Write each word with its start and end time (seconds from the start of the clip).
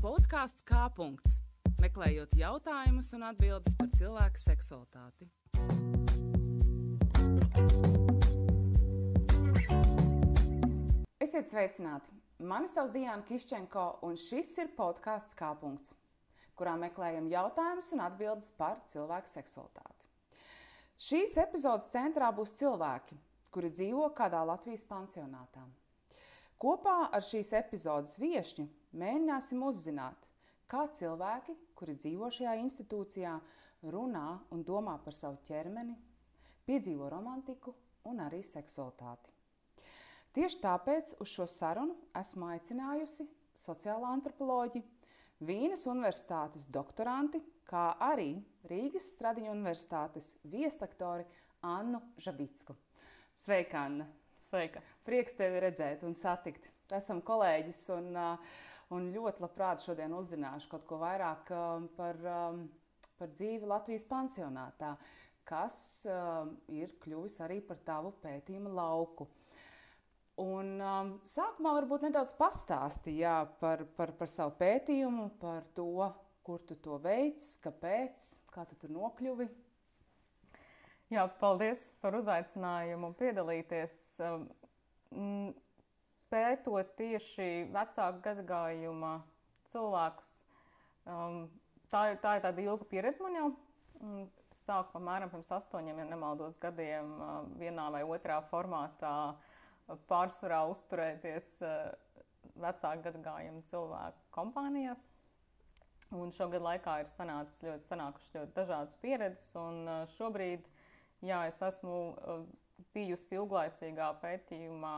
Podkāsts 0.00 0.64
kā 0.64 0.86
punkts. 0.96 1.34
Meklējot 1.76 2.32
jautājumus 2.40 3.10
un 3.18 3.26
atbildes 3.28 3.74
par 3.76 3.90
cilvēku 3.98 4.40
seksualitāti. 4.40 5.26
Esiet 11.20 11.52
sveicināti! 11.52 12.16
Mani 12.40 12.72
sauc 12.72 12.94
Diana 12.96 13.20
Kiščenko, 13.28 13.84
un 14.08 14.16
šis 14.16 14.54
ir 14.64 14.72
podkāsts 14.78 15.36
kā 15.36 15.52
punkts, 15.60 15.92
kurā 16.56 16.78
meklējam 16.80 17.28
jautājumus 17.28 17.92
un 17.92 18.06
atbildes 18.08 18.48
par 18.56 18.80
cilvēku 18.88 19.28
seksualitāti. 19.28 20.08
Šīs 20.96 21.36
epizodes 21.44 21.92
centrā 21.92 22.32
būs 22.32 22.56
cilvēki, 22.56 23.20
kuri 23.52 23.76
dzīvo 23.76 24.08
kādā 24.16 24.46
Latvijas 24.48 24.88
pansionātā. 24.88 25.68
Kopā 26.56 27.10
ar 27.12 27.20
šīs 27.20 27.52
epizodes 27.60 28.16
viesņu 28.16 28.70
mēģināsim 28.96 29.62
uzzināt, 29.62 30.26
kā 30.70 30.86
cilvēki, 30.96 31.56
kuri 31.74 31.96
dzīvo 31.98 32.30
šajā 32.30 32.54
institūcijā, 32.62 33.34
runā 33.90 34.26
un 34.52 34.64
domā 34.66 34.98
par 35.04 35.16
savu 35.16 35.40
ķermeni, 35.46 35.96
piedzīvo 36.68 37.08
romantiku 37.10 37.74
un 38.10 38.20
arī 38.24 38.42
seksualitāti. 38.46 39.32
Tieši 40.36 40.60
tāpēc 40.62 41.14
uz 41.18 41.30
šo 41.32 41.46
sarunu 41.50 41.96
esmu 42.14 42.52
aicinājusi 42.52 43.26
sociālo 43.56 44.06
antropoloģi, 44.12 44.82
Vīnes 45.40 45.86
Universitātes 45.88 46.66
doktoranti, 46.68 47.40
kā 47.64 47.94
arī 48.04 48.34
Rīgas 48.68 49.06
Stradiņu 49.14 49.54
Universitātes 49.54 50.34
vieslektori 50.44 51.24
Annu 51.64 52.02
Žabicku. 52.20 52.76
Sveika, 53.40 53.86
Anna! 53.88 54.04
Sveika! 54.40 54.82
Prieks 55.04 55.38
tevi 55.38 55.62
redzēt 55.64 56.04
un 56.04 56.12
satikt. 56.12 56.68
Esam 56.92 57.22
kolēģis 57.24 57.80
un, 57.94 58.10
uh, 58.12 58.60
un 58.94 59.10
ļoti 59.14 59.44
labprāt 59.44 59.82
šodien 59.84 60.14
uzzināšu 60.16 60.70
kaut 60.70 60.86
ko 60.88 61.00
vairāk 61.02 61.50
um, 61.54 61.88
par, 61.96 62.18
um, 62.26 62.64
par 63.18 63.30
dzīvi 63.36 63.68
Latvijas 63.70 64.06
pansionātā, 64.10 64.94
kas 65.46 65.76
um, 66.10 66.56
ir 66.74 66.96
kļuvis 67.02 67.40
arī 67.44 67.60
par 67.66 67.80
tavu 67.86 68.14
pētījuma 68.22 68.72
lauku. 68.80 69.28
Un, 70.40 70.76
um, 70.80 71.14
sākumā 71.28 71.74
varbūt 71.76 72.06
nedaudz 72.06 72.32
pastāstīja 72.38 73.42
par, 73.60 73.84
par, 73.96 74.14
par 74.16 74.30
savu 74.30 74.54
pētījumu, 74.60 75.28
par 75.42 75.66
to, 75.76 76.08
kur 76.46 76.62
tu 76.66 76.78
to 76.80 76.96
veids, 77.02 77.56
kāpēc, 77.62 78.30
kā 78.54 78.64
tu 78.70 78.78
tur 78.80 78.94
nokļuvi. 78.94 79.48
Jā, 81.10 81.26
paldies 81.40 81.90
par 82.00 82.14
uzaicinājumu 82.16 83.12
piedalīties. 83.18 83.98
Um, 84.22 85.52
pētot 86.30 86.94
tieši 86.98 87.48
vecāku 87.74 88.22
gadagājuma 88.24 89.14
cilvēkus, 89.70 90.34
um, 91.06 91.44
tā, 91.92 92.04
tā 92.22 92.36
ir 92.38 92.44
tāda 92.46 92.64
ilga 92.64 92.88
pieredze 92.90 93.24
man 93.24 93.38
jau. 93.38 93.48
Sāku 94.56 94.96
apmēram 94.98 95.30
pirms 95.30 95.50
astoņiem, 95.54 96.00
ja 96.00 96.06
nemaldos, 96.08 96.56
gadiem 96.58 97.10
uh, 97.20 97.32
vienā 97.60 97.86
vai 97.94 98.00
otrā 98.02 98.40
formātā 98.50 99.14
uh, 99.30 99.98
pārsvarā 100.10 100.64
uzturēties 100.72 101.52
uh, 101.62 101.92
vecāku 102.58 103.04
gadagājumu 103.04 103.62
cilvēku 103.68 104.24
kompānijās. 104.34 105.06
Un 106.16 106.32
šogad 106.34 106.64
laikā 106.64 106.96
ir 107.04 107.12
sanācis 107.12 107.62
ļoti, 107.62 107.86
sanākuši 107.92 108.32
ļoti 108.38 108.56
dažādas 108.56 108.96
pieredzes, 109.04 109.52
un 109.60 109.84
šobrīd 110.16 110.64
uh, 110.64 110.80
Jā, 111.20 111.42
es 111.50 111.58
esmu 111.60 111.96
bijusi 112.94 113.36
ilglaicīgā 113.38 114.10
pētījumā 114.22 114.94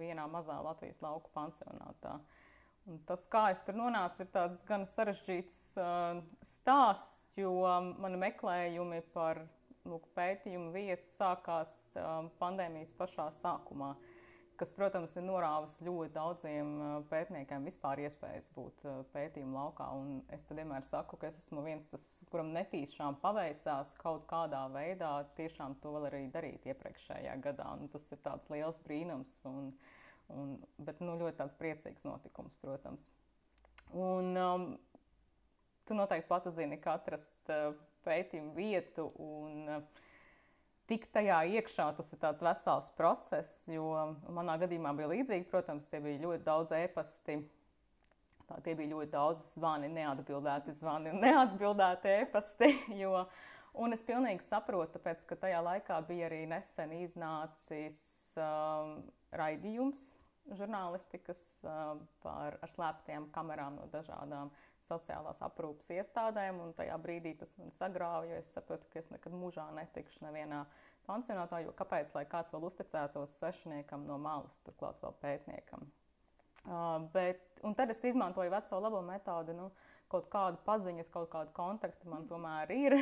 vienā 0.00 0.26
mazā 0.30 0.58
Latvijas 0.64 1.02
lauku 1.04 1.32
pansionātā. 1.36 2.18
Un 2.88 3.00
tas, 3.06 3.26
kā 3.30 3.50
es 3.52 3.60
tur 3.66 3.76
nonācu, 3.76 4.22
ir 4.22 4.30
tāds 4.34 4.62
gan 4.66 4.86
sarežģīts 4.88 5.58
uh, 5.78 6.22
stāsts, 6.44 7.26
jo 7.38 7.52
mani 8.00 8.18
meklējumi 8.22 9.02
par 9.14 9.44
lūk, 9.88 10.08
pētījumu 10.16 10.72
vietu 10.74 11.08
sākās 11.10 11.76
uh, 12.00 12.24
pandēmijas 12.40 12.94
pašā 12.96 13.28
sākumā. 13.42 13.92
Uh, 13.94 14.09
kas, 14.60 14.72
protams, 14.76 15.14
ir 15.16 15.24
norāvis 15.24 15.78
ļoti 15.84 16.12
daudziem 16.12 16.72
pētniekiem 17.10 17.64
vispār 17.64 18.02
iespējas 18.04 18.50
būt 18.54 18.84
pētījuma 19.14 19.64
laukā. 19.64 19.86
Un 19.96 20.18
es 20.34 20.44
vienmēr 20.48 20.84
saku, 20.86 21.16
ka 21.20 21.30
es 21.30 21.38
esmu 21.40 21.64
viens, 21.64 21.86
tas, 21.88 22.04
kuram 22.32 22.52
netīšām 22.56 23.20
paveicās 23.22 23.94
kaut 24.00 24.26
kādā 24.30 24.66
veidā 24.74 25.12
tiešām 25.38 25.78
to 25.80 25.94
vēl 25.96 26.10
arī 26.10 26.22
darīt 26.34 26.68
iepriekšējā 26.68 27.38
gadā. 27.46 27.70
Un 27.78 27.88
tas 27.92 28.10
ir 28.12 28.20
tāds 28.24 28.50
liels 28.52 28.80
brīnums, 28.84 29.32
un, 29.48 29.72
un, 30.34 30.54
bet 30.78 31.00
nu, 31.04 31.16
ļoti 31.22 31.48
priecīgs 31.60 32.04
notikums, 32.08 32.60
protams. 32.60 33.08
Un, 33.96 34.36
um, 34.36 34.68
tu 35.88 35.96
noteikti 35.96 36.28
pati 36.30 36.52
zini, 36.54 36.78
kā 36.84 36.98
atrast 37.00 37.50
pētījumu 38.04 38.54
vietu. 38.60 39.08
Un, 39.24 39.64
uh, 39.80 40.06
tikt 40.90 41.12
tajā 41.14 41.38
iekšā, 41.56 41.86
tas 41.96 42.10
ir 42.12 42.20
tāds 42.22 42.44
vesels 42.44 42.90
process, 42.98 43.64
jo 43.70 43.86
manā 44.34 44.56
gadījumā 44.60 44.92
bija 44.98 45.10
līdzīgi. 45.14 45.48
Protams, 45.50 45.88
tie 45.90 46.02
bija 46.02 46.22
ļoti 46.24 46.46
daudz 46.46 46.74
ēpasti. 46.76 47.38
Tā, 48.50 48.58
tie 48.66 48.74
bija 48.74 48.96
ļoti 48.96 49.12
daudz 49.12 49.44
zvani, 49.52 49.90
neatbildēti 49.94 50.74
zvani 50.80 51.14
un 51.14 51.22
neatbildēti 51.22 52.14
ēpasti. 52.24 52.72
Jo, 53.00 53.24
un 53.78 53.94
es 53.94 54.02
pilnīgi 54.06 54.42
saprotu, 54.42 54.96
tāpēc, 54.96 55.22
ka 55.28 55.38
tajā 55.46 55.60
laikā 55.62 56.00
bija 56.08 56.26
arī 56.26 56.42
nesen 56.50 56.96
iznācis 56.98 58.00
um, 58.40 58.96
raidījums 59.38 60.10
žurnālistikas 60.58 61.40
uh, 61.62 61.94
par 62.24 62.56
slēptiem 62.72 63.28
kamerām 63.34 63.78
no 63.78 63.86
dažādām 63.92 64.50
sociālās 64.86 65.40
aprūpas 65.44 65.90
iestādēm. 65.94 66.60
Tajā 66.78 66.96
brīdī 67.02 67.34
tas 67.40 67.52
man 67.58 67.72
sagrāva, 67.74 68.26
jo 68.28 68.40
es 68.40 68.52
sapratu, 68.54 68.88
ka 68.92 69.02
es 69.02 69.10
nekad 69.12 69.34
mūžā 69.36 69.66
netikšu 69.76 70.24
nevienā 70.26 70.64
pansionātā, 71.08 71.62
jo 71.64 71.74
kāpēc 71.76 72.12
lai 72.14 72.26
kāds 72.30 72.52
vēl 72.54 72.66
uzticētos 72.68 73.38
svešiniekam 73.40 74.06
no 74.08 74.18
malas, 74.20 74.60
turklāt 74.66 75.00
vēl 75.02 75.16
pētniekam. 75.22 75.88
Uh, 76.60 77.08
bet, 77.14 77.40
un 77.64 77.74
tad 77.74 77.90
es 77.90 78.02
izmantoju 78.04 78.52
veco 78.52 78.80
labo 78.84 79.00
metodi, 79.04 79.54
nu, 79.56 79.70
kaut 80.12 80.28
kādu 80.32 80.60
paziņas, 80.66 81.08
kaut 81.12 81.30
kādu 81.32 81.54
kontaktu 81.56 82.10
man 82.10 82.26
tomēr 82.28 82.72
ir 82.74 82.96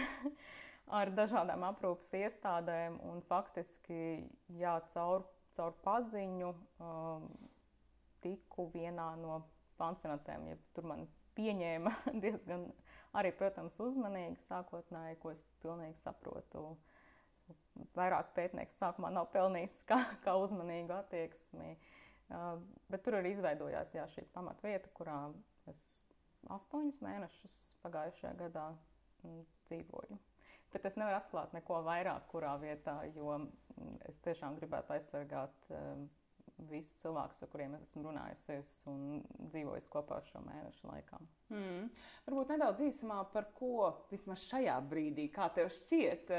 ar 1.01 1.11
dažādām 1.15 1.67
aprūpas 1.73 2.13
iestādēm. 2.21 3.01
Un 3.11 3.23
faktiski, 3.29 4.29
jā, 4.61 4.79
caur, 4.95 5.27
caur 5.57 5.75
paziņu 5.85 6.53
um, 6.55 7.29
tiku 8.25 8.69
vienā 8.75 9.11
no 9.21 9.43
pansionātiem, 9.79 10.51
ja 10.53 10.59
tur 10.75 10.89
man 10.91 11.07
pieņēma 11.39 11.95
diezgan 12.25 12.67
arī, 13.17 13.33
protams, 13.39 13.79
uzmanīgi 13.83 14.41
sākotnēji, 14.49 15.21
ko 15.23 15.33
es 15.35 15.45
pilnīgi 15.63 15.99
saprotu. 16.03 16.73
Vairāk 17.97 18.35
pētnieks 18.37 18.81
sākumā 18.83 19.13
nav 19.15 19.31
pelnījis 19.33 19.81
kā, 19.91 20.03
kā 20.25 20.37
uzmanīgu 20.43 20.97
attieksmi, 20.99 21.77
bet 22.93 23.05
tur 23.07 23.21
arī 23.21 23.33
izveidojās 23.33 23.95
jā, 23.97 24.05
šī 24.13 24.27
pamatvieta, 24.35 24.91
kurā 24.99 25.21
es 25.71 25.85
astoņus 26.55 27.01
mēnešus 27.05 27.57
pagājušajā 27.85 28.35
gadā 28.39 28.69
mm, 29.25 29.45
dzīvoju. 29.69 30.19
Bet 30.73 30.85
es 30.85 30.99
nevaru 31.01 31.17
atklāt 31.17 31.55
neko 31.57 31.81
vairāk, 31.87 32.27
kurā 32.29 32.53
vietā, 32.61 33.01
jo 33.17 33.39
mm, 33.39 33.95
es 34.11 34.21
tiešām 34.25 34.59
gribētu 34.59 34.95
aizsargāt 34.97 35.71
um, 35.73 36.05
visus 36.71 36.97
cilvēkus, 37.03 37.43
ar 37.45 37.51
kuriem 37.53 37.77
esmu 37.79 38.03
runājusies 38.09 38.73
un 38.91 39.21
dzīvojis 39.51 39.89
kopā 39.93 40.19
šo 40.27 40.43
mēnešu 40.47 40.91
laikā. 40.91 41.21
Mm. 41.55 41.87
Varbūt 42.27 42.53
nedaudz 42.55 42.83
īsumā 42.89 43.21
par 43.33 43.49
ko 43.57 43.93
vismaz 44.11 44.45
šajā 44.49 44.75
brīdī, 44.91 45.29
kā 45.35 45.49
tev 45.55 45.71
šķiet, 45.75 46.35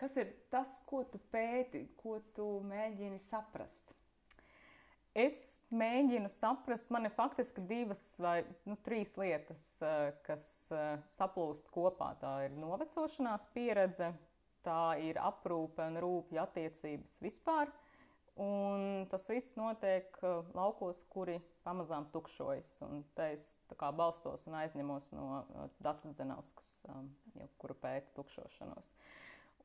kas 0.00 0.20
ir 0.20 0.34
tas, 0.52 0.78
ko 0.86 1.02
tu 1.08 1.20
pēti, 1.32 1.86
ko 1.98 2.20
tu 2.36 2.48
mēģini 2.68 3.20
saprast? 3.22 3.94
Es 5.12 5.58
mēģinu 5.68 6.30
saprast, 6.32 6.88
man 6.92 7.04
ir 7.04 7.12
faktiski 7.12 7.60
divas 7.68 8.00
vai 8.22 8.38
nu, 8.64 8.78
trīs 8.80 9.12
lietas, 9.20 9.64
kas 10.24 10.46
eh, 10.72 10.94
saplūst 11.12 11.68
kopā. 11.74 12.14
Tā 12.22 12.30
ir 12.46 12.54
novecošanās 12.56 13.44
pieredze, 13.52 14.08
tā 14.64 14.96
ir 15.04 15.20
aprūpe 15.20 15.84
un 15.84 16.00
rūpju 16.00 16.40
attiecības 16.40 17.18
vispār, 17.20 17.68
Un 18.40 19.04
tas 19.12 19.26
viss 19.28 19.56
notiek 19.58 20.14
uh, 20.24 20.46
laukos, 20.56 21.02
kuri 21.12 21.36
pamazām 21.66 22.06
tukšojas. 22.14 22.78
Te 23.16 23.26
es 23.34 23.50
balstos 23.98 24.46
un 24.48 24.56
aizņemos 24.62 25.10
no 25.12 25.26
Dārsa 25.84 26.14
Zenauskas, 26.16 26.70
um, 26.88 27.10
kura 27.60 27.76
pēta 27.82 28.14
tukšošanos. 28.16 28.88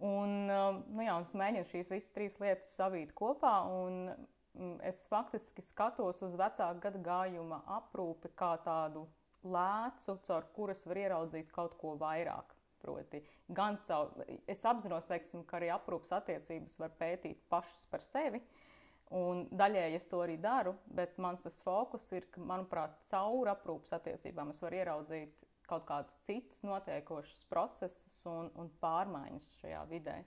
Un, 0.03 0.33
um, 0.51 0.81
nu 0.93 1.05
jā, 1.05 1.15
un 1.15 1.25
es 1.25 1.33
mēģinu 1.37 1.69
šīs 1.71 1.93
visas 1.95 2.13
trīs 2.13 2.35
lietas 2.43 2.73
savīt 2.75 3.15
kopā. 3.17 3.53
Mm, 3.71 4.75
es 4.85 5.05
faktiski 5.09 5.63
skatos 5.63 6.19
uz 6.27 6.35
vecāku 6.37 6.83
gadu 6.83 7.01
gājuma 7.05 7.63
aprūpi 7.79 8.33
kā 8.35 8.55
tādu 8.65 9.07
lēcu, 9.47 10.19
caur 10.27 10.51
kuras 10.53 10.83
var 10.85 11.01
ieraudzīt 11.05 11.55
kaut 11.55 11.79
ko 11.79 11.95
vairāk. 12.01 12.56
Proti, 12.81 13.23
gan 13.49 13.79
caur, 13.87 14.11
es 14.45 14.61
apzinos, 14.69 15.07
teiksim, 15.09 15.41
ka 15.47 15.57
arī 15.57 15.71
aprūpas 15.73 16.13
attiecības 16.19 16.77
var 16.83 16.93
pētīt 16.99 17.39
pašas 17.49 17.87
par 17.89 18.05
sevi, 18.05 18.43
Un 19.15 19.45
daļēji 19.55 19.95
es 19.95 20.07
to 20.11 20.19
arī 20.19 20.35
daru, 20.43 20.73
bet 20.91 21.15
mans 21.23 21.43
tas 21.43 21.61
fokus 21.63 22.09
ir, 22.11 22.25
ka, 22.31 22.41
manuprāt, 22.43 22.97
caur 23.07 23.47
aprūpas 23.53 23.95
attiecībām 23.95 24.51
es 24.51 24.59
varu 24.63 24.81
ieraudzīt 24.81 25.45
kaut 25.67 25.85
kādus 25.87 26.15
citus 26.25 26.59
notiekošus 26.63 27.45
procesus 27.51 28.17
un, 28.27 28.51
un 28.59 28.67
pārmaiņas 28.81 29.53
šajā 29.61 29.83
vidē. 29.91 30.17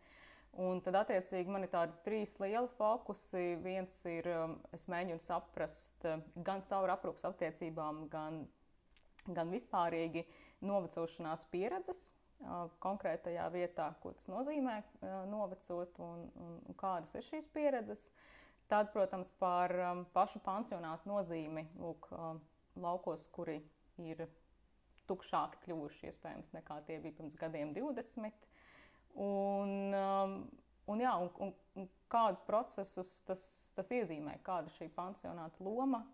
Un 0.60 0.80
tad, 0.84 0.96
attiecīgi, 1.02 1.52
man 1.52 1.64
ir 1.64 1.70
tādi 1.72 1.94
trīs 2.04 2.34
lieli 2.42 2.68
fokusi. 2.78 3.42
Viens 3.62 4.00
ir, 4.10 4.26
um, 4.32 4.56
es 4.74 4.88
mēģinu 4.90 5.20
saprast 5.22 6.08
uh, 6.08 6.24
gan 6.48 6.64
caur 6.66 6.90
aprūpas 6.96 7.28
attiecībām, 7.30 8.06
gan, 8.10 8.42
gan 9.28 9.52
vispārīgi 9.52 10.24
novecošanās 10.66 11.46
pieredzes, 11.52 12.08
konkrētajā 12.80 13.46
vietā, 13.52 13.90
ko 14.02 14.14
tas 14.16 14.28
nozīmē 14.32 14.78
novecot 15.30 15.98
un, 16.00 16.28
un, 16.40 16.58
un 16.68 16.78
kādas 16.78 17.14
ir 17.18 17.26
šīs 17.26 17.50
pieredzes. 17.52 18.08
Tad, 18.70 18.92
protams, 18.94 19.28
par 19.42 19.72
pašu 20.14 20.38
pansionātu 20.46 21.10
nozīmi 21.10 21.66
lūk, 21.80 22.06
laukos, 22.78 23.26
kuri 23.34 23.58
ir 23.98 24.28
tukšāki 25.10 25.64
kļuvuši 25.64 26.06
iespējams 26.10 26.52
nekā 26.54 26.78
tie 26.86 27.00
bija 27.02 27.16
pirms 27.18 27.34
gadiem 27.38 27.74
20. 27.74 28.46
Un, 29.20 29.72
un, 30.86 31.02
jā, 31.02 31.16
un, 31.18 31.32
un, 31.42 31.52
un 31.74 31.88
kādus 32.12 32.44
procesus 32.46 33.10
tas, 33.26 33.42
tas 33.74 33.90
iezīmē, 33.94 34.38
kāda 34.46 34.70
šī 34.76 34.86
pansionāta 34.94 35.66
loma 35.66 36.04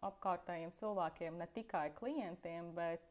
apkārtējiem 0.00 0.72
cilvēkiem, 0.78 1.36
ne 1.36 1.46
tikai 1.54 1.90
klientiem, 1.98 2.72
bet 2.76 3.04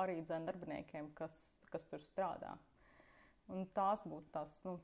arī 0.00 0.20
dzēnu 0.22 0.48
darbiniekiem, 0.50 1.10
kas, 1.18 1.38
kas 1.72 1.86
tur 1.90 2.02
strādā. 2.04 2.54
Un 3.52 3.66
tās 3.76 4.02
būtu 4.06 4.32
tās 4.32 4.56
nu, 4.64 4.78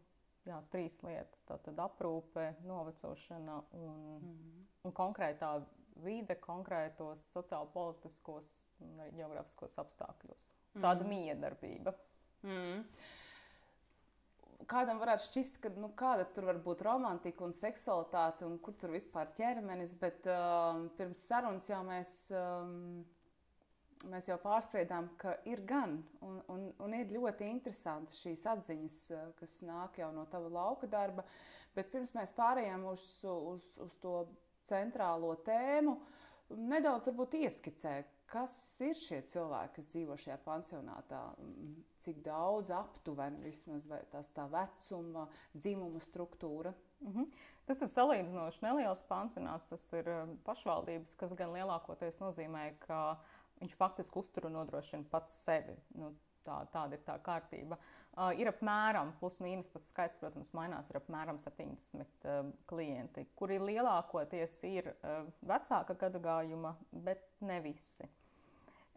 jā, 0.49 0.59
trīs 0.73 1.01
lietas. 1.07 1.45
Tātad 1.49 1.79
aprūpe, 1.81 2.51
novecošana 2.69 3.61
un, 3.73 3.97
mm 4.19 4.35
-hmm. 4.35 4.67
un 4.85 4.93
konkrētā 4.93 5.55
vide, 6.05 6.37
konkrētos 6.41 7.25
sociālo-politiskos 7.35 8.53
un 8.81 9.01
arī 9.01 9.17
geogrāfiskos 9.17 9.79
apstākļos. 9.79 10.53
Tāda 10.75 11.05
mm 11.05 11.11
-hmm. 11.11 11.17
miedarbība. 11.17 11.95
Mm 12.43 12.51
-hmm 12.51 12.85
kādam 14.71 15.01
varētu 15.03 15.27
šķist, 15.27 15.59
ka 15.63 15.73
nu, 15.81 15.91
kāda 15.99 16.27
tur 16.35 16.49
var 16.51 16.61
būt 16.65 16.85
romantika 16.87 17.45
un 17.47 17.55
seksualitāte 17.57 18.47
un 18.47 18.59
kur 18.63 18.77
tur 18.81 18.95
vispār 18.95 19.31
ķermenis, 19.37 19.97
bet 20.01 20.27
um, 20.31 20.89
pirms 20.99 21.23
sarunas 21.31 21.69
jau 21.71 21.81
mēs 21.87 22.13
um, 22.35 23.03
mēs 24.09 24.29
jau 24.31 24.37
pārspriedām, 24.41 25.11
ka 25.21 25.35
ir 25.49 25.63
gan, 25.69 25.99
un, 26.25 26.39
un, 26.53 26.69
un 26.81 26.95
ir 26.97 27.13
ļoti 27.13 27.49
interesanti 27.51 28.17
šīs 28.17 28.47
atziņas, 28.55 29.01
eh, 29.17 29.27
kas 29.41 29.59
nāk 29.67 30.01
jau 30.01 30.11
no 30.15 30.27
tava 30.31 30.53
lauka 30.53 30.89
darba. 30.91 31.27
Bet 31.77 31.93
pirms 31.93 32.15
mēs 32.17 32.33
pārējām 32.35 32.87
uz, 32.91 33.05
uz, 33.27 33.75
uz 33.79 33.99
to 34.03 34.15
centrālo 34.71 35.35
tēmu, 35.47 35.99
nedaudz 36.51 37.11
ieskicē, 37.39 38.01
kas 38.31 38.55
ir 38.87 38.99
šie 38.99 39.21
cilvēki, 39.27 39.77
kas 39.77 39.91
dzīvo 39.93 40.17
šajā 40.19 40.39
pansionātā, 40.45 41.21
cik 42.03 42.23
daudz 42.27 42.73
aptuveni 42.75 43.43
vismaz, 43.45 43.87
tās 44.11 44.31
tā 44.35 44.47
vecuma, 44.51 45.29
dzimuma 45.55 46.01
struktūra. 46.07 46.73
Mm 47.01 47.13
-hmm. 47.13 47.27
Tas 47.67 47.83
ir 47.83 47.89
salīdzinoši 47.89 48.63
neliels 48.63 49.03
pansionāts. 49.09 49.69
Tas 49.69 49.93
ir 49.93 50.09
eh, 50.09 50.27
pašvaldības, 50.45 51.15
kas 51.17 51.35
gan 51.35 51.53
lielākoties 51.53 52.19
nozīmē, 52.21 52.73
ka 52.81 53.13
uh, 53.13 53.40
Viņš 53.61 53.77
faktiski 53.77 54.21
uztur 54.21 54.49
un 54.49 54.57
nodrošina 54.57 55.05
pats 55.13 55.35
sevi. 55.45 55.77
Nu, 56.01 56.15
tā, 56.47 56.61
tāda 56.73 56.97
ir 56.97 57.03
tā 57.07 57.17
kārtība. 57.25 57.79
Uh, 58.11 58.33
ir 58.41 58.51
apmēram, 58.51 59.13
plus 59.21 59.39
mīnus 59.45 59.71
tas 59.73 59.87
skaits, 59.93 60.19
protams, 60.21 60.51
mainās, 60.57 60.89
ir 60.91 60.99
apmēram 60.99 61.39
70 61.39 62.27
uh, 62.27 62.49
klienti, 62.71 63.27
kuri 63.39 63.61
lielākoties 63.63 64.57
ir 64.69 64.91
uh, 64.95 65.29
vecāka 65.47 65.97
gadagājuma, 66.01 66.75
bet 67.07 67.29
ne 67.47 67.61
visi. 67.65 68.09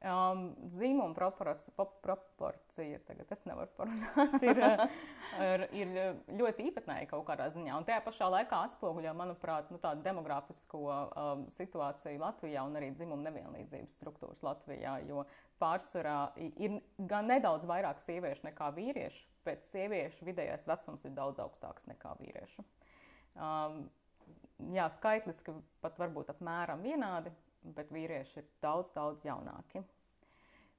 Um, 0.04 0.50
Zīmuma 0.68 1.14
proporcija, 1.16 1.86
proporcija, 2.04 2.98
tagad 3.08 3.30
es 3.32 3.46
nevaru 3.48 3.72
parunāt, 3.78 4.34
ir, 4.44 4.58
ir, 5.48 5.64
ir 5.80 5.94
ļoti 6.42 6.66
īpatnēja 6.68 7.08
kaut 7.08 7.24
kādā 7.30 7.46
ziņā. 7.54 7.78
Un 7.78 7.88
tajā 7.88 8.02
pašā 8.04 8.28
laikā 8.34 8.60
atspoguļo, 8.68 9.14
manuprāt, 9.16 9.72
nu, 9.72 9.80
tādu 9.80 10.04
demogrāfisko 10.04 10.82
um, 10.90 11.46
situāciju 11.56 12.20
Latvijā 12.20 12.66
un 12.68 12.76
arī 12.82 12.92
dzimuma 12.98 13.30
nevienlīdzības 13.30 13.96
struktūras 13.96 14.44
Latvijā. 14.44 14.98
Jo 15.08 15.24
pārsvarā 15.64 16.18
ir 16.52 16.82
gan 17.00 17.32
nedaudz 17.32 17.64
vairāk 17.70 18.04
sieviešu 18.04 18.50
nekā 18.50 18.74
vīriešu, 18.76 19.24
bet 19.48 19.64
sieviešu 19.72 20.28
vidējais 20.28 20.68
vecums 20.68 21.08
ir 21.08 21.16
daudz 21.16 21.40
augstāks 21.46 21.88
nekā 21.94 22.18
vīriešu. 22.20 22.68
Um, 23.40 23.86
jā, 24.76 24.92
skaitliski 25.00 25.56
pat 25.80 25.96
varbūt 26.04 26.36
apmēram 26.36 26.84
vienādi, 26.84 27.32
bet 27.64 27.92
vīrieši 27.96 28.42
ir 28.42 28.48
daudz, 28.64 28.92
daudz 28.92 29.24
jaunāki. 29.24 29.88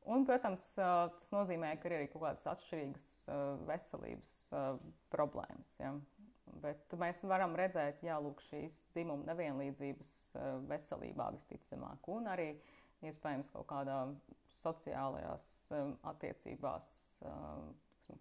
Un, 0.04 0.26
protams, 0.28 0.66
tas 0.76 1.32
nozīmē, 1.32 1.70
ka 1.80 1.88
ir 1.88 1.96
arī 1.96 2.08
kaut 2.12 2.26
kādas 2.26 2.44
atšķirīgas 2.50 3.08
veselības 3.70 4.34
problēmas. 5.12 5.78
Ja? 5.80 5.94
Bet 6.60 6.92
mēs 7.00 7.22
varam 7.24 7.56
redzēt, 7.56 8.02
ka 8.04 8.44
šīs 8.50 8.82
dzimuma 8.92 9.24
nevienlīdzības 9.30 10.12
veselībā 10.68 11.30
visticamāk, 11.38 12.04
un 12.12 12.28
arī 12.34 12.50
iespējams 13.08 13.48
kaut 13.54 13.66
kādā 13.72 13.98
sociālajās 14.60 15.48
attiecībās. 16.12 16.92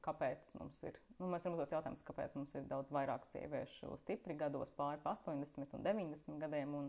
Kāpēc 0.03 0.53
mums 0.61 0.77
ir? 0.87 0.95
Nu, 1.19 1.27
mēs 1.27 1.43
varam 1.43 1.57
uzdot 1.57 1.73
jautājumu, 1.75 1.99
kāpēc 2.07 2.37
mums 2.37 2.55
ir 2.55 2.63
daudz 2.69 2.91
vairāk 2.95 3.27
sieviešu 3.27 3.91
stipri 3.99 4.37
gados, 4.39 4.71
pāri 4.77 5.03
80 5.03 5.75
un 5.75 5.83
90 5.83 6.39
gadiem, 6.39 6.77
un 6.79 6.87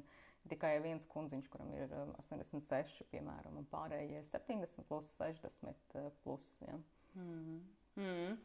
tikai 0.51 0.75
viens 0.85 1.07
kundziņš, 1.11 1.49
kuram 1.53 1.73
ir 1.77 1.93
86, 2.21 3.01
um, 3.03 3.11
piemēram, 3.13 3.59
un 3.61 3.67
pārējie 3.71 4.23
70, 4.29 4.87
plus 4.89 5.11
60. 5.19 5.97
Uh, 5.97 6.11
plus, 6.25 6.51
ja. 6.65 6.77
mm. 7.17 7.59
Mm. 8.01 8.39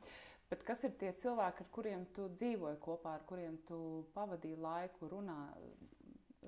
Bet 0.50 0.64
kas 0.66 0.82
ir 0.88 0.96
tie 0.98 1.12
cilvēki, 1.14 1.66
ar 1.66 1.74
kuriem 1.74 2.06
tu 2.16 2.26
dzīvoji 2.34 2.80
kopā, 2.82 3.20
ar 3.20 3.26
kuriem 3.30 3.60
tu 3.70 3.80
pavadīji 4.16 4.58
laiku, 4.64 5.10
runā, 5.12 5.42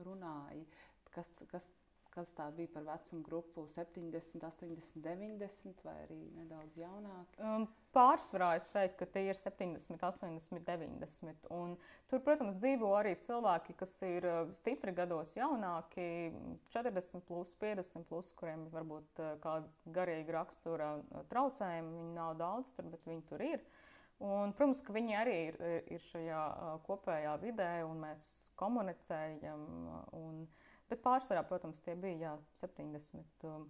runāji? 0.07 0.63
Kas, 1.11 1.29
kas, 1.51 1.67
kas 2.11 2.31
tā 2.35 2.47
bija 2.55 2.69
par 2.73 2.83
vecumu 2.87 3.21
grupu, 3.23 3.63
70, 3.71 4.43
80, 4.43 4.99
90 5.03 5.83
vai 5.85 5.95
arī 6.03 6.17
nedaudz 6.35 6.75
jaunāki? 6.79 7.37
Um, 7.39 7.67
pārsvarā 7.95 8.51
es 8.59 8.67
teiktu, 8.71 8.97
ka 8.99 9.07
tie 9.13 9.23
ir 9.31 9.39
70, 9.39 10.03
80, 10.07 10.61
90. 10.67 11.47
Un 11.55 11.75
tur, 12.11 12.23
protams, 12.25 12.57
dzīvo 12.59 12.91
arī 12.99 13.15
cilvēki, 13.23 13.75
kas 13.79 13.95
ir 14.07 14.27
uh, 14.27 14.41
stipri 14.59 14.93
gados 14.95 15.33
jaunāki, 15.37 16.07
40, 16.75 17.23
plus, 17.27 17.53
50, 17.61 18.07
plus, 18.09 18.31
kuriem 18.39 18.67
varbūt 18.73 19.23
uh, 19.23 19.35
kāda 19.43 19.95
garīga 19.95 20.41
rakstura 20.41 20.95
uh, 20.99 21.23
traucējumi. 21.31 21.95
Viņi 22.01 22.17
nav 22.17 22.35
daudz 22.41 22.73
tur, 22.75 22.91
bet 22.91 23.07
viņi 23.07 23.27
tur 23.31 23.45
ir. 23.47 23.63
Un, 24.21 24.51
protams, 24.53 24.83
ka 24.85 24.93
viņi 24.93 25.15
arī 25.17 25.37
ir, 25.47 25.55
ir 25.95 26.03
šajā 26.11 26.41
kopējā 26.85 27.39
vidē, 27.41 27.71
un 27.87 28.03
mēs 28.03 28.27
komunicējam. 28.59 29.63
Un, 30.19 30.43
uh, 30.43 30.60
Bet 30.91 31.03
pārsvarā, 31.05 31.45
protams, 31.47 31.79
tie 31.85 31.95
bija 31.95 32.19
jā, 32.25 32.33
70 32.59 33.47
um, 33.47 33.65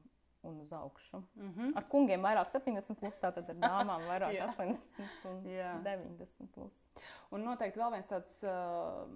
un 0.49 0.59
uz 0.63 0.71
augšu. 0.73 1.21
Mm 1.35 1.53
-hmm. 1.53 1.71
Ar 1.77 1.85
kungiem 1.89 2.21
vairāk 2.21 2.49
70, 2.49 2.95
plus, 2.99 3.17
tātad 3.17 3.49
ar 3.49 3.55
dāmām 3.55 4.07
vairāk 4.09 4.39
80 4.47 5.27
un 5.29 5.43
jā. 5.45 5.73
90. 5.83 6.47
Plus. 6.53 6.89
Un 7.31 7.43
noteikti 7.43 7.79
vēl 7.79 7.91
viens 7.91 8.07
tāds 8.07 8.43
uh, 8.43 9.09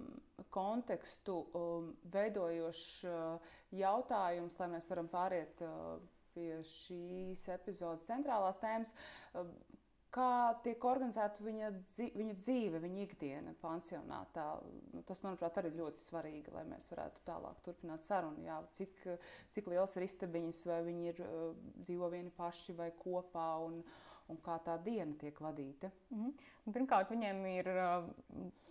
kontekstu 0.50 1.47
um, 1.53 1.95
veidojošs 2.03 3.03
uh, 3.03 3.39
jautājums, 3.71 4.59
lai 4.59 4.67
mēs 4.67 4.89
varam 4.89 5.07
pāriet 5.07 5.62
uh, 5.62 6.00
pie 6.33 6.62
šīs 6.63 7.47
epizodes 7.50 8.07
centrālās 8.07 8.59
tēmas. 8.59 8.93
Uh, 9.33 9.47
kā 10.15 10.55
tiek 10.63 10.86
organizēta 10.88 11.43
viņa, 11.43 11.69
viņa 12.15 12.38
dzīve, 12.39 12.79
viņa 12.84 13.03
ikdiena 13.03 13.53
pansionātā. 13.62 14.48
Nu, 14.93 15.03
tas, 15.07 15.22
manuprāt, 15.25 15.60
arī 15.60 15.74
ļoti 15.75 16.03
svarīgi, 16.05 16.53
lai 16.55 16.63
mēs 16.69 16.88
varētu 16.93 17.24
tālāk 17.27 17.62
turpināt 17.65 18.07
sarunu. 18.07 18.43
Jā, 18.45 18.62
cik, 18.77 18.98
cik 19.55 19.72
liels 19.72 19.95
ir 19.98 20.07
istabiņas, 20.07 20.65
vai 20.72 20.81
viņi 20.88 21.07
ir, 21.12 21.24
uh, 21.25 21.48
dzīvo 21.84 22.12
vieni 22.13 22.34
paši 22.36 22.75
vai 22.77 22.91
kopā, 23.00 23.48
un, 23.65 23.81
un 24.31 24.39
kā 24.45 24.55
tā 24.65 24.77
diena 24.86 25.17
tiek 25.22 25.39
vadīta. 25.43 25.91
Mm 26.10 26.22
-hmm. 26.22 26.53
Pirmkārt, 26.77 27.12
viņiem 27.12 27.41
ir 27.51 27.72
uh, 27.74 28.07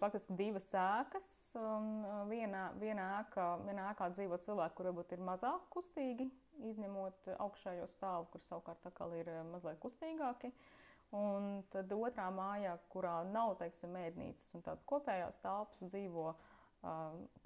faktiski 0.00 0.36
divas 0.38 0.70
ēkas. 0.74 1.28
Uh, 1.54 2.24
vienā, 2.30 2.70
vienā, 2.80 3.10
ēkā, 3.20 3.50
vienā 3.66 3.90
ēkā 3.92 4.10
dzīvo 4.12 4.38
cilvēki, 4.38 4.74
kuriem 4.74 4.94
varbūt 4.94 5.12
ir 5.12 5.20
mazāk 5.20 5.68
kustīgi, 5.70 6.30
izņemot 6.70 7.28
augšējo 7.38 7.86
stāvu, 7.86 8.26
kur 8.32 8.40
savukārt 8.40 8.86
ir 9.18 9.30
mazliet 9.52 9.78
kustīgāki. 9.78 10.46
Uh, 10.46 10.80
Un 11.14 11.62
tad 11.71 11.92
otrā 11.94 12.26
mājā, 12.35 12.75
kurā 12.90 13.21
nav 13.28 13.54
teiksim, 13.61 13.92
mēdnīcas 13.94 14.56
un 14.56 14.64
tādas 14.66 14.87
kopējās 14.88 15.38
telpas, 15.44 15.85
dzīvo 15.87 16.33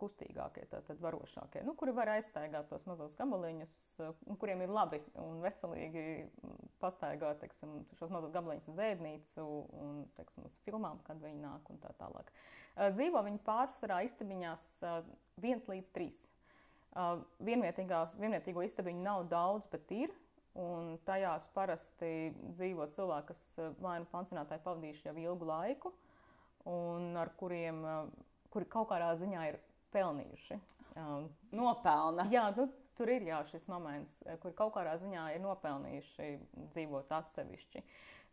kustīgākie, 0.00 0.64
tātad 0.66 0.98
varošākie, 1.02 1.60
nu, 1.66 1.74
kuri 1.78 1.92
var 1.94 2.10
aizstaigāt 2.16 2.66
tos 2.70 2.82
mazos 2.90 3.14
gabaliņus, 3.18 3.74
kuriem 4.40 4.64
ir 4.64 4.72
labi 4.72 4.98
un 5.22 5.38
veselīgi 5.44 6.02
pastaigāt 6.82 7.38
teiksim, 7.44 7.76
šos 8.00 8.10
mazos 8.10 8.32
gabaliņus 8.34 8.72
uz 8.72 8.80
ēdnīcu 8.88 9.44
un 9.78 10.00
teiksim, 10.16 10.48
uz 10.48 10.56
filmām, 10.64 10.98
kad 11.06 11.22
viņi 11.22 11.38
nāk 11.44 11.70
un 11.70 11.78
tā 11.84 11.92
tālāk. 12.00 12.32
Dzīvo 12.96 13.22
viņi 13.28 13.42
pārsvarā 13.46 14.00
istabiņās 14.08 14.66
viens 15.44 15.70
līdz 15.70 15.92
trīs. 15.94 16.24
Vienvietīgo 17.38 18.66
istabiņu 18.66 19.04
nav 19.06 19.28
daudz, 19.30 19.70
bet 19.70 19.92
ir. 19.94 20.14
Un 20.58 20.96
tajās 21.06 21.46
parasti 21.54 22.32
dzīvo 22.56 22.88
cilvēki, 22.90 23.28
kas 23.30 23.42
vai 23.78 23.98
nu 24.02 24.08
pansionātāji 24.10 24.64
pavadījuši 24.64 25.06
jau 25.06 25.14
ilgu 25.22 25.46
laiku, 25.46 25.92
un 26.66 27.12
ar 27.20 27.30
kuriem 27.38 27.84
kuri 28.52 28.68
kaut 28.70 28.88
kādā 28.92 29.12
ziņā 29.20 29.46
ir 29.50 29.60
pelnījuši. 29.94 30.58
Um, 30.98 31.28
Nopelna. 31.54 32.26
Jā, 32.32 32.48
nu, 32.56 32.68
tur 32.98 33.10
ir 33.12 33.26
jā, 33.28 33.38
šis 33.52 33.68
moments, 33.70 34.18
eh, 34.26 34.38
kur 34.42 34.54
kaut 34.56 34.74
kādā 34.76 34.96
ziņā 35.00 35.28
ir 35.36 35.44
nopelnījuši 35.44 36.30
dzīvot 36.74 37.12
atsevišķi. 37.20 37.84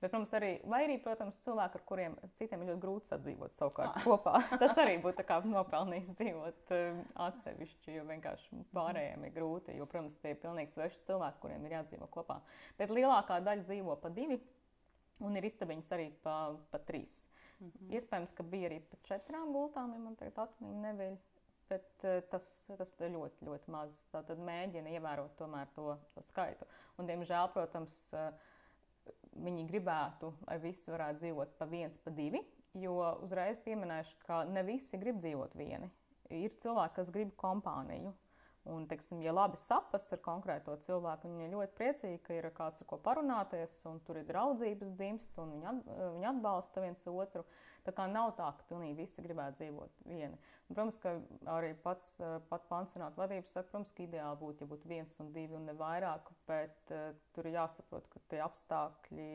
Bet, 0.02 0.12
protams, 0.12 0.34
arī, 0.36 0.50
vai 0.68 0.82
arī, 0.86 0.96
protams, 1.00 1.38
cilvēki, 1.46 1.80
ar 1.80 1.84
kuriem 1.88 2.16
citiem 2.36 2.62
ir 2.62 2.74
ļoti 2.74 2.82
grūti 2.84 3.10
sadzīvot 3.14 3.54
savukārt 3.56 4.02
kopā. 4.04 4.42
Tas 4.62 4.76
arī 4.82 4.98
būtu 5.04 5.24
nopelnījis 5.48 6.10
dzīvot 6.20 6.74
um, 6.76 6.98
atsevišķi, 7.26 7.94
jo 7.96 8.04
vienkārši 8.10 8.60
pārējiem 8.76 9.24
ir 9.24 9.32
grūti. 9.38 9.78
Jo, 9.80 9.88
protams, 9.88 10.18
tie 10.20 10.34
ir 10.34 10.42
pilnīgi 10.42 10.76
sveši 10.76 11.00
cilvēki, 11.08 11.40
kuriem 11.46 11.64
ir 11.66 11.78
jādzīvo 11.78 12.10
kopā. 12.12 12.42
Bet 12.78 12.92
lielākā 12.92 13.40
daļa 13.46 13.64
dzīvo 13.70 13.96
pa 14.02 14.12
divi, 14.18 14.38
un 15.24 15.40
ir 15.40 15.48
istabiņas 15.48 15.94
arī 15.96 16.10
pa, 16.26 16.36
pa 16.72 16.82
trīs. 16.84 17.30
Mm 17.60 17.70
-hmm. 17.70 17.94
Iespējams, 17.96 18.34
ka 18.36 18.44
bija 18.44 18.70
arī 18.70 18.82
pat 18.90 19.00
četrām 19.08 19.54
gultām, 19.54 19.94
ja 19.94 20.00
man 20.00 20.16
tagad 20.20 20.40
atmiņa 20.44 20.82
neviļ. 20.90 21.16
Bet 21.70 22.04
uh, 22.04 22.20
tas, 22.30 22.68
tas 22.78 22.92
ir 23.00 23.16
ļoti, 23.16 23.46
ļoti 23.48 23.72
maz. 23.72 24.10
Tad 24.12 24.38
mēģina 24.38 24.92
ievērot 25.00 25.38
tomēr 25.38 25.72
to, 25.74 25.98
to 26.14 26.22
skaitu. 26.22 26.68
Un, 26.98 27.08
diemžēl, 27.08 27.48
protams, 27.54 28.14
uh, 28.14 28.54
viņi 29.36 29.66
gribētu, 29.70 30.32
lai 30.48 30.60
visi 30.64 30.92
varētu 30.94 31.22
dzīvot 31.24 31.56
pa 31.60 31.68
viens, 31.70 31.98
pa 31.98 32.14
divi. 32.16 32.42
Jo 32.76 32.96
uzreiz 33.24 33.60
pieminēšu, 33.64 34.18
ka 34.26 34.44
ne 34.50 34.64
visi 34.68 35.00
grib 35.00 35.22
dzīvot 35.24 35.56
vieni. 35.56 35.88
Ir 36.34 36.56
cilvēki, 36.60 36.96
kas 36.98 37.12
grib 37.14 37.36
kompāniju. 37.40 38.12
Un, 38.66 38.88
teiksim, 38.90 39.20
ja 39.22 39.30
labi 39.30 39.60
sapas 39.62 40.08
ar 40.16 40.20
konkrēto 40.26 40.74
cilvēku, 40.82 41.30
viņi 41.30 41.44
ir 41.46 41.52
ļoti 41.54 41.76
priecīgi, 41.78 42.22
ka 42.26 42.34
ir 42.34 42.48
kāds 42.56 42.82
ar 42.82 42.88
ko 42.90 42.98
parunāties, 43.06 43.76
un 43.86 44.00
tur 44.08 44.18
ir 44.18 44.26
draudzības 44.26 44.90
dzimst, 44.98 45.38
un 45.38 45.52
viņi, 45.54 45.68
at, 45.70 45.92
viņi 46.16 46.28
atbalsta 46.32 46.82
viens 46.82 47.04
otru. 47.12 47.44
Tā 47.86 47.94
kā 47.94 48.08
nav 48.10 48.32
tā, 48.40 48.48
ka 48.58 48.66
pilnīgi 48.72 48.98
visi 48.98 49.22
gribētu 49.22 49.60
dzīvot 49.60 50.02
vieni. 50.10 50.40
Un, 50.66 50.72
protams, 50.72 50.98
ka 51.04 51.14
arī 51.54 51.76
pats 51.84 52.16
pat 52.50 52.66
pansionāta 52.72 53.22
vadības 53.22 53.54
saka, 53.54 53.70
protams, 53.70 53.94
ka 53.94 54.06
ideāli 54.08 54.42
būtu, 54.42 54.66
ja 54.66 54.72
būtu 54.74 54.90
viens 54.90 55.14
un 55.22 55.30
divi 55.38 55.60
un 55.60 55.70
ne 55.70 55.78
vairāk, 55.78 56.34
bet 56.50 56.96
uh, 56.96 57.14
tur 57.38 57.46
ir 57.46 57.60
jāsaprot, 57.60 58.10
ka 58.10 58.26
tie 58.34 58.42
apstākļi 58.48 59.30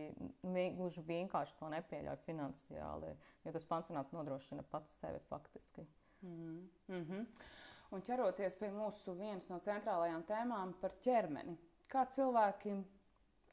gluži 0.74 1.06
vienkārši 1.06 1.58
to 1.62 1.70
nepieļauj 1.70 2.18
finansiāli, 2.26 3.14
jo 3.46 3.54
tas 3.54 3.70
pansionāts 3.70 4.10
nodrošina 4.16 4.66
pats 4.74 4.98
sevi 4.98 5.22
faktiski. 5.30 5.86
Mm 6.26 6.66
-hmm 6.90 7.26
un 7.94 8.04
ķeroties 8.06 8.56
pie 8.60 8.70
mūsu 8.74 9.14
vienas 9.18 9.50
no 9.50 9.58
centrālajām 9.64 10.24
tēmām 10.28 10.74
par 10.80 10.94
ķermeni. 11.04 11.56
Kā 11.90 12.04
cilvēki 12.14 12.76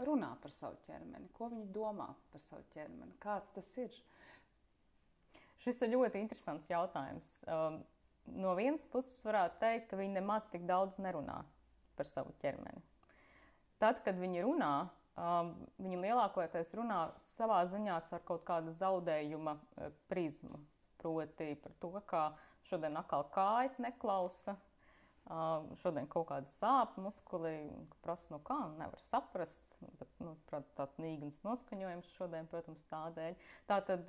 runā 0.06 0.34
par 0.42 0.54
savu 0.54 0.78
ķermeni, 0.86 1.30
ko 1.34 1.50
viņi 1.52 1.72
domā 1.74 2.08
par 2.32 2.44
savu 2.44 2.66
ķermeni, 2.74 3.16
kāds 3.24 3.50
tas 3.56 3.70
ir? 3.82 3.94
Šis 5.58 5.82
ir 5.82 5.96
ļoti 5.96 6.22
interesants 6.22 6.70
jautājums. 6.70 7.32
Um, 7.50 7.80
no 8.38 8.54
vienas 8.60 8.86
puses, 8.92 9.24
varētu 9.26 9.58
teikt, 9.64 9.90
ka 9.90 9.98
viņi 9.98 10.20
nemaz 10.20 10.46
tik 10.52 10.68
daudz 10.70 11.00
nerunā 11.02 11.40
par 11.98 12.10
savu 12.10 12.36
ķermeni. 12.44 12.84
Tad, 13.82 14.04
kad 14.06 14.18
viņi 14.22 14.46
runā, 14.46 14.74
um, 15.18 15.54
viņi 15.82 16.02
lielākoties 16.06 16.76
runā 16.78 17.08
savā 17.22 17.64
ziņā 17.70 17.98
ar 17.98 18.26
kaut 18.26 18.46
kādu 18.46 18.74
zaudējuma 18.78 19.58
uh, 19.58 19.90
prizmu. 20.12 20.62
Proti, 21.02 21.52
par 21.62 21.74
to, 21.82 21.92
kā 22.10 22.24
Šodien 22.68 22.98
atkal 23.00 23.28
kājas 23.34 23.78
neklausa. 23.82 24.58
Uh, 25.28 25.66
šodien 25.82 26.06
kaut 26.08 26.30
kāda 26.30 26.48
sāpes 26.48 27.02
muskulī, 27.04 27.58
prasa, 28.00 28.30
no 28.32 28.38
kā 28.48 28.56
nevar 28.78 29.02
saprast. 29.04 29.66
Bet, 30.00 30.08
nu, 30.24 30.38
tāds 30.48 31.02
nīgans 31.04 31.42
noskaņojums 31.44 32.14
šodien, 32.16 32.48
protams, 32.48 32.86
tādēļ. 32.88 33.36
Tātad 33.68 34.08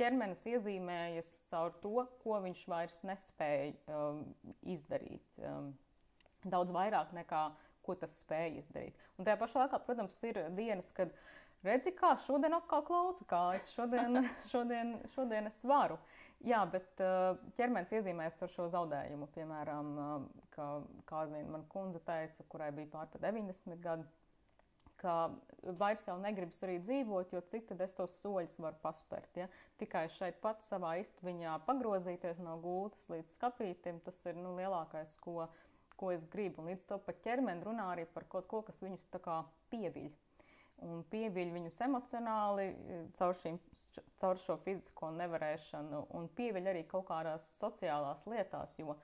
ķermenis 0.00 0.46
iezīmējas 0.48 1.34
caur 1.50 1.76
to, 1.82 2.06
ko 2.22 2.40
viņš 2.46 2.64
vairs 2.72 3.02
nespēja 3.04 3.74
um, 3.92 4.24
izdarīt. 4.64 5.28
Um, 5.44 5.74
daudz 6.48 6.72
vairāk 6.72 7.12
nekā 7.16 7.44
ko 7.86 7.94
tas 8.00 8.16
spēja 8.24 8.56
izdarīt. 8.62 9.08
Un 9.16 9.28
tajā 9.28 9.38
pašā 9.40 9.66
laikā, 9.66 9.82
protams, 9.86 10.16
ir 10.26 10.40
dienas, 10.56 10.88
kad 10.96 11.12
redzi, 11.66 11.92
kā 11.96 12.16
šodien 12.24 12.56
atkal 12.56 12.82
klausa 12.86 13.28
kājas, 13.28 13.68
šodien, 13.76 14.24
šodien, 14.52 14.96
šodien 15.14 15.52
es 15.52 15.60
varu. 15.68 16.00
Uh, 16.00 16.25
Jā, 16.44 16.60
bet 16.68 17.00
uh, 17.00 17.38
ķermenis 17.56 17.94
iezīmēts 17.96 18.44
ar 18.44 18.50
šo 18.52 18.66
zaudējumu. 18.72 19.28
Piemēram, 19.34 19.92
uh, 19.96 20.44
kā 20.52 20.66
kāda 21.08 21.40
man 21.48 21.64
kundze 21.72 22.02
teica, 22.04 22.44
kurai 22.52 22.68
bija 22.76 22.90
pār 22.92 23.08
pa 23.12 23.20
90 23.24 23.80
gadi, 23.82 24.04
ka 25.00 25.14
vairs 25.80 26.04
jau 26.08 26.16
negribas 26.20 26.60
arī 26.64 26.76
dzīvot, 26.84 27.32
jo 27.32 27.40
cik 27.52 27.70
tad 27.70 27.80
es 27.84 27.96
tos 27.96 28.18
soļus 28.20 28.60
varu 28.62 28.78
paspērt. 28.84 29.40
Ja? 29.40 29.48
Tikai 29.80 30.06
šeit 30.12 30.38
pat 30.44 30.62
savā 30.64 30.96
istabiņā 31.02 31.56
pagrozīties 31.66 32.40
no 32.44 32.58
gultas 32.62 33.08
līdz 33.12 33.32
skapītim, 33.38 34.00
tas 34.04 34.20
ir 34.28 34.36
nu, 34.36 34.54
lielākais, 34.60 35.16
ko, 35.24 35.48
ko 35.96 36.12
es 36.14 36.28
gribu. 36.32 36.62
Un 36.62 36.72
līdz 36.72 36.86
to 36.92 37.00
pat 37.08 37.24
ķermeni 37.24 37.64
runā 37.64 37.90
arī 37.94 38.06
par 38.12 38.28
kaut 38.28 38.48
ko, 38.52 38.62
kas 38.68 38.80
viņus 38.84 39.08
tā 39.12 39.24
kā 39.24 39.40
pieviļ 39.72 40.12
un 40.84 41.02
pieviļ 41.10 41.52
viņus 41.54 41.78
emocionāli 41.86 42.66
e, 42.68 42.98
caur, 43.16 43.34
šīm, 43.40 43.58
caur 44.20 44.40
šo 44.40 44.58
fizisko 44.64 45.10
nevarēšanu, 45.16 46.02
un 46.18 46.28
pieviļ 46.36 46.70
arī 46.72 46.84
kaut 46.90 47.06
kādās 47.08 47.48
sociālās 47.60 48.26
lietās. 48.28 48.76
Jo, 48.80 48.96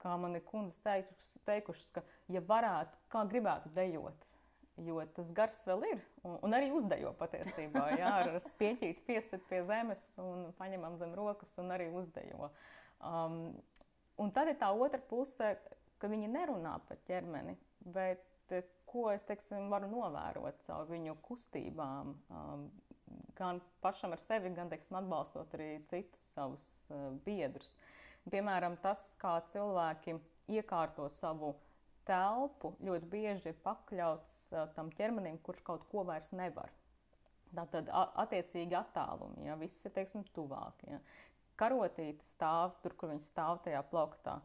kā 0.00 0.16
man 0.20 0.38
ir 0.38 0.44
kundzes 0.48 0.80
teikušas, 0.84 1.30
teikušas, 1.48 1.92
ka, 1.96 2.04
ja 2.32 2.42
varētu, 2.46 3.00
kā 3.12 3.24
gribētu 3.28 3.72
dejot, 3.76 4.26
jo 4.80 5.02
tas 5.16 5.32
gars 5.36 5.60
vēl 5.68 5.84
ir, 5.90 6.04
un, 6.24 6.38
un 6.46 6.56
arī 6.56 6.70
uzdejo 6.76 7.12
patiesībā. 7.20 7.84
Jā, 8.00 8.14
ar 8.22 8.32
spieķīti 8.52 9.04
piesit 9.08 9.44
pie 9.50 9.60
zemes 9.68 10.06
un 10.22 10.48
paņemam 10.60 10.96
zem 11.02 11.12
rokas 11.18 11.58
un 11.60 11.74
arī 11.76 11.90
uzdejo. 11.92 12.48
Um, 13.00 13.42
un 14.20 14.32
tad 14.36 14.52
ir 14.52 14.58
tā 14.60 14.72
otra 14.72 15.00
puse, 15.10 15.54
ka 16.00 16.08
viņi 16.08 16.32
nerunā 16.32 16.78
par 16.88 17.00
ķermeni, 17.08 17.58
bet 17.92 18.24
ko 18.90 19.08
es 19.12 19.24
teiksim, 19.28 19.70
varu 19.72 19.88
novērot 19.92 20.60
caur 20.66 20.90
viņu 20.90 21.16
kustībām, 21.24 22.12
um, 22.34 22.66
gan 23.38 23.62
pašam 23.84 24.14
ar 24.16 24.22
sevi, 24.22 24.52
gan 24.56 24.70
teiksim, 24.72 24.98
atbalstot 25.00 25.54
arī 25.58 25.70
citus 25.90 26.26
savus 26.34 26.66
uh, 26.90 27.10
biedrus. 27.24 27.76
Piemēram, 28.30 28.76
tas, 28.82 29.14
kā 29.20 29.38
cilvēki 29.52 30.18
iekārto 30.52 31.08
savu 31.12 31.54
telpu, 32.08 32.74
ļoti 32.84 33.08
bieži 33.10 33.52
ir 33.52 33.62
pakļauts 33.64 34.36
uh, 34.52 34.68
tam 34.76 34.92
ķermenim, 34.98 35.40
kurš 35.46 35.64
kaut 35.66 35.86
ko 35.92 36.04
vairs 36.08 36.32
nevar. 36.36 36.72
Tātad, 37.50 37.88
attiecīgi, 37.90 38.76
attālumi, 38.78 39.48
ja 39.48 39.56
viss 39.58 39.86
ir 39.86 39.94
teiksim, 39.94 40.22
tuvāk. 40.36 40.84
Ja. 40.86 41.00
Karotīte 41.58 42.24
stāv 42.24 42.76
tur, 42.82 42.94
kur 42.96 43.10
viņa 43.10 43.26
stāv 43.26 43.58
tajā 43.64 43.82
plauktā. 43.90 44.38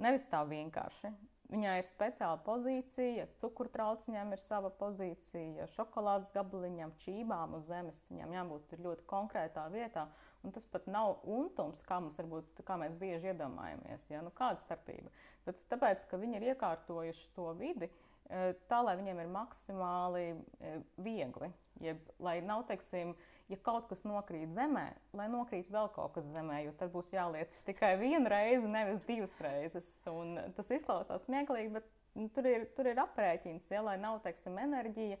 Nevis 0.00 0.26
tā 0.28 0.42
vienkārši. 0.48 1.10
Viņai 1.50 1.80
ir 1.80 1.86
speciāla 1.86 2.38
pozīcija, 2.46 3.24
cukurtrauciņām 3.42 4.36
ir 4.36 4.38
sava 4.38 4.68
pozīcija, 4.78 5.66
šokolādes 5.74 6.30
gabaliņam, 6.34 6.92
čībām 7.02 7.56
uz 7.58 7.66
zemes. 7.66 8.04
Viņam 8.12 8.36
jābūt 8.36 8.76
ļoti 8.78 9.06
konkrētā 9.10 9.64
vietā. 9.72 10.06
Un 10.46 10.54
tas 10.54 10.68
pat 10.70 10.86
nav 10.86 11.24
untums, 11.26 11.82
kā, 11.84 11.98
varbūt, 12.04 12.62
kā 12.66 12.76
mēs 12.80 12.94
bieži 13.00 13.32
iedomājamies. 13.32 14.06
Ja? 14.12 14.22
Nu, 14.22 14.30
kāda 14.36 14.62
starpība? 14.62 15.10
Bet 15.48 15.58
tāpēc, 15.72 16.06
ka 16.06 16.20
viņi 16.22 16.38
ir 16.38 16.46
iekārtojuši 16.52 17.26
to 17.34 17.50
vidi 17.58 17.90
eh, 17.90 18.54
tā, 18.70 18.80
lai 18.86 18.94
viņiem 19.02 19.24
ir 19.24 19.34
maksimāli 19.34 20.24
eh, 20.30 20.78
viegli. 21.02 21.50
Jeb, 21.82 22.06
lai 22.22 22.38
nav, 22.46 22.62
teiksim, 22.70 23.16
ja 23.50 23.58
kaut 23.66 23.88
kas 23.90 24.04
nokrīt 24.06 24.52
zemē, 24.54 24.86
lai 25.18 25.26
nokrīt 25.32 25.70
vēl 25.72 25.90
kaut 25.94 26.14
kas 26.16 26.28
zemē, 26.30 26.62
jo 26.66 26.74
tad 26.78 26.92
būs 26.94 27.12
jāliec 27.14 27.54
tikai 27.66 27.96
vienu 28.00 28.30
reizi, 28.30 28.70
nevis 28.70 29.02
divas 29.08 29.34
reizes. 29.44 29.90
Un 30.10 30.38
tas 30.56 30.70
izklausās 30.74 31.26
smieklīgi, 31.26 31.74
bet 31.76 31.90
nu, 32.18 32.28
tur, 32.34 32.48
ir, 32.48 32.66
tur 32.76 32.90
ir 32.90 33.02
aprēķins, 33.02 33.70
ja, 33.74 33.84
lai 33.86 33.98
nav 34.00 34.22
teiksim, 34.26 34.58
enerģija. 34.62 35.20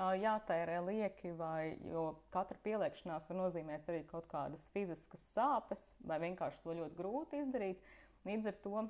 Jātērē 0.00 0.76
lieki, 0.86 1.32
vai, 1.34 1.74
jo 1.90 2.04
katra 2.32 2.56
pieliekšanās 2.62 3.26
var 3.26 3.36
nozīmēt 3.40 3.88
arī 3.90 4.04
kaut 4.08 4.28
kādas 4.30 4.68
fiziskas 4.70 5.24
sāpes, 5.34 5.88
vai 6.06 6.20
vienkārši 6.22 6.62
to 6.62 6.76
ļoti 6.78 6.96
grūti 6.96 7.40
izdarīt. 7.42 7.82
Līdz 8.28 8.52
ar 8.52 8.60
to 8.62 8.84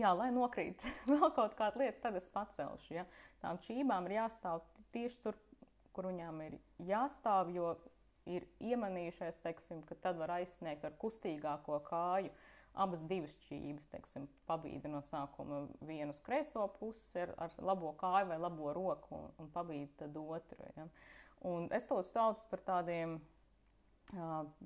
Jā, 0.00 0.12
lai 0.16 0.30
nokrīt 0.32 0.82
vēl 1.10 1.32
kaut 1.36 1.56
kāda 1.58 1.82
lieta, 1.82 2.06
tad 2.06 2.18
es 2.18 2.28
pacelšu. 2.32 2.94
Ja? 2.96 3.06
Tām 3.42 3.60
čībām 3.66 4.08
ir 4.08 4.20
jāstāv 4.22 4.62
tieši 4.94 5.18
tur, 5.24 5.36
kur 5.92 6.08
viņām 6.08 6.40
ir 6.46 6.56
jāstāv, 6.88 7.52
jo 7.52 7.74
ir 8.30 8.46
iemanījušies, 8.62 9.40
teiksim, 9.44 9.82
ka 9.88 9.96
tad 10.02 10.18
var 10.20 10.36
aizsniegt 10.38 10.84
ar 10.86 10.94
kustīgāko 11.00 11.80
kāju 11.88 12.32
abas 12.72 13.02
divas 13.04 13.34
čības, 13.46 13.88
teiksim, 13.92 14.28
pabīda 14.48 14.88
no 14.88 15.02
sākuma 15.04 15.66
vienu 15.84 16.14
uz 16.14 16.20
kreiso 16.24 16.64
pusi 16.78 17.20
ar, 17.20 17.34
ar 17.44 17.50
labo 17.60 17.92
kāju 18.00 18.30
vai 18.30 18.38
labo 18.40 18.72
roku 18.72 19.18
un, 19.18 19.28
un 19.42 19.50
pabīda 19.52 20.04
tad 20.04 20.16
otru. 20.16 20.70
Ja. 20.76 20.86
Un 21.48 21.68
es 21.74 21.84
tos 21.88 22.12
saucu 22.14 22.46
par 22.48 22.60
tādiem 22.64 23.18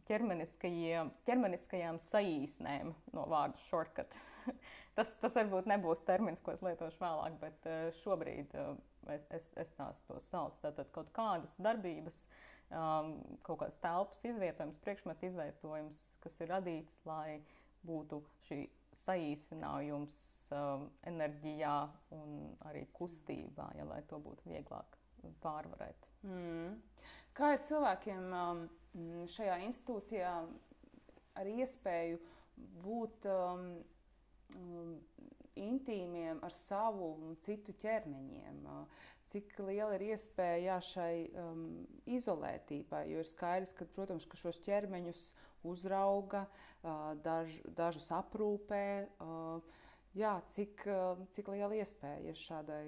ķermeniskajām 0.06 1.98
saīsnēm 2.02 2.94
no 3.14 3.26
vārda 3.30 3.58
shortcut. 3.66 4.16
tas, 4.96 5.12
tas 5.20 5.36
varbūt 5.38 5.66
nebūs 5.70 6.00
termins, 6.06 6.42
ko 6.42 6.54
es 6.54 6.62
lietošu 6.64 6.98
vēlāk, 7.02 7.32
bet 7.42 7.58
šobrīd 8.02 8.54
es, 8.56 9.22
es, 9.38 9.50
es 9.66 9.70
tās 9.76 10.02
to 10.08 10.16
saucu. 10.22 10.58
Tātad 10.64 10.88
kaut 10.94 11.10
kādas 11.16 11.54
darbības, 11.62 12.26
kaut 12.70 13.60
kādas 13.60 13.78
telpas 13.82 14.24
izvietojums, 14.26 14.80
priekšmetu 14.82 15.30
izvietojums, 15.30 16.00
kas 16.22 16.40
ir 16.42 16.50
radīts, 16.50 16.98
lai 17.06 17.38
būtu 17.86 18.20
šī 18.48 18.64
saīsinājums 18.96 20.16
enerģijā 21.06 21.76
un 22.16 22.54
arī 22.68 22.86
kustībā, 22.96 23.70
ja, 23.78 23.86
lai 23.88 24.00
to 24.10 24.18
būtu 24.22 24.48
vieglāk 24.50 24.96
pārvarēt. 25.42 26.08
Mm. 26.26 26.78
Kā 27.36 27.52
ir 27.54 27.64
cilvēkiem 27.68 28.30
šajā 29.30 29.58
institūcijā 29.66 30.32
ar 31.36 31.50
iespēju 31.52 32.20
būt 32.82 33.28
um, 33.28 33.66
um, 34.56 34.94
intīmiem 35.56 36.40
ar 36.44 36.54
savu 36.54 37.12
un 37.26 37.36
citu 37.44 37.74
ķermeņiem. 37.82 38.62
Cik 39.26 39.56
liela 39.66 39.96
ir 39.96 40.04
iespēja 40.12 40.58
jā, 40.62 40.76
šai 40.86 41.14
um, 41.42 41.62
izolētībai, 42.06 43.08
jo 43.10 43.24
ir 43.24 43.26
skaidrs, 43.26 43.72
ka, 43.74 43.88
protams, 43.96 44.26
ka 44.30 44.38
šos 44.38 44.60
ķermeņus 44.62 45.24
uzrauga, 45.66 46.44
uh, 46.46 47.10
daž, 47.24 47.56
dažus 47.74 48.06
aprūpē. 48.14 48.84
Uh, 49.18 49.80
jā, 50.14 50.36
cik, 50.54 50.86
uh, 50.86 51.24
cik 51.34 51.50
liela 51.56 51.74
iespēja 51.74 52.22
ir 52.30 52.38
šādai 52.38 52.84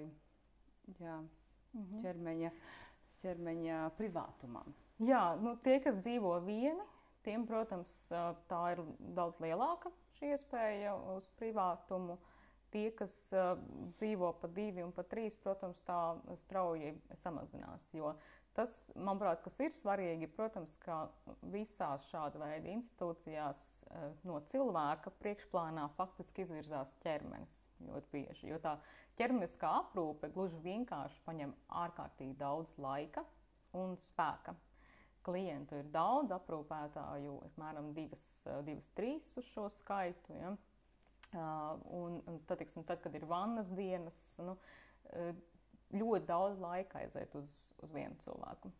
jā, 0.99 1.17
mm 1.19 1.83
-hmm. 1.83 2.01
ķermeņa, 2.05 2.51
ķermeņa 3.21 3.81
privātumam? 3.99 4.73
Jā, 4.99 5.35
nu, 5.39 5.55
tie, 5.63 5.79
kas 5.79 5.99
dzīvo 5.99 6.39
vieni, 6.43 6.83
tiem, 7.23 7.45
protams, 7.47 7.91
tā 8.47 8.63
ir 8.73 8.81
daudz 9.15 9.39
lielāka 9.39 9.91
šī 10.17 10.33
iespēja 10.35 10.95
uz 11.15 11.29
privātumu. 11.39 12.17
Tie, 12.73 12.89
kas 12.93 13.13
uh, 13.33 13.55
dzīvo 13.97 14.33
pa 14.41 14.49
divi 14.53 14.83
un 14.85 14.91
pa 14.93 15.05
trīs, 15.09 15.37
protams, 15.41 15.81
tā 15.87 15.99
strauji 16.43 16.93
samazinās. 17.17 17.87
Jo 17.95 18.13
tas, 18.57 18.75
manuprāt, 18.93 19.41
kas 19.45 19.57
ir 19.63 19.73
svarīgi, 19.73 20.29
protams, 20.35 20.75
ka 20.83 20.99
visās 21.53 22.05
šāda 22.11 22.41
veida 22.43 22.69
institūcijās 22.75 23.65
uh, 23.87 24.07
no 24.29 24.39
cilvēka 24.51 25.13
priekšplānā 25.21 25.87
faktiski 25.97 26.45
izvirzās 26.45 26.93
ķermenis 27.03 27.59
ļoti 27.87 28.13
bieži. 28.13 28.49
Jo 28.53 28.61
tā 28.61 28.77
ķermeniskā 29.17 29.73
aprūpe 29.83 30.31
gluži 30.35 30.61
vienkārši 30.65 31.25
paņem 31.25 31.57
ārkārtīgi 31.83 32.37
daudz 32.37 32.77
laika 32.77 33.25
un 33.77 33.97
spēka 34.01 34.55
klientu 35.25 35.79
ir 35.79 35.89
daudz, 35.93 36.33
aprūpētāju 36.35 37.35
ir 37.37 37.47
apmēram 37.49 37.91
divas, 37.95 38.23
divas 38.65 38.89
trīs 38.97 39.31
uz 39.39 39.47
šo 39.51 39.67
skaitu. 39.73 40.35
Ja? 40.37 40.53
Un, 41.33 42.19
un 42.25 42.39
tad, 42.49 42.57
tiksim, 42.63 42.83
tad, 42.87 43.03
kad 43.03 43.13
ir 43.13 43.27
vannas 43.29 43.69
dienas, 43.77 44.17
nu, 44.41 44.55
ļoti 45.93 46.25
daudz 46.29 46.61
laika 46.61 47.03
aiziet 47.03 47.35
uz, 47.37 47.53
uz 47.83 47.93
vienu 47.93 48.17
cilvēku. 48.23 48.71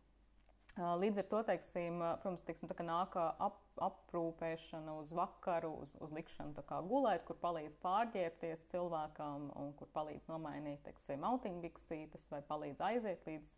Līdz 0.78 1.18
ar 1.18 1.26
to, 1.30 1.40
teiksim, 1.48 1.98
protams, 1.98 2.44
teiksim, 2.46 2.70
nāk 2.86 3.16
ap, 3.18 3.56
aprūpēšana 3.82 4.94
uz 5.00 5.10
vakaru, 5.16 5.72
uz, 5.82 5.96
uz 6.02 6.12
likšanu 6.14 6.54
gulēt, 6.86 7.24
kur 7.26 7.38
palīdz 7.42 7.74
pārģērbties 7.82 8.68
cilvēkam, 8.70 9.50
un 9.58 9.72
kur 9.78 9.90
palīdz 9.94 10.30
nomainīt 10.30 10.86
autiņbiksītes 10.86 12.30
vai 12.30 12.40
palīdz 12.46 12.84
aiziet 12.86 13.26
līdz 13.26 13.56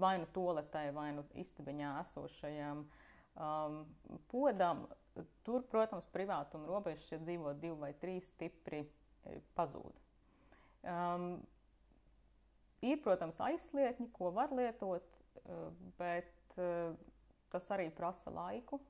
vai 0.00 0.14
nu 0.22 0.30
toaletai, 0.32 0.90
vai 0.94 1.10
nu 1.16 1.26
istabiņā 1.34 1.96
esošajam 2.04 2.84
um, 2.86 3.82
podam. 4.30 4.86
Tur, 5.46 5.64
protams, 5.70 6.08
privātuma 6.12 6.68
robežas, 6.68 7.08
ja 7.12 7.18
dzīvo 7.22 7.54
divi 7.60 7.76
vai 7.80 7.92
trīs, 8.00 8.30
stipri 8.34 8.82
e, 8.84 9.40
pazūd. 9.58 9.98
Um, 10.90 11.32
ir, 12.84 13.00
protams, 13.04 13.40
aizslietņi, 13.44 14.10
ko 14.16 14.32
var 14.36 14.54
lietot, 14.56 15.18
e, 15.42 15.58
bet 15.98 16.56
uh, 16.56 16.94
tas 17.52 17.68
arī 17.74 17.90
prasa 17.94 18.32
laiku. 18.34 18.80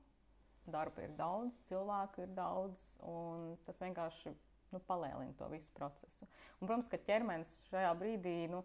Darba 0.71 1.03
ir 1.03 1.13
daudz, 1.17 1.57
cilvēku 1.67 2.23
ir 2.23 2.33
daudz, 2.37 2.83
un 3.07 3.55
tas 3.65 3.81
vienkārši 3.81 4.31
nu, 4.71 4.79
palēnina 4.87 5.33
to 5.39 5.47
visu 5.51 5.71
procesu. 5.75 6.27
Un, 6.59 6.67
protams, 6.67 6.89
ka 6.91 7.01
ķermenis 7.01 7.55
šajā 7.71 7.91
brīdī 7.97 8.35
nu, 8.51 8.61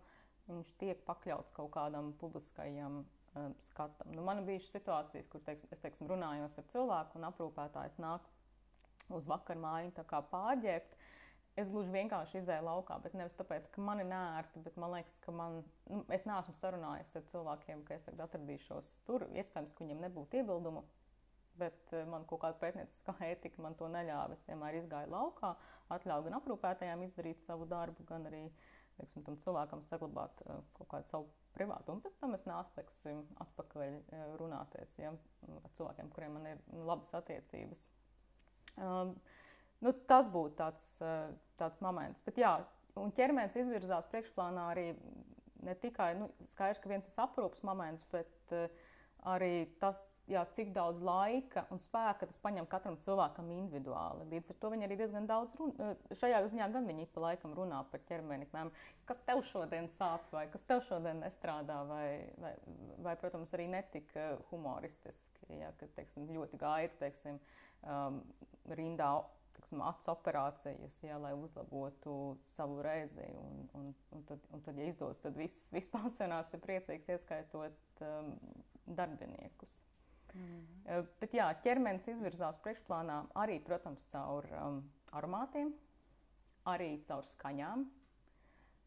tiek 0.80 1.00
pakļauts 1.08 1.54
kaut 1.56 1.72
kādam 1.74 2.12
publiskajam 2.20 3.00
um, 3.36 3.54
skatam. 3.62 4.12
Nu, 4.16 4.24
man 4.26 4.44
bija 4.46 4.64
situācijas, 4.66 5.28
kur 5.32 5.42
teiksim, 5.46 5.70
es 5.74 5.82
teiksim, 5.82 6.08
runājos 6.10 6.58
ar 6.60 6.66
cilvēku, 6.72 7.18
un 7.18 7.28
aprūpētājs 7.30 8.00
nāk 8.02 8.26
uz 9.14 9.28
vakarmāju 9.30 9.92
pārģērbt. 10.32 10.96
Es 11.56 11.70
gluži 11.72 11.88
vienkārši 11.94 12.42
izēju 12.42 12.66
laukā, 12.66 12.98
bet 13.00 13.14
nevis 13.16 13.36
tāpēc, 13.38 13.70
ka 13.72 13.80
man 13.80 14.02
ir 14.02 14.08
nērti, 14.10 14.60
bet 14.60 14.74
man 14.76 14.92
liekas, 14.92 15.14
ka 15.24 15.32
man, 15.32 15.62
nu, 15.88 16.02
es 16.12 16.26
neesmu 16.28 16.52
sarunājies 16.58 17.14
ar 17.16 17.24
cilvēkiem, 17.30 17.80
ka 17.86 17.96
es 17.96 18.04
tagad 18.04 18.26
atradīšos 18.26 18.90
tur. 19.06 19.24
Iespējams, 19.32 19.72
ka 19.72 19.84
viņiem 19.84 20.02
nebūtu 20.04 20.42
iebildumu, 20.42 20.82
bet 21.56 21.94
uh, 21.94 22.04
man 22.12 22.26
kaut 22.28 22.42
kāda 22.44 22.60
pētnieciskā 22.60 23.16
ētika 23.30 23.64
man 23.64 23.76
to 23.80 23.88
neļāva. 23.88 24.36
Es 24.36 24.44
vienmēr 24.50 24.82
izgāju 24.82 25.14
laukā, 25.14 25.54
atļauju 25.96 26.28
gan 26.28 26.38
aprūpētājiem 26.42 27.06
izdarīt 27.08 27.40
savu 27.46 27.64
darbu, 27.72 28.04
gan 28.10 28.28
arī 28.28 28.44
teiksim, 28.98 29.24
tam 29.26 29.36
cilvēkam 29.42 29.82
saglabāt 29.86 30.42
uh, 30.46 30.62
kaut 30.78 30.90
kādu 30.92 31.10
savu 31.10 31.30
privātu. 31.56 31.94
Un 31.94 32.02
pēc 32.04 32.16
tam 32.20 32.36
es 32.36 32.44
teiksim, 32.76 33.22
atpakaļ 33.42 33.84
eh, 33.88 34.24
runāties 34.40 34.96
ja, 35.00 35.12
ar 35.56 35.74
cilvēkiem, 35.78 36.10
kuriem 36.12 36.36
man 36.36 36.48
ir 36.52 36.62
labas 36.86 37.14
attiecības. 37.16 37.86
Um, 38.76 39.14
nu, 39.84 39.92
tas 40.10 40.28
būtu 40.32 40.58
tāds, 40.58 40.88
eh, 41.04 41.30
tāds 41.60 41.80
moments. 41.84 42.24
Bet, 42.26 42.40
jā, 42.42 42.52
un 43.00 43.14
ķermenis 43.16 43.56
izvirzās 43.62 44.08
priekšplānā 44.12 44.68
arī 44.74 44.90
ne 45.66 45.74
tikai 45.80 46.12
nu, 46.18 46.28
skaidrs, 46.52 46.82
ka 46.82 46.92
viens 46.92 47.08
ir 47.08 47.24
aprūpas 47.24 47.64
moments, 47.66 48.04
bet 48.12 48.54
uh, 48.54 48.68
arī 49.26 49.66
tas, 49.80 50.04
jā, 50.30 50.42
cik 50.54 50.72
daudz 50.74 51.02
laika 51.04 51.64
un 51.74 51.80
spēka 51.82 52.28
tas 52.28 52.38
prasa 52.42 52.64
katram 52.70 52.98
cilvēkam 53.02 53.50
individuāli. 53.54 54.26
Līdz 54.32 54.52
ar 54.52 54.58
to 54.62 54.70
viņi 54.72 54.86
arī 54.86 54.98
diezgan 55.00 55.28
daudz 55.28 55.54
runā. 55.58 55.92
Šajā 56.14 56.42
ziņā 56.46 56.68
gan 56.74 56.88
viņi 56.90 57.08
pa 57.14 57.24
laikam 57.28 57.54
runā 57.56 57.82
par 57.90 58.02
ķermeni, 58.08 58.48
piemēram, 58.50 58.72
kas 59.08 59.22
tev 59.26 59.42
šodien 59.50 59.90
sāp, 59.96 60.26
vai 60.34 60.46
kas 60.52 60.66
tev 60.68 60.82
šodien 60.88 61.22
nestrādā, 61.24 61.80
vai, 61.90 62.08
vai, 62.42 62.52
vai 63.06 63.16
protams, 63.20 63.54
arī 63.56 63.68
netika 63.72 64.34
humoristiski. 64.50 65.46
Ja, 65.60 65.72
kad 65.80 65.94
teiksim, 65.98 66.30
ļoti 66.34 66.60
gaida 66.60 66.94
teiksim, 67.02 67.40
um, 67.82 68.22
rindā 68.78 69.14
teiksim, 69.56 69.82
acu 69.82 70.10
operācijas, 70.12 70.98
ja, 71.02 71.18
lai 71.18 71.32
uzlabotu 71.34 72.36
savu 72.42 72.82
redzi. 72.84 73.26
Un, 73.40 73.68
un, 73.74 73.92
un, 74.12 74.24
tad, 74.28 74.42
un 74.52 74.62
tad, 74.62 74.78
ja 74.78 74.86
izdodas, 74.90 75.20
tad 75.22 75.36
viss, 75.38 75.70
viss 75.74 75.90
pansionāts 75.96 76.54
ir 76.54 76.62
priecīgs, 76.64 77.10
ieskaitot 77.16 78.04
um, 78.06 78.34
darbiniekus. 78.86 79.80
Mm. 80.36 81.04
Bet 81.20 81.34
jā, 81.34 81.46
ķermenis 81.64 82.08
izvirzās 82.12 82.58
priekšplānā 82.64 83.20
arī, 83.40 83.58
protams, 83.64 84.04
caur 84.12 84.48
um, 84.60 84.82
aromātiem, 85.16 85.72
arī 86.68 86.96
caur 87.08 87.24
skaņām. 87.26 87.86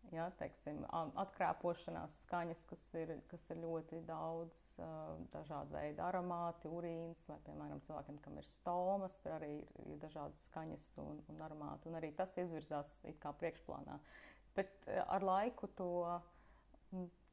Jā, 0.10 0.26
teiksim, 0.40 0.80
atkrāpošanās 1.22 2.16
skaņas, 2.24 2.64
kas 2.70 2.82
ir, 2.98 3.12
kas 3.30 3.44
ir 3.54 3.60
ļoti 3.62 4.00
daudz, 4.08 4.62
uh, 4.82 5.20
dažādu 5.34 5.76
veidu 5.76 6.02
aromāti, 6.02 6.72
urīns, 6.72 7.26
vai, 7.30 7.38
piemēram, 7.46 7.84
cilvēkiem, 7.86 8.18
kam 8.24 8.40
ir 8.42 8.48
stomas, 8.50 9.20
tur 9.22 9.36
arī 9.36 9.52
ir, 9.60 9.68
ir 9.86 10.00
dažādas 10.02 10.40
skaņas 10.48 10.88
un, 11.04 11.22
un 11.30 11.44
aromāti, 11.46 11.92
un 11.92 12.00
arī 12.00 12.10
tas 12.18 12.34
izvirzās 12.42 12.96
it 13.12 13.20
kā 13.22 13.36
priekšplānā. 13.38 14.00
Bet 14.58 14.90
ar 15.06 15.28
laiku 15.30 15.70
to 15.78 15.92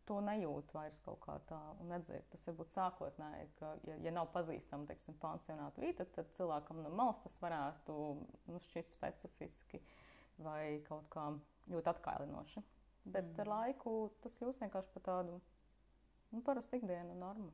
to 0.08 0.20
nejūt 0.24 0.72
vairs 0.74 0.98
kaut 1.04 1.20
kā 1.24 1.36
tā 1.48 1.58
un 1.80 1.90
nedzird. 1.92 2.26
Tas 2.32 2.46
varbūt 2.48 2.72
sākotnēji, 2.74 3.48
ka, 3.58 3.72
ja, 3.88 3.98
ja 4.06 4.12
nav 4.14 4.30
pazīstama, 4.34 4.86
teiksim, 4.90 5.18
pansionāta 5.22 5.82
vīta, 5.82 6.06
tad 6.16 6.32
cilvēkam 6.38 6.82
no 6.84 6.92
malas 6.94 7.20
tas 7.24 7.36
varētu 7.42 7.98
nu, 8.52 8.62
šķist 8.68 8.96
specifiski 8.96 9.82
vai 10.42 10.80
kaut 10.88 11.08
kā 11.12 11.28
ļoti 11.72 11.92
atkailinoši. 11.92 12.64
Bet 13.06 13.28
mm. 13.28 13.40
ar 13.44 13.52
laiku 13.52 13.94
tas 14.22 14.34
kļūst 14.38 14.64
vienkārši 14.64 14.92
par 14.96 15.06
tādu 15.06 15.38
nu, 16.32 16.42
parastu 16.46 16.80
ikdienu 16.80 17.14
normu. 17.18 17.52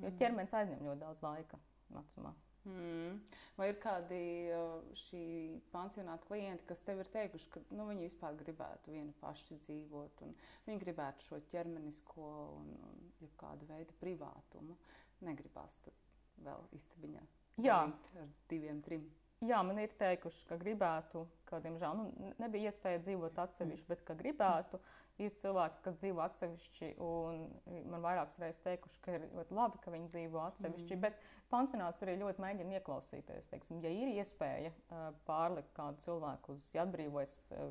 Jo 0.00 0.10
mm. 0.10 0.20
ķermenis 0.20 0.56
aizņem 0.56 0.86
ļoti 0.86 1.04
daudz 1.04 1.24
laika 1.24 1.60
vecumā. 1.94 2.34
Mm. 2.68 3.20
Vai 3.56 3.70
ir 3.70 3.78
kādi 3.80 4.20
šī 5.00 5.22
pansionāta 5.72 6.28
klienti, 6.28 6.66
kas 6.68 6.84
tev 6.84 7.00
ir 7.00 7.08
teikuši, 7.12 7.48
ka 7.54 7.62
nu, 7.72 7.86
viņi 7.88 8.04
vispār 8.04 8.36
gribētu 8.42 8.92
vieni 8.92 9.14
paši 9.22 9.56
dzīvot, 9.64 10.24
un 10.26 10.34
viņi 10.66 10.82
gribētu 10.82 11.24
šo 11.24 11.40
ķermenisko 11.52 12.28
un, 12.58 12.74
un 12.90 13.08
ja 13.24 13.30
kādu 13.40 13.68
veidu 13.70 13.96
privātumu? 14.02 14.76
Negribās 15.24 15.80
vēl 16.44 16.68
istabiņā. 16.76 17.24
Jā, 17.64 17.80
ar 18.20 18.28
diviem, 18.48 18.80
trim. 18.84 19.08
Jā, 19.44 19.62
man 19.64 19.78
ir 19.80 19.92
teikuši, 19.96 20.44
ka 20.50 20.56
gribētu, 20.60 21.24
ka, 21.48 21.62
diemžēl, 21.64 21.96
nu, 21.96 22.32
nebija 22.42 22.68
iespēja 22.68 23.00
dzīvot 23.06 23.38
atsevišķi, 23.40 23.88
bet 23.88 24.02
ka 24.04 24.16
gribētu. 24.16 24.80
Ir 25.20 25.34
cilvēki, 25.40 25.82
kas 25.84 25.98
dzīvo 26.00 26.22
atsevišķi, 26.24 26.94
un 27.04 27.42
man 27.92 28.04
vairākas 28.04 28.38
reizes 28.40 28.62
teikuši, 28.64 29.02
ka 29.04 29.18
ir 29.18 29.26
ļoti 29.34 29.56
labi, 29.58 29.80
ka 29.82 29.92
viņi 29.92 30.08
dzīvo 30.14 30.40
atsevišķi. 30.46 30.96
Mm. 30.96 31.02
Bet 31.04 31.18
pansionāts 31.52 32.00
arī 32.06 32.14
ļoti 32.20 32.44
mēģina 32.44 32.78
ieklausīties. 32.78 33.50
Teiksim, 33.50 33.82
ja 33.84 33.92
ir 33.92 34.14
iespēja 34.14 34.72
uh, 34.72 35.10
pārlikt 35.28 35.74
kādu 35.76 36.00
cilvēku 36.06 36.56
uz 36.56 36.70
atbrīvojas 36.84 37.36
uh, 37.52 37.68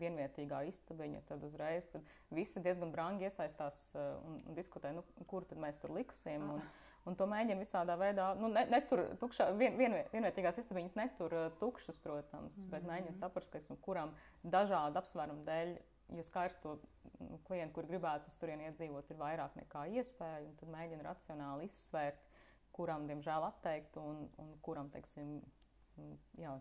vienvietīgā 0.00 0.64
istabiņa, 0.72 1.22
tad 1.30 1.46
uzreiz 1.46 1.86
tad 1.92 2.12
visi 2.34 2.64
diezgan 2.64 2.92
brangi 2.94 3.28
iesaistās 3.28 3.84
un, 3.94 4.42
un 4.42 4.58
diskutē, 4.58 4.92
nu, 4.96 5.06
kur 5.30 5.46
tad 5.48 5.62
mēs 5.62 5.78
tur 5.82 5.94
liksim. 5.94 6.50
Un, 6.56 6.62
ah 6.64 6.84
Un 7.08 7.16
to 7.16 7.24
mēģina 7.28 7.62
visādā 7.62 7.94
veidā, 7.96 8.32
nu, 8.36 8.50
ne, 8.52 8.64
netur 8.68 9.04
tukšā, 9.20 9.48
vien, 9.56 9.76
vien, 9.80 9.94
vienvietīgās 10.12 10.58
istabiņas 10.60 10.96
netur 10.98 11.36
tukšas, 11.60 11.96
protams, 12.04 12.56
mm 12.58 12.64
-hmm. 12.64 12.72
bet 12.74 12.88
mēģina 12.90 13.20
saprast, 13.20 13.54
ka, 13.54 13.76
kuram 13.86 14.12
dažādu 14.42 15.00
apsvērumu 15.00 15.46
dēļ, 15.46 15.72
jo 16.16 16.24
skaidrs 16.24 16.58
to 16.62 16.78
nu, 17.20 17.38
klientu, 17.48 17.74
kur 17.76 17.88
gribētu 17.90 18.30
uz 18.30 18.40
turieni 18.40 18.68
iedzīvot, 18.68 19.10
ir 19.10 19.20
vairāk 19.20 19.56
nekā 19.58 19.84
iespēja, 19.98 20.46
un 20.46 20.56
tad 20.60 20.72
mēģina 20.72 21.06
racionāli 21.06 21.68
izsvērt, 21.68 22.26
kuram, 22.72 23.06
diemžēl, 23.10 23.46
atteikt 23.48 23.96
un, 24.00 24.26
un 24.38 24.52
kuram, 24.64 24.90
teiksim, 24.94 25.38
jā, 26.38 26.54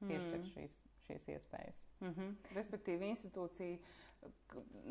piešķirt 0.00 0.42
mm. 0.42 0.52
šīs, 0.54 0.78
šīs 1.06 1.28
iespējas. 1.36 1.82
Mm 2.00 2.14
-hmm. 2.14 2.54
Respektīvi, 2.56 3.12
institūcija 3.14 3.78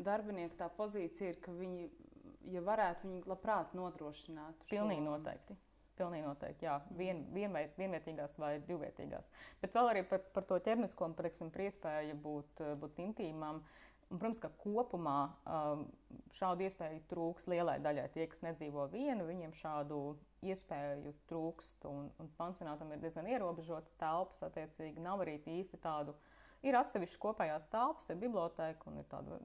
darbinieku 0.06 0.56
tā 0.58 0.70
pozīcija 0.74 1.34
ir, 1.34 1.40
ka 1.44 1.52
viņi 1.52 1.90
ja 2.54 2.62
varētu, 2.64 3.08
viņi 3.08 3.26
labprāt 3.28 3.74
nodrošinātu. 3.76 4.66
Pilnīgi 4.70 5.04
šo... 5.04 5.10
noteikti. 5.10 5.56
Pilnīgi 6.00 6.24
noteikti, 6.24 6.64
jā, 6.64 6.78
Vien, 6.96 7.22
vienveit, 7.34 7.76
vienvietīgās 7.78 8.38
vai 8.40 8.54
divvietīgās. 8.64 9.28
Bet 9.60 9.76
vēl 9.76 9.92
arī 9.92 10.02
par, 10.08 10.24
par 10.34 10.46
to 10.48 10.56
ķermenisko, 10.64 11.10
par, 11.18 11.28
par 11.28 11.64
iespēju 11.66 12.16
būt, 12.24 12.64
būt 12.80 13.02
intīmām. 13.04 13.60
Un, 14.10 14.18
protams, 14.18 14.40
ka 14.42 14.48
kopumā 14.58 15.18
um, 15.46 15.84
šādu 16.34 16.64
iespēju 16.66 17.04
trūks 17.12 17.46
lielai 17.52 17.76
daļai. 17.84 18.08
Tie, 18.16 18.24
kas 18.32 18.42
nedzīvo 18.42 18.88
vienu, 18.90 19.28
viņiem 19.28 19.52
šādu 19.54 20.00
iespēju 20.50 21.12
trūkst. 21.30 21.86
Un, 21.86 22.08
un 22.18 22.30
pansionātam 22.40 22.90
ir 22.90 23.04
diezgan 23.04 23.28
ierobežots 23.30 23.94
telpas, 24.00 24.42
attiecīgi 24.48 25.04
nav 25.04 25.22
arī 25.22 25.36
īsti 25.60 25.78
tādu. 25.84 26.16
Ir 26.66 26.76
atsevišķi 26.80 27.22
kopējās 27.22 27.70
telpas, 27.72 28.10
ir 28.10 28.18
biblioteka 28.20 28.90
un 28.90 28.98
ir 29.00 29.06
tāda 29.12 29.38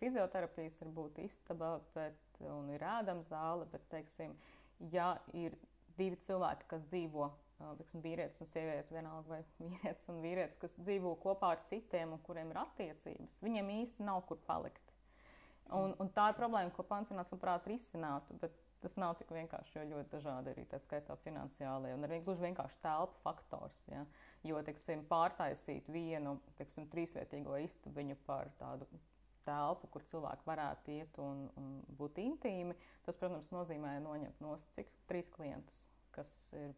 fizioterapijas 0.00 0.80
var 0.82 0.90
būt 0.96 1.20
istaba, 1.26 1.76
bet, 1.94 2.18
un 2.46 2.70
ir 2.74 2.82
ēdama 2.86 3.24
zāle, 3.26 3.66
bet, 3.72 3.84
teiksim, 3.92 4.34
ja 4.90 5.14
ir 5.36 5.56
divi 5.98 6.18
cilvēki, 6.24 6.68
kas 6.70 6.86
dzīvo, 6.88 7.28
teiksim, 7.78 8.02
vīrietis 8.02 8.42
un 8.42 8.50
sieviete, 8.50 8.94
vienalga 8.94 9.36
vai 9.36 9.42
vīrietis 9.62 10.08
un 10.10 10.22
vīrietis, 10.24 10.60
kas 10.62 10.74
dzīvo 10.80 11.14
kopā 11.22 11.54
ar 11.56 11.62
citiem 11.68 12.16
un 12.16 12.22
kuriem 12.26 12.50
ir 12.54 12.62
attiecības, 12.64 13.42
viņiem 13.44 13.70
īsti 13.82 14.08
nav 14.08 14.24
kur 14.28 14.40
palikt. 14.48 14.90
Un, 15.72 15.94
un 16.02 16.10
tā 16.12 16.32
ir 16.32 16.36
problēma, 16.36 16.72
ko 16.74 16.84
pansionāts 16.84 17.30
labprāt 17.32 17.68
risinātu, 17.70 18.34
bet 18.42 18.56
tas 18.82 18.96
nav 18.98 19.14
tik 19.16 19.30
vienkārši, 19.32 19.76
jo 19.78 19.84
ļoti 19.92 20.10
dažādi 20.16 20.50
arī 20.52 20.64
tā 20.68 20.80
skaitā 20.82 21.14
finansiālie 21.22 21.92
un 21.94 22.02
arī 22.06 22.18
gluži 22.24 22.48
vienkārši 22.48 22.80
telpu 22.82 23.20
faktors. 23.22 23.84
Ja? 23.88 24.02
Jo, 24.44 24.58
teiksim, 24.66 25.04
pārtaisīt 25.08 25.88
vienu, 25.92 26.34
teiksim, 26.58 26.88
trīsvietīgo 26.92 27.60
istabiņu 27.62 28.18
par 28.26 28.50
tādu 28.58 28.90
telpu, 29.46 29.88
kur 29.92 30.04
cilvēki 30.08 30.46
varētu 30.48 30.94
iet 30.96 31.18
un, 31.22 31.44
un 31.60 31.74
būt 31.98 32.20
intīmi, 32.22 32.76
tas, 33.06 33.18
protams, 33.18 33.50
nozīmē 33.54 33.96
noņemt 34.04 34.42
no 34.44 34.56
cik 34.76 34.90
trīs 35.10 35.30
klientus, 35.34 35.78
kas 36.14 36.32
ir, 36.58 36.74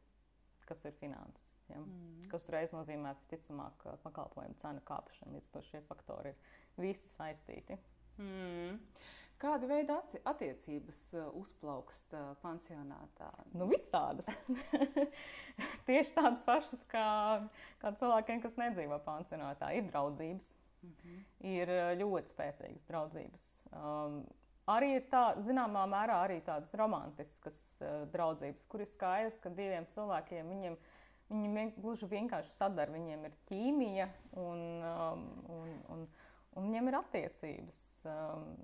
kas 0.68 0.84
ir 0.88 0.94
finanses. 1.00 1.58
Ja? 1.70 1.80
Mm. 1.80 2.28
Kas 2.32 2.46
uzreiz 2.46 2.74
nozīmē, 2.76 3.16
visticamāk, 3.20 3.88
pakalpojumu 4.06 4.56
cenu 4.62 4.84
kāpšanu. 4.88 5.36
Līdz 5.36 5.52
to 5.52 5.64
šie 5.68 5.82
faktori 5.88 6.34
ir 6.34 6.88
visi 6.88 7.10
saistīti. 7.12 7.78
Mm. 8.22 8.80
Kāda 9.44 9.66
veida 9.68 9.96
attiecības 10.30 10.98
uh, 11.18 11.24
uzplaukst 11.36 12.14
uh, 12.14 12.30
pansionātā? 12.40 13.28
Nu, 13.52 13.66
visādas. 13.68 14.28
Tieši 15.88 16.14
tādas 16.14 16.40
pašas 16.46 16.84
kā, 16.88 17.08
kā 17.82 17.92
cilvēkiem, 17.98 18.40
kas 18.44 18.54
nedzīvo 18.60 19.00
pansionātā. 19.04 19.72
Ir 19.76 19.90
draudzības, 19.90 20.54
-hmm. 20.84 21.20
Ir 21.50 21.70
eh, 21.70 21.92
ļoti 22.00 22.32
spēcīgas 22.32 22.88
draudzības. 22.88 23.46
Um, 23.72 24.18
arī 24.70 24.94
ir 24.98 25.08
tā, 25.12 25.24
zināmā 25.44 25.86
mērā, 25.90 26.20
arī 26.24 26.40
tādas 26.44 26.74
romantiskas 26.78 27.58
uh, 27.82 28.04
draudzības, 28.12 28.66
kur 28.68 28.84
ir 28.84 28.90
skaidrs, 28.92 29.40
ka 29.42 29.50
diviem 29.50 29.86
cilvēkiem 29.94 30.52
viņiem, 30.54 30.78
viņi 31.32 31.50
vien, 31.56 31.74
gluži 31.76 32.06
vienkārši 32.06 32.54
sadara, 32.54 32.92
viņiem 32.92 33.26
ir 33.28 33.36
ķīmija 33.50 34.08
un, 34.40 34.64
um, 34.84 35.26
un, 35.58 35.76
un, 35.94 36.08
un 36.54 36.68
viņiem 36.68 36.88
ir 36.88 37.00
attiecības. 37.00 37.84
Um, 38.04 38.56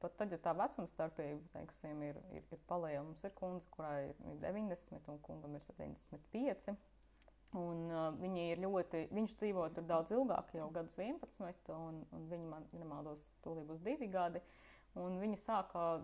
pat 0.00 0.14
tad, 0.16 0.32
ja 0.32 0.38
tā 0.42 0.54
vecuma 0.56 0.88
starpība 0.88 1.52
teiksim, 1.52 2.02
ir, 2.02 2.18
ir, 2.32 2.44
ir 2.54 2.60
palielināta, 2.70 3.06
mums 3.10 3.24
ir 3.26 3.34
kundze, 3.36 3.68
kurai 3.74 4.08
ir 4.08 4.38
90 4.44 5.10
un 5.12 5.18
kungam 5.26 5.56
ir 5.58 5.64
75. 5.66 6.76
Un, 7.56 7.86
uh, 7.88 8.08
viņi 8.20 8.42
ir 8.52 8.60
ļoti, 8.60 9.06
viņš 9.16 9.34
dzīvo 9.40 9.62
tur 9.72 9.86
daudz 9.88 10.12
ilgāk, 10.12 10.50
jau 10.58 10.66
gadus 10.72 10.98
11, 11.00 11.70
un, 11.72 12.02
un 12.12 12.26
viņi 12.28 12.48
man, 12.50 12.66
ja 12.74 12.82
nemaldos, 12.82 13.22
tūlīt 13.44 13.64
būs 13.70 13.80
divi 13.86 14.10
gadi. 14.12 14.42
Un 14.98 15.16
viņi 15.20 15.38
sāka 15.40 16.02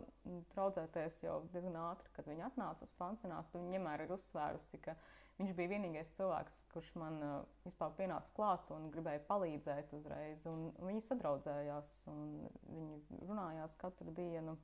draudzēties 0.55 1.19
jau 1.25 1.41
diezgan 1.53 1.77
ātri, 1.81 2.11
kad 2.15 2.29
viņi 2.29 2.45
atnāca 2.47 2.87
uz 2.87 2.93
pansionātu. 2.97 3.59
Viņa 3.59 3.75
vienmēr 3.75 4.05
ir 4.05 4.13
uzsvērusi, 4.15 4.81
ka 4.85 4.95
viņš 5.41 5.55
bija 5.59 5.73
vienīgais 5.73 6.13
cilvēks, 6.17 6.63
kurš 6.73 6.93
man 7.01 7.19
uh, 7.25 7.35
vispār 7.67 7.93
pienāca 7.99 8.33
klāt 8.37 8.71
un 8.77 8.89
gribēja 8.95 9.25
palīdzēt 9.29 9.93
uzreiz. 9.99 10.47
Un, 10.49 10.69
un 10.79 10.93
viņi 10.93 11.05
sadraudzējās, 11.09 11.97
un 12.13 12.25
viņi 12.71 13.25
runājās 13.29 13.77
katru 13.81 14.15
dienu. 14.17 14.57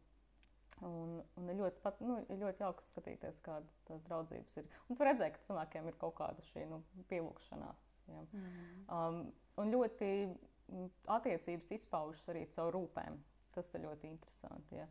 Un, 0.86 1.18
un 1.36 1.48
ir, 1.52 1.58
ļoti, 1.58 1.80
pat, 1.84 1.98
nu, 2.00 2.16
ļoti 2.40 2.64
jauki 2.64 2.86
skatīties, 2.88 3.40
kādas 3.44 3.76
tās 3.88 4.00
draudzības 4.06 4.56
ir. 4.62 4.68
Un 4.88 4.96
tu 4.96 5.04
redzēji, 5.04 5.34
ka 5.34 5.42
cilvēkiem 5.44 5.88
ir 5.90 5.98
kaut 6.00 6.14
kāda 6.16 6.44
šī 6.48 6.64
nu, 6.70 6.80
pielūgšanās. 7.10 7.90
Ja. 8.08 8.22
Mm. 8.32 8.70
Um, 8.88 9.18
un 9.60 9.74
ļoti 9.74 10.08
mm, 10.24 10.86
attiecības 11.18 11.74
izpaužas 11.76 12.24
arī 12.32 12.46
caur 12.54 12.72
rūpēm. 12.78 13.18
Tas 13.52 13.74
ir 13.76 13.84
ļoti 13.84 14.08
interesanti. 14.08 14.78
Ja. 14.80 14.86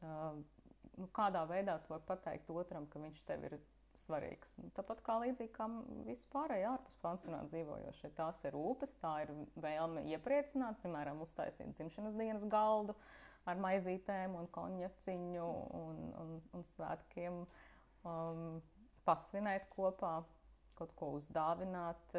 Uh, 0.00 0.40
nu, 0.96 1.10
kādā 1.12 1.44
veidā 1.50 1.76
tu 1.82 1.92
vari 1.92 2.08
pateikt 2.08 2.52
otram, 2.54 2.88
ka 2.88 3.02
viņš 3.02 3.20
tev 3.28 3.44
ir 3.50 3.58
svarīgs. 4.00 4.56
Nu, 4.62 4.70
tāpat 4.74 5.02
kā 5.04 5.18
līdzīgi 5.26 5.52
kā 5.54 5.68
vispārēji 6.08 6.70
ārpus 6.70 6.96
pansionāta 7.04 7.52
dzīvojošie. 7.52 8.14
Tās 8.16 8.40
ir 8.48 8.56
rūpes, 8.56 8.96
tā 9.02 9.12
ir 9.26 9.34
vēlme 9.60 10.06
iepriecināt, 10.14 10.80
piemēram, 10.82 11.20
uztaisīt 11.22 11.76
dzimšanas 11.76 12.16
dienas 12.16 12.48
galdu. 12.48 12.96
Uh, 12.96 13.23
ar 13.50 13.60
maizītēm 13.60 14.36
un 14.38 14.48
konjaciņu 14.54 15.48
un, 15.80 15.98
un, 16.22 16.36
un 16.56 16.64
svētkiem 16.74 17.42
um, 17.44 18.62
pasvinēt 19.04 19.68
kopā, 19.74 20.16
kaut 20.78 20.94
ko 20.98 21.12
uzdāvināt, 21.18 22.16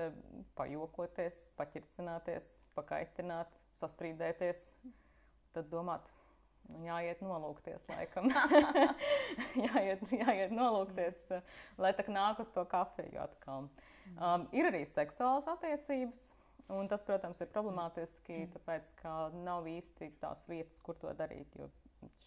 pajokoties, 0.55 1.49
paķircināties, 1.59 2.51
pakaitināt, 2.77 3.51
sastrīdēties, 3.75 4.69
tad 5.55 5.67
domāt, 5.73 6.07
nu, 6.69 6.85
jāiet 6.85 7.19
nolūkties, 7.25 7.87
laikam. 7.91 8.31
jāiet, 9.65 10.05
jāiet 10.13 10.55
nolūkties, 10.55 11.25
lai 11.81 11.91
tā 11.97 12.07
nāk 12.07 12.39
uz 12.45 12.53
to 12.55 12.63
kafiju 12.71 13.25
atkal. 13.25 13.69
Um, 14.15 14.47
ir 14.55 14.69
arī 14.69 14.85
seksuālas 14.87 15.49
attiecības. 15.57 16.29
Un 16.73 16.87
tas, 16.89 17.03
protams, 17.05 17.37
ir 17.43 17.49
problemātiski, 17.53 18.39
mm. 18.39 18.53
tāpēc, 18.55 18.93
ka 18.97 19.11
nav 19.35 19.67
īsti 19.69 20.15
tās 20.21 20.47
vietas, 20.49 20.79
kur 20.81 20.97
to 20.97 21.11
darīt. 21.17 21.53
Jo 21.59 21.69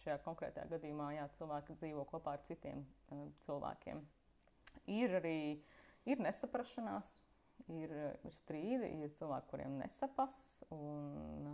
šajā 0.01 0.19
konkrētajā 0.25 0.69
gadījumā 0.73 1.11
jā, 1.17 1.27
cilvēki 1.39 1.77
dzīvo 1.81 2.05
kopā 2.11 2.37
ar 2.37 2.45
citiem 2.47 2.85
uh, 3.15 3.27
cilvēkiem. 3.45 4.03
Ir 4.95 5.19
arī 5.19 5.39
ir 6.09 6.23
nesaprašanās, 6.23 7.11
ir, 7.75 7.93
ir 8.25 8.35
strīdi, 8.39 8.93
ir 9.05 9.13
cilvēki, 9.19 9.51
kuriem 9.51 9.77
nesapas 9.83 10.39
un, 10.75 11.53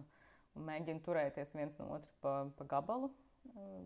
un 0.55 0.69
mēģina 0.69 1.05
turēties 1.05 1.55
viens 1.57 1.77
no 1.81 1.91
otra 1.97 2.15
pa, 2.25 2.37
pa 2.59 2.69
gabalu. 2.77 3.11
Uh, 3.55 3.85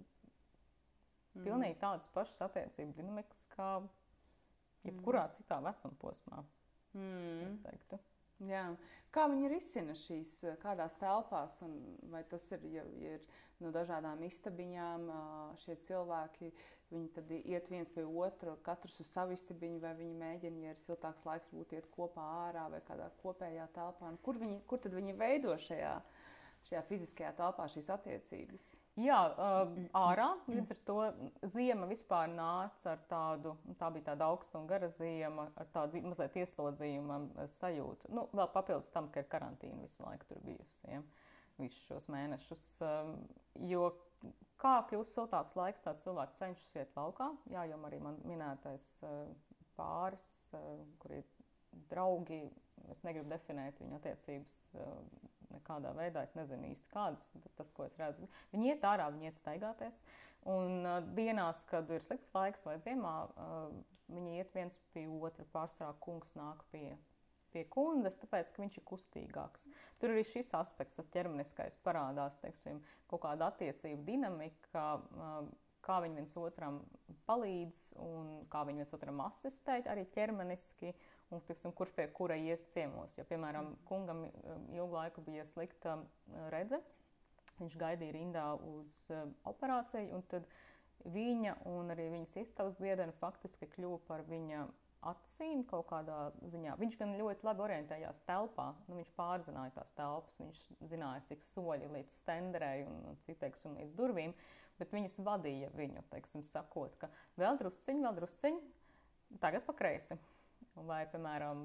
pilnīgi 1.38 1.78
tādas 1.80 2.10
pašas 2.14 2.48
attiecību 2.48 2.96
dinamikas 2.98 3.46
kā 3.54 3.78
jebkurā 4.86 5.26
mm. 5.28 5.34
citā 5.38 5.62
vecuma 5.64 5.98
posmā. 6.02 6.44
Mm. 6.98 7.42
Es 7.48 7.58
teiktu. 7.62 7.98
Jā. 8.46 8.64
Kā 9.10 9.24
viņi 9.26 9.48
risina 9.50 9.94
šīs, 9.98 10.32
kādās 10.62 10.94
telpās, 11.00 11.56
un 11.64 11.72
vai 12.12 12.20
tas 12.28 12.44
ir, 12.54 12.66
ja 12.70 12.84
ir 13.00 13.22
no 13.58 13.72
dažādām 13.74 14.20
istabiņām 14.26 15.08
šie 15.64 15.74
cilvēki, 15.86 16.50
viņi 16.92 17.08
tad 17.16 17.32
iet 17.38 17.70
viens 17.72 17.90
pie 17.94 18.04
otra, 18.04 18.54
katrs 18.62 19.00
uz 19.02 19.10
savu 19.10 19.34
istabiņu, 19.34 19.80
vai 19.82 19.94
viņi 19.98 20.20
mēģina, 20.20 20.62
ja 20.66 20.76
ir 20.76 20.82
siltāks 20.82 21.24
laiks, 21.26 21.48
būt 21.50 21.74
iet 21.78 21.88
kopā 21.96 22.28
ārā 22.44 22.68
vai 22.70 22.82
kādā 22.86 23.08
kopējā 23.24 23.66
telpā, 23.74 24.12
un 24.12 24.20
kur, 24.22 24.38
viņi, 24.38 24.60
kur 24.70 24.84
tad 24.84 24.94
viņi 24.94 25.16
veido 25.18 25.56
šajā 25.66 25.96
šajā 26.66 26.82
fiziskajā 26.88 27.32
telpā 27.38 27.66
šīs 27.70 27.88
attiecības. 27.94 28.66
Jā, 28.98 29.18
uh, 29.30 29.70
ārā 29.96 30.26
līdz 30.50 30.72
ar 30.74 30.80
to 30.88 30.96
ziema 31.54 31.86
vispār 31.90 32.30
nāca 32.32 32.96
ar 32.96 33.04
tādu, 33.10 33.54
nu, 33.68 33.76
tā 33.78 33.92
bija 33.94 34.10
tāda 34.10 34.26
augsta 34.32 34.58
un 34.58 34.66
gara 34.70 34.88
ziema, 34.90 35.46
ar 35.54 35.70
tādu 35.74 36.02
mazliet 36.02 36.40
ieslodzījuma 36.42 37.20
sajūtu. 37.54 38.10
Nu, 38.14 38.26
vēl 38.34 38.50
papildus 38.54 38.90
tam, 38.94 39.10
ka 39.14 39.22
ir 39.22 39.30
karantīna 39.30 39.84
visu 39.84 40.02
laiku 40.02 40.26
tur 40.32 40.42
bijusi, 40.44 40.90
ja, 40.90 41.02
visus 41.60 41.84
šos 41.86 42.08
mēnešus. 42.10 42.66
Um, 42.82 43.14
jo 43.70 43.92
kā 44.58 44.80
kļūst 44.90 45.14
siltāks 45.14 45.54
laiks, 45.58 45.84
tad 45.86 46.02
cilvēki 46.02 46.40
cenšas 46.42 46.76
iet 46.82 46.98
laukā. 46.98 47.30
Jā, 47.54 47.68
jau 47.70 47.78
arī 47.86 48.02
man 48.02 48.18
minētais 48.26 48.90
uh, 49.06 49.28
pāris, 49.78 50.28
uh, 50.58 50.82
kur 50.98 51.20
ir 51.20 51.26
draugi, 51.90 52.42
es 52.90 53.02
negribu 53.06 53.30
definēt 53.30 53.78
viņu 53.82 53.98
attiecības. 53.98 54.58
Uh, 55.48 55.58
nekādā 55.58 55.92
veidā. 55.96 56.24
Es 56.24 56.34
nezinu 56.36 56.70
īsti 56.72 56.90
kādas, 56.92 57.28
bet 57.34 57.52
tas, 57.58 57.70
ko 57.74 57.86
es 57.86 57.96
redzu, 58.00 58.28
viņi 58.52 58.72
iet 58.72 58.86
ārā, 58.86 59.08
viņi 59.14 59.30
iet 59.30 59.38
staigāties. 59.40 60.00
Un 60.48 60.86
uh, 60.86 60.98
dienās, 61.16 61.64
kad 61.68 61.90
ir 61.90 62.04
slikts 62.04 62.32
laiks 62.34 62.66
vai 62.68 62.78
ziemā, 62.84 63.14
uh, 63.28 63.68
viņi 64.12 64.38
iet 64.40 64.56
viens 64.56 64.78
pie 64.94 65.06
otra. 65.08 65.46
Pārsvarā 65.52 65.94
kungs 66.04 66.34
nāk 66.38 66.64
pie, 66.72 66.96
pie 67.52 67.64
kundzes, 67.72 68.18
tāpēc, 68.22 68.52
ka 68.52 68.64
viņš 68.64 68.80
ir 68.80 68.88
kustīgāks. 68.88 69.68
Tur 70.00 70.14
arī 70.14 70.24
šis 70.28 70.52
aspekts, 70.56 70.98
tas 71.00 71.10
ķermeniskais 71.14 71.80
parādās, 71.84 72.38
teiksim, 72.42 72.82
kaut 73.10 73.24
kāda 73.26 73.52
attiecība 73.52 74.04
dinamika. 74.08 74.90
Uh, 75.14 75.48
kā 75.88 76.02
viņi 76.04 76.18
viens 76.18 76.34
otram 76.36 76.82
palīdz 77.28 77.84
un 78.04 78.32
kā 78.52 78.64
viņi 78.68 78.82
viens 78.82 78.92
otram 78.92 79.22
asistē, 79.24 79.78
arī 79.88 80.04
ķermeniski 80.12 80.90
un 81.34 81.42
tiksim, 81.48 81.72
kurš 81.76 81.92
pie 81.96 82.06
kura 82.14 82.36
ies 82.40 82.64
ciemos. 82.72 83.16
Jo, 83.18 83.26
piemēram, 83.28 83.74
kungam 83.88 84.24
um, 84.28 84.64
ilgu 84.74 84.94
laiku 84.96 85.24
bija 85.26 85.44
slikta 85.48 85.98
uh, 86.00 86.48
redze. 86.54 86.80
Viņš 87.58 87.76
gaidīja 87.78 88.14
rindā 88.14 88.48
uz 88.70 88.94
uh, 89.12 89.26
operāciju, 89.50 90.12
un 90.16 90.24
tad 90.30 90.48
viņa 91.14 91.58
un 91.70 91.94
arī 91.94 92.08
viņas 92.14 92.36
istabas 92.42 92.78
biedrene 92.80 93.14
faktiski 93.20 93.68
kļuva 93.74 94.00
par 94.08 94.24
viņa 94.28 94.66
acīm 95.06 95.62
kaut 95.68 95.86
kādā 95.90 96.18
ziņā. 96.50 96.74
Viņš 96.80 96.96
gan 96.98 97.14
ļoti 97.18 97.46
labi 97.46 97.64
orientējās 97.68 98.22
telpā, 98.26 98.72
nu, 98.88 98.96
viņš 98.98 99.12
pārzināja 99.18 99.74
tās 99.76 99.94
telpas, 99.94 100.38
viņš 100.40 100.62
zināja, 100.90 101.22
cik 101.30 101.44
soļi 101.46 101.90
līdz 101.92 102.16
stenderei 102.22 102.82
un, 102.86 102.98
un 103.12 103.20
cik, 103.22 103.38
teiksim, 103.44 103.76
līdz 103.78 103.94
durvīm, 103.98 104.34
bet 104.80 104.94
viņas 104.94 105.20
vadīja 105.26 105.70
viņu, 105.76 106.02
teiksim, 106.10 106.42
sakot, 106.46 106.98
ka 106.98 107.10
vēl 107.38 107.60
drusciņi, 107.62 108.04
vēl 108.06 108.18
drusciņi, 108.18 109.38
tagad 109.42 109.66
pa 109.68 109.76
kreisi. 109.78 110.18
Vai, 110.86 111.00
piemēram, 111.10 111.64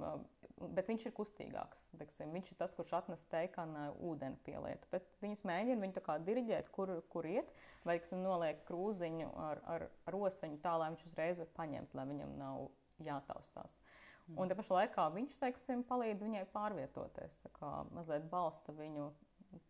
bet 0.75 0.87
viņš 0.89 1.07
ir 1.07 1.13
kustīgāks. 1.17 1.87
Teksim, 1.99 2.31
viņš 2.35 2.53
ir 2.53 2.59
tas, 2.59 2.73
kurš 2.77 2.93
atnes 3.01 3.25
teikanu 3.31 3.89
ūdeni 4.09 4.39
pielietu. 4.45 4.87
Bet 4.93 5.09
viņas 5.23 5.43
mēģina 5.49 5.83
viņu 5.83 6.03
kā 6.05 6.17
diriģēt, 6.23 6.71
kur, 6.73 6.95
kur 7.13 7.27
iet, 7.29 7.51
vai 7.83 7.97
teiksim, 7.97 8.23
noliek 8.25 8.63
krūziņu 8.69 9.33
ar, 9.47 9.61
ar, 9.75 9.87
osiņu 10.07 10.61
tā, 10.63 10.77
lai 10.79 10.93
viņš 10.93 11.05
uzreiz 11.09 11.43
var 11.43 11.51
paņemt, 11.59 11.93
lai 11.97 12.07
viņam 12.13 12.33
nav 12.39 12.65
jātaustās. 13.03 13.81
Mm. 14.27 14.39
Un 14.39 14.49
te 14.49 14.55
pašā 14.55 14.79
laikā 14.79 15.07
viņš 15.17 15.37
teiksim, 15.41 15.83
palīdz 15.87 16.23
viņai 16.23 16.43
pārvietoties, 16.53 17.41
kā 17.57 17.71
mazliet 17.91 18.29
balsta 18.31 18.75
viņu 18.77 19.09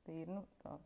tīri, 0.05 0.29
nu, 0.29 0.43
tā, 0.61 0.77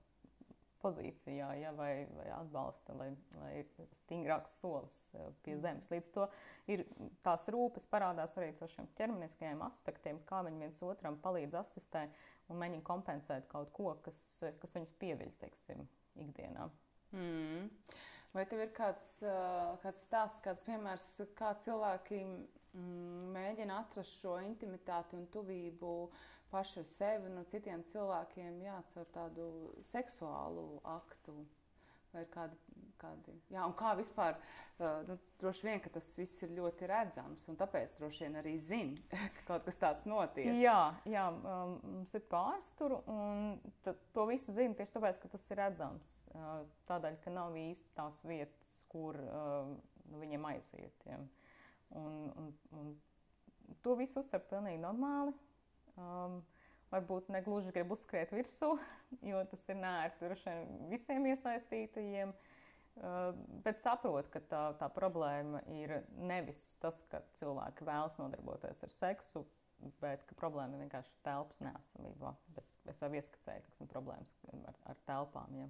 pozīcijā, 0.81 1.49
ja, 1.61 1.71
vai, 1.75 2.07
vai 2.15 2.27
atbalsta, 2.35 2.95
lai, 2.97 3.09
lai 3.39 3.51
ir 3.61 3.87
stingrāks 4.01 4.57
solis 4.61 4.99
eh, 5.15 5.29
pie 5.45 5.55
mm. 5.55 5.61
zemes. 5.63 5.89
Līdz 5.93 6.09
to 6.15 6.27
ir 6.73 6.83
tās 7.25 7.47
rūpes 7.53 7.87
parādās 7.91 8.35
arī 8.37 8.51
ar 8.53 8.73
šiem 8.73 8.89
ķermeniskajiem 8.99 9.63
aspektiem, 9.67 10.21
kā 10.29 10.43
viņi 10.47 10.63
viens 10.65 10.83
otram 10.85 11.19
palīdz 11.23 11.57
asistē 11.61 12.05
un 12.51 12.61
mēģina 12.61 12.85
kompensēt 12.87 13.49
kaut 13.51 13.73
ko, 13.75 13.95
kas, 14.05 14.21
kas 14.61 14.75
viņus 14.77 14.93
pieviļ, 15.01 15.33
teiksim, 15.41 15.83
ikdienā. 16.27 16.69
Mm. 17.15 17.67
Vai 18.35 18.45
tev 18.45 18.61
ir 18.67 18.71
kāds, 18.75 19.17
eh, 19.25 19.73
kāds 19.83 20.07
stāsts, 20.07 20.43
kāds 20.45 20.63
piemērs, 20.67 21.09
kā 21.37 21.55
cilvēki 21.63 22.23
mm, 22.23 23.29
mēģina 23.35 23.81
atrast 23.83 24.21
šo 24.21 24.37
intimitāti 24.45 25.17
un 25.17 25.29
tuvību 25.33 25.93
uh, 26.05 26.25
paši 26.51 26.81
ar 26.81 26.89
sevi, 26.89 27.31
no 27.33 27.43
citiem 27.49 27.83
cilvēkiem, 27.89 28.61
jā, 28.65 28.79
caur 28.93 29.07
tādu 29.15 29.47
seksuālu 29.85 30.67
aktu. 30.97 31.37
Vai 32.13 32.21
ir 32.23 32.29
kādi, 32.31 32.55
kādi 33.01 33.33
jā, 33.51 33.65
un 33.67 33.73
kā 33.77 33.89
vispār, 33.99 34.37
nu, 34.79 35.17
droši 35.41 35.65
vien, 35.67 35.81
ka 35.83 35.91
tas 35.91 36.07
viss 36.15 36.39
ir 36.45 36.53
ļoti 36.55 36.87
redzams, 36.87 37.43
un 37.51 37.57
tāpēc 37.59 37.97
droši 37.99 38.23
vien 38.23 38.37
arī 38.39 38.53
zina, 38.63 39.01
ka 39.35 39.43
kaut 39.49 39.65
kas 39.67 39.79
tāds 39.81 40.07
notiek. 40.07 40.47
Jā, 40.63 40.79
jā 41.05 41.25
um, 41.35 41.75
mums 41.83 42.15
ir 42.15 42.23
pāris 42.31 42.71
tur, 42.79 42.95
un 43.11 43.59
to 44.15 44.27
visu 44.31 44.55
zina 44.55 44.77
tieši 44.79 44.95
tāpēc, 44.95 45.19
ka 45.19 45.33
tas 45.35 45.49
ir 45.51 45.61
redzams. 45.61 46.13
Tādēļ, 46.87 47.19
ka 47.25 47.35
nav 47.35 47.59
īsti 47.59 47.91
tās 47.99 48.21
vietas, 48.23 48.71
kur 48.91 49.19
nu, 49.19 50.21
viņiem 50.23 50.47
aiziet. 50.53 51.05
Ja. 51.11 51.19
Un, 51.99 52.31
un, 52.39 52.55
un 52.75 52.95
to 53.83 53.97
visu 53.99 54.21
uztver 54.21 54.41
pilnīgi 54.47 54.79
normāli. 54.81 55.35
Um, 55.97 56.41
varbūt 56.91 57.31
ne 57.33 57.41
gluži 57.43 57.73
grib 57.75 57.91
uzskriet 57.95 58.31
virsū, 58.35 58.75
jo 59.31 59.41
tas 59.51 59.65
ir 59.71 59.79
nērti 59.81 60.31
visiem 60.91 61.27
iesaistītajiem. 61.33 62.33
Uh, 62.97 63.35
bet 63.61 63.77
saprotu, 63.83 64.31
ka 64.33 64.41
tā, 64.49 64.61
tā 64.79 64.87
problēma 64.89 65.61
ir 65.69 65.99
nevis 66.17 66.63
tas, 66.81 66.97
ka 67.11 67.21
cilvēki 67.37 67.85
vēlas 67.85 68.17
nodarboties 68.17 68.81
ar 68.87 68.93
seksu, 68.95 69.43
bet 70.01 70.23
problēma 70.39 70.73
ir 70.73 70.87
vienkārši 70.87 71.13
telpas 71.25 71.61
nesamībā. 71.61 72.33
Es 72.89 73.01
jau 73.03 73.11
ieskicēju 73.13 73.65
tiksim, 73.67 73.89
problēmas 73.91 74.33
ar, 74.49 74.79
ar 74.93 75.03
telpām. 75.05 75.59
Ja. 75.59 75.67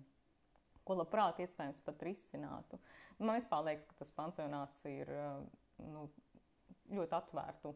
Ko 0.88 0.96
labprāt, 0.96 1.42
iespējams, 1.44 1.84
pat 1.84 2.04
risinātu. 2.08 2.80
Man 3.20 3.36
liekas, 3.36 3.84
ka 3.90 4.00
tas 4.00 4.14
pansionāts 4.16 4.80
ir 4.88 5.12
uh, 5.12 5.42
nu, 5.84 6.06
ļoti 6.96 7.18
atvērtu 7.18 7.74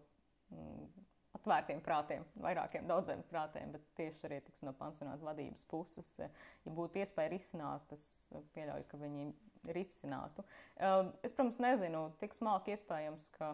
mm, 0.54 1.08
atvērtiem 1.38 1.80
prātiem, 1.84 2.26
vairākiem 2.44 2.88
daudziem 2.90 3.24
prātiem, 3.30 3.72
bet 3.76 3.86
tieši 3.98 4.28
arī 4.28 4.42
tiks, 4.46 4.64
no 4.68 4.74
pansionāta 4.78 5.26
vadības 5.26 5.64
puses, 5.72 6.10
ja 6.20 6.28
būtu 6.66 7.02
iespēja 7.02 7.32
risināt, 7.32 7.94
es 7.96 8.06
pieļauju, 8.56 8.88
ka 8.92 9.00
viņi 9.02 9.30
risinātu. 9.76 10.44
Um, 10.76 11.14
es, 11.22 11.34
protams, 11.34 11.60
nezinu, 11.62 12.08
tik 12.22 12.36
smalki 12.36 12.76
iespējams, 12.76 13.30
ka 13.38 13.54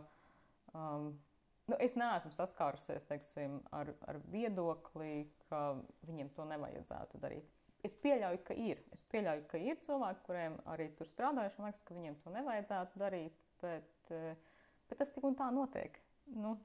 um, 0.74 1.12
nu, 1.68 1.78
es 1.84 1.98
neesmu 2.00 2.32
saskārusies 2.34 3.08
teiksim, 3.10 3.60
ar, 3.76 3.92
ar 4.08 4.22
viedokli, 4.32 5.28
ka 5.50 5.78
viņiem 6.08 6.32
to 6.36 6.48
nevajadzētu 6.50 7.22
darīt. 7.24 7.54
Es 7.86 7.94
pieļauju, 8.04 8.40
ka 8.48 8.56
ir. 8.58 8.82
Es 8.96 9.04
pieļauju, 9.12 9.44
ka 9.52 9.60
ir 9.62 9.78
cilvēki, 9.86 10.24
kuriem 10.26 10.58
arī 10.74 10.90
tur 10.98 11.08
strādājuši, 11.08 11.60
man 11.62 11.70
liekas, 11.70 11.84
ka 11.86 11.96
viņiem 11.96 12.18
to 12.24 12.34
nevajadzētu 12.34 13.04
darīt, 13.04 13.38
bet, 13.62 13.94
eh, 14.12 14.34
bet 14.90 15.04
tas 15.04 15.14
tik 15.14 15.28
un 15.28 15.38
tā 15.38 15.52
notiek. 15.54 16.00
Nu, 16.34 16.58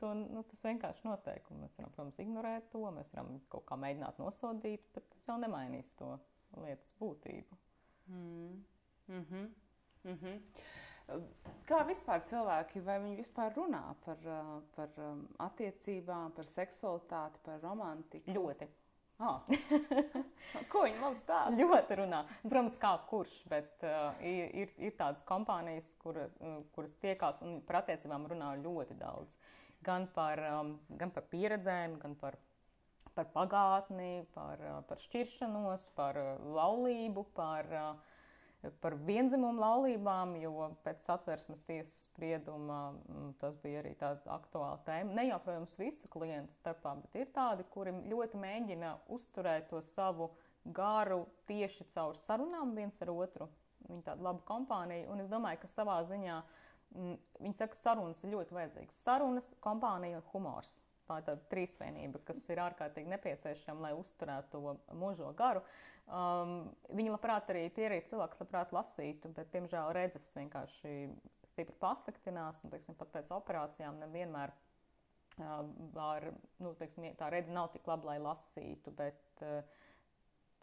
to, 0.00 0.14
nu, 0.14 0.42
tas 0.48 0.64
vienkārši 0.66 1.06
notiek. 1.06 1.46
Mēs 1.58 1.78
varam, 1.78 1.92
protams, 1.94 2.18
ignorēt 2.22 2.70
to, 2.72 2.82
mēs 2.94 3.12
varam 3.14 3.38
kaut 3.52 3.66
kā 3.68 3.78
mēģināt 3.80 4.20
nosodīt, 4.22 4.84
bet 4.94 5.08
tas 5.12 5.24
jau 5.26 5.38
nemainīs 5.42 5.94
to 5.98 6.14
lietas 6.62 6.94
būtību. 7.00 7.58
Mm. 8.08 8.64
Mm 9.08 9.24
-hmm. 9.30 9.48
Mm 10.04 10.18
-hmm. 10.22 10.40
Kā 11.68 11.84
vispār 11.88 12.20
cilvēki, 12.20 12.80
vai 12.84 12.98
viņi 13.00 13.16
vispār 13.16 13.54
runā 13.54 13.94
par, 14.04 14.16
par 14.76 14.88
attiecībām, 15.38 16.32
par 16.32 16.44
seksualitāti, 16.44 17.38
par 17.42 17.60
romantiku? 17.60 18.30
Ļoti. 18.30 18.68
Oh. 19.18 19.40
Ko 20.70 20.82
viņi 20.84 21.00
labi 21.00 21.16
stāsta? 21.16 21.56
Ļoti 21.56 21.94
runā. 21.94 22.24
Protams, 22.42 22.76
kā 22.76 22.98
kurš, 23.06 23.44
bet 23.48 23.82
uh, 23.82 24.20
ir, 24.22 24.68
ir 24.78 24.92
tādas 24.92 25.22
kompānijas, 25.22 25.94
kur, 25.98 26.16
uh, 26.16 26.64
kuras 26.72 26.94
tiekās 26.94 27.42
un 27.42 27.60
par 27.60 27.76
attiecībām 27.76 28.26
runā 28.26 28.62
ļoti 28.62 28.94
daudz. 28.94 29.34
Uh, 29.34 29.67
gan 29.84 30.06
par, 30.14 30.40
um, 30.60 30.76
gan 30.98 31.12
par 31.14 31.26
pieredzēm, 31.30 31.98
gan 32.02 32.14
par, 32.18 32.36
par 33.14 33.28
pagātni, 33.34 34.26
par, 34.34 34.62
uh, 34.62 34.78
par 34.88 35.02
šķiršanos, 35.02 35.90
par 35.98 36.18
uh, 36.18 36.30
laulību, 36.56 37.24
par, 37.36 37.70
uh, 37.70 38.70
par 38.82 38.96
vienzimumu 39.06 39.62
laulībām, 39.62 40.34
jo 40.42 40.70
pēc 40.86 41.06
satversmes 41.06 41.62
tiesas 41.68 42.08
sprieduma 42.08 42.80
mm, 42.90 43.30
tas 43.42 43.56
bija 43.62 43.84
arī 43.84 43.94
tāda 44.00 44.34
aktuāla 44.34 44.80
tēma. 44.86 45.14
Ne 45.20 45.28
jau, 45.28 45.38
protams, 45.44 45.78
visu 45.78 46.10
klientu 46.10 46.58
starpā, 46.58 46.96
bet 47.04 47.22
ir 47.22 47.32
tādi, 47.34 47.66
kuri 47.70 47.94
ļoti 48.10 48.42
mēģina 48.42 48.96
uzturēt 49.14 49.70
to 49.70 49.82
savu 49.94 50.32
garu 50.74 51.22
tieši 51.48 51.86
caur 51.94 52.18
sarunām 52.18 52.74
viens 52.76 52.98
ar 53.04 53.14
otru. 53.14 53.46
Viņa 53.88 54.08
tāda 54.10 54.26
laba 54.26 54.42
kompānija, 54.44 55.06
un 55.08 55.22
es 55.22 55.30
domāju, 55.30 55.62
ka 55.62 55.70
savā 55.70 56.00
ziņā 56.04 56.40
uh, 56.42 56.66
viņi 56.94 57.56
saka, 57.56 57.74
ka 57.74 57.80
sarunas 57.80 58.22
ir 58.24 58.34
ļoti 58.34 58.56
vajadzīgas. 58.56 59.00
Sarunas, 59.04 59.48
kompānija 59.64 60.20
un 60.20 60.28
humors. 60.32 60.78
Tā 61.08 61.20
ir 61.20 61.24
tāda 61.24 61.44
trīsvienība, 61.48 62.20
kas 62.28 62.42
ir 62.52 62.60
ārkārtīgi 62.60 63.08
nepieciešama, 63.14 63.86
lai 63.86 63.92
uzturētu 63.96 64.52
to 64.52 64.74
mūžo 65.00 65.30
garu. 65.36 65.62
Um, 66.08 66.70
viņi 66.92 67.12
labprāt 67.12 67.48
arī 67.52 67.66
tie 67.72 67.86
arī 67.88 68.02
cilvēki, 68.08 68.34
kas 68.34 68.42
labprāt 68.44 68.74
lasītu, 68.76 69.32
bet, 69.36 69.48
diemžēl, 69.52 69.90
redzes 69.96 70.28
vienkārši 70.36 70.92
stipri 71.50 71.76
pasliktinās. 71.80 72.60
Un, 72.64 72.72
teiksim, 72.72 72.96
pat 73.00 73.12
pēc 73.16 73.32
operācijām 73.36 74.00
nevienmēr 74.04 74.52
uh, 74.52 75.64
var, 75.96 76.30
nu, 76.60 76.74
teiksim, 76.80 77.08
tā 77.16 77.32
redzes 77.32 77.56
nav 77.56 77.72
tik 77.72 77.88
laba, 77.88 78.12
lai 78.12 78.18
lasītu. 78.24 78.92
Bet, 79.00 79.24
uh, 79.44 79.60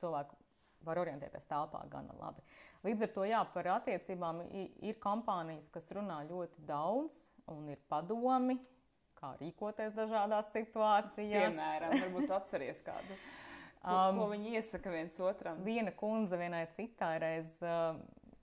cilvēki 0.02 0.45
var 0.86 1.02
orientēties 1.02 1.50
telpā 1.50 1.84
gana 1.92 2.16
labi. 2.20 2.44
Līdz 2.86 3.08
ar 3.08 3.12
to, 3.16 3.26
jā, 3.26 3.42
par 3.54 3.72
attiecībām 3.80 4.44
ir 4.54 5.00
kompānijas, 5.02 5.68
kas 5.74 5.90
runā 5.96 6.22
ļoti 6.30 6.66
daudz 6.68 7.24
un 7.52 7.72
ir 7.74 7.82
padomi, 7.90 8.60
kā 9.18 9.34
rīkoties 9.40 9.96
dažādās 9.98 10.52
situācijās. 10.54 11.56
Piemēram, 11.56 11.98
varbūt 12.04 12.36
atceries 12.38 12.84
kādu. 12.86 13.18
Ko, 13.86 13.94
um, 13.94 14.18
ko 14.18 14.30
viņi 14.32 14.56
iesaka 14.58 14.90
viens 14.90 15.20
otram? 15.22 15.60
Viena 15.62 15.92
kundze 15.94 16.40
vienai 16.42 16.64
citai 16.74 17.20
reiz 17.22 17.52
uh, 17.62 18.00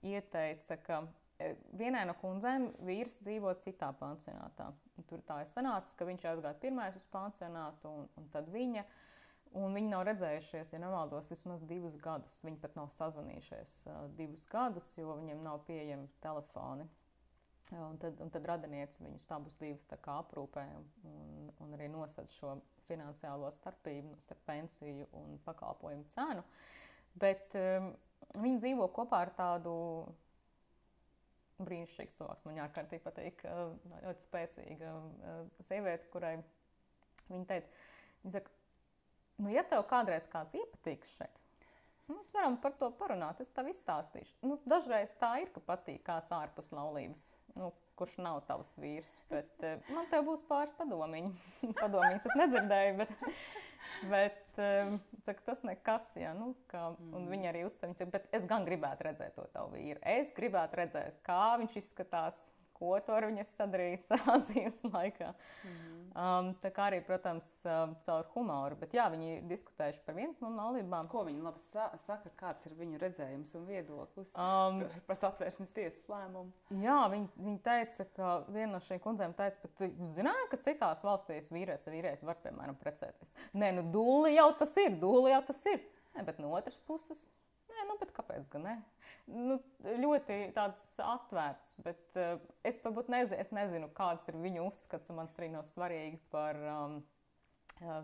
ieteica, 0.07 0.77
ka 0.85 0.99
e, 1.35 1.49
vienai 1.75 2.05
no 2.07 2.15
kundzēm 2.21 2.69
vīrs 2.87 3.17
dzīvo 3.19 3.51
citā 3.63 3.89
pansionātā. 3.99 4.69
Tur 5.09 5.23
tā 5.27 5.41
ir 5.43 5.49
sanācis, 5.51 5.97
ka 5.99 6.07
viņš 6.07 6.27
aizgāja 6.31 6.59
pirmais 6.61 6.95
uz 6.95 7.03
pansionātu, 7.11 7.91
un, 7.91 8.07
un 8.19 8.29
tad 8.31 8.47
viņa. 8.53 8.85
Un 9.53 9.75
viņi 9.77 9.91
nav 9.91 10.01
redzējušies, 10.07 10.71
ja 10.73 10.79
nemaldos, 10.81 11.29
vismaz 11.29 11.61
divus 11.69 11.93
gadus. 12.01 12.39
Viņi 12.45 12.57
pat 12.61 12.73
nav 12.77 12.89
sazvanījušies 12.95 13.75
uh, 13.85 13.99
divus 14.17 14.47
gadus, 14.49 14.87
jo 14.97 15.13
viņiem 15.19 15.43
nav 15.45 15.61
pieejami 15.67 16.09
telefoni. 16.23 16.87
Un 17.73 17.99
tad, 18.01 18.17
un 18.21 18.29
tad 18.33 18.45
radinieks 18.49 18.99
viņus 19.01 19.29
abus 19.33 19.55
divus 19.61 19.85
aprūpē 19.93 20.63
un, 20.77 21.51
un 21.63 21.75
arī 21.77 21.87
nosaka 21.89 22.33
šo 22.35 22.57
finansiālo 22.89 23.49
starpību 23.55 24.17
starp 24.19 24.41
pensiju 24.49 25.07
un 25.15 25.37
pakalpojumu 25.45 26.03
cenu. 26.11 26.43
Bet 27.21 27.55
um, 27.57 27.93
viņi 28.41 28.59
dzīvo 28.65 28.89
kopā 28.97 29.21
ar 29.27 29.31
tādu 29.37 29.75
brīnišķīgu 31.63 32.17
cilvēku. 32.17 32.49
Man 32.49 32.59
ārkārtīgi 32.65 33.05
patīk, 33.05 33.45
ļoti 34.01 34.27
spēcīga 34.27 34.91
uh, 34.97 35.39
sieviete, 35.63 36.09
kurai 36.13 36.35
viņa 37.29 37.45
teica, 37.53 37.87
viņa 38.25 38.35
saka, 38.39 38.57
nu, 39.41 39.49
ja 39.53 39.63
tev 39.67 39.85
kādreiz 39.89 40.27
kāds 40.31 40.55
iepatīks 40.59 41.17
šeit, 41.17 41.43
Mēs 42.11 42.33
varam 42.35 42.57
par 42.59 42.73
to 42.79 42.89
parunāt. 42.99 43.39
Es 43.39 43.51
tev 43.55 43.69
izstāstīšu. 43.71 44.35
Nu, 44.43 44.57
dažreiz 44.67 45.13
tā 45.21 45.37
ir, 45.43 45.51
ka 45.55 45.63
patīk 45.63 46.01
kāds 46.03 46.33
ārpus 46.35 46.73
laulības. 46.75 47.29
Nu, 47.55 47.71
kurš 47.99 48.17
nav 48.25 48.41
tavs 48.47 48.73
vīrs. 48.81 49.11
Bet, 49.31 49.51
uh, 49.63 49.79
man 49.93 50.09
te 50.11 50.19
būs 50.25 50.43
pāris 50.49 50.73
padomiņi. 50.79 51.31
Padomiņas 51.81 52.27
es 52.27 52.35
nedzirdēju, 52.41 52.97
bet, 52.99 53.13
bet 54.11 54.59
um, 54.65 54.97
saka, 55.23 55.45
tas 55.47 55.63
nekas. 55.63 56.09
Jā, 56.19 56.33
nu, 56.35 56.51
kā, 56.71 56.89
un 57.15 57.29
viņi 57.31 57.51
arī 57.53 57.63
uzsver, 57.69 57.95
bet 58.11 58.27
es 58.35 58.49
gan 58.49 58.67
gribētu 58.67 59.07
redzēt 59.07 59.37
to 59.39 59.47
tavu 59.55 59.77
vīru. 59.77 60.01
Es 60.03 60.35
gribētu 60.35 60.81
redzēt, 60.81 61.21
kā 61.23 61.53
viņš 61.61 61.79
izskatās, 61.85 62.41
ko 62.75 62.93
tu 63.05 63.13
ar 63.15 63.27
viņu 63.29 63.45
sadarīji 63.49 63.99
savā 64.07 64.37
dzīves 64.47 64.81
laikā. 64.87 65.29
Mm 65.33 65.73
-hmm. 65.73 66.01
um, 66.23 66.49
tā 66.63 66.71
kā 66.75 66.87
arī, 66.89 66.99
protams, 67.05 67.49
um, 67.65 67.95
caur 68.05 68.25
humoru. 68.33 68.77
Bet 68.79 68.93
jā, 68.93 69.05
viņi 69.13 69.29
ir 69.37 69.43
diskutējuši 69.51 70.03
par 70.05 70.15
vienas 70.15 70.41
laulībām. 70.41 71.07
Ko 71.11 71.23
viņi 71.27 71.41
labi 71.41 71.59
sa 71.59 71.89
saka, 71.97 72.29
kāds 72.39 72.65
ir 72.65 72.77
viņu 72.79 72.99
redzējums 73.01 73.55
un 73.59 73.65
viedoklis 73.65 74.35
um, 74.37 74.81
par, 74.81 74.99
par 75.07 75.21
satvērsmes 75.21 75.73
tiesas 75.73 76.09
lēmumu? 76.09 76.51
Jā, 76.83 76.99
viņi, 77.13 77.29
viņi 77.37 77.59
teica, 77.63 78.05
ka 78.15 78.33
viena 78.47 78.71
no 78.73 78.79
šīm 78.79 78.99
kundzēm 78.99 79.33
teica, 79.33 79.67
ka 79.77 79.85
jūs 79.85 80.17
zināt, 80.19 80.49
ka 80.51 80.57
citās 80.57 81.03
valstīs 81.03 81.51
vīrietis 81.51 81.87
ar 81.87 81.93
vīrieti 81.93 82.25
var, 82.25 82.41
piemēram, 82.43 82.75
precēties. 82.75 83.33
Nē, 83.53 83.71
nu 83.77 83.87
dūli 83.93 84.35
jau 84.35 84.51
tas 84.59 84.77
ir, 84.77 84.99
dūli 84.99 85.31
jau 85.31 85.41
tas 85.47 85.65
ir. 85.65 85.81
Nē, 86.13 86.25
bet 86.25 86.39
no 86.39 86.51
otras 86.53 86.77
puses, 86.87 87.27
nē, 87.83 87.95
nu, 87.99 88.11
kāpēc 88.17 88.49
gan 88.51 88.67
ne? 88.67 88.75
nu, 89.31 89.57
ļoti 89.83 90.39
atvērts. 90.57 91.73
Bet 91.85 92.19
uh, 92.19 92.37
es 92.65 92.79
pat 92.81 92.95
nezinu, 93.11 93.39
es 93.39 93.51
nezinu, 93.55 93.89
kāds 93.95 94.29
ir 94.31 94.39
viņu 94.41 94.67
uzskats. 94.69 95.11
Man 95.15 95.31
arī 95.37 95.49
nav 95.53 95.65
svarīgi 95.69 96.19
par, 96.33 96.59
um, 96.59 96.97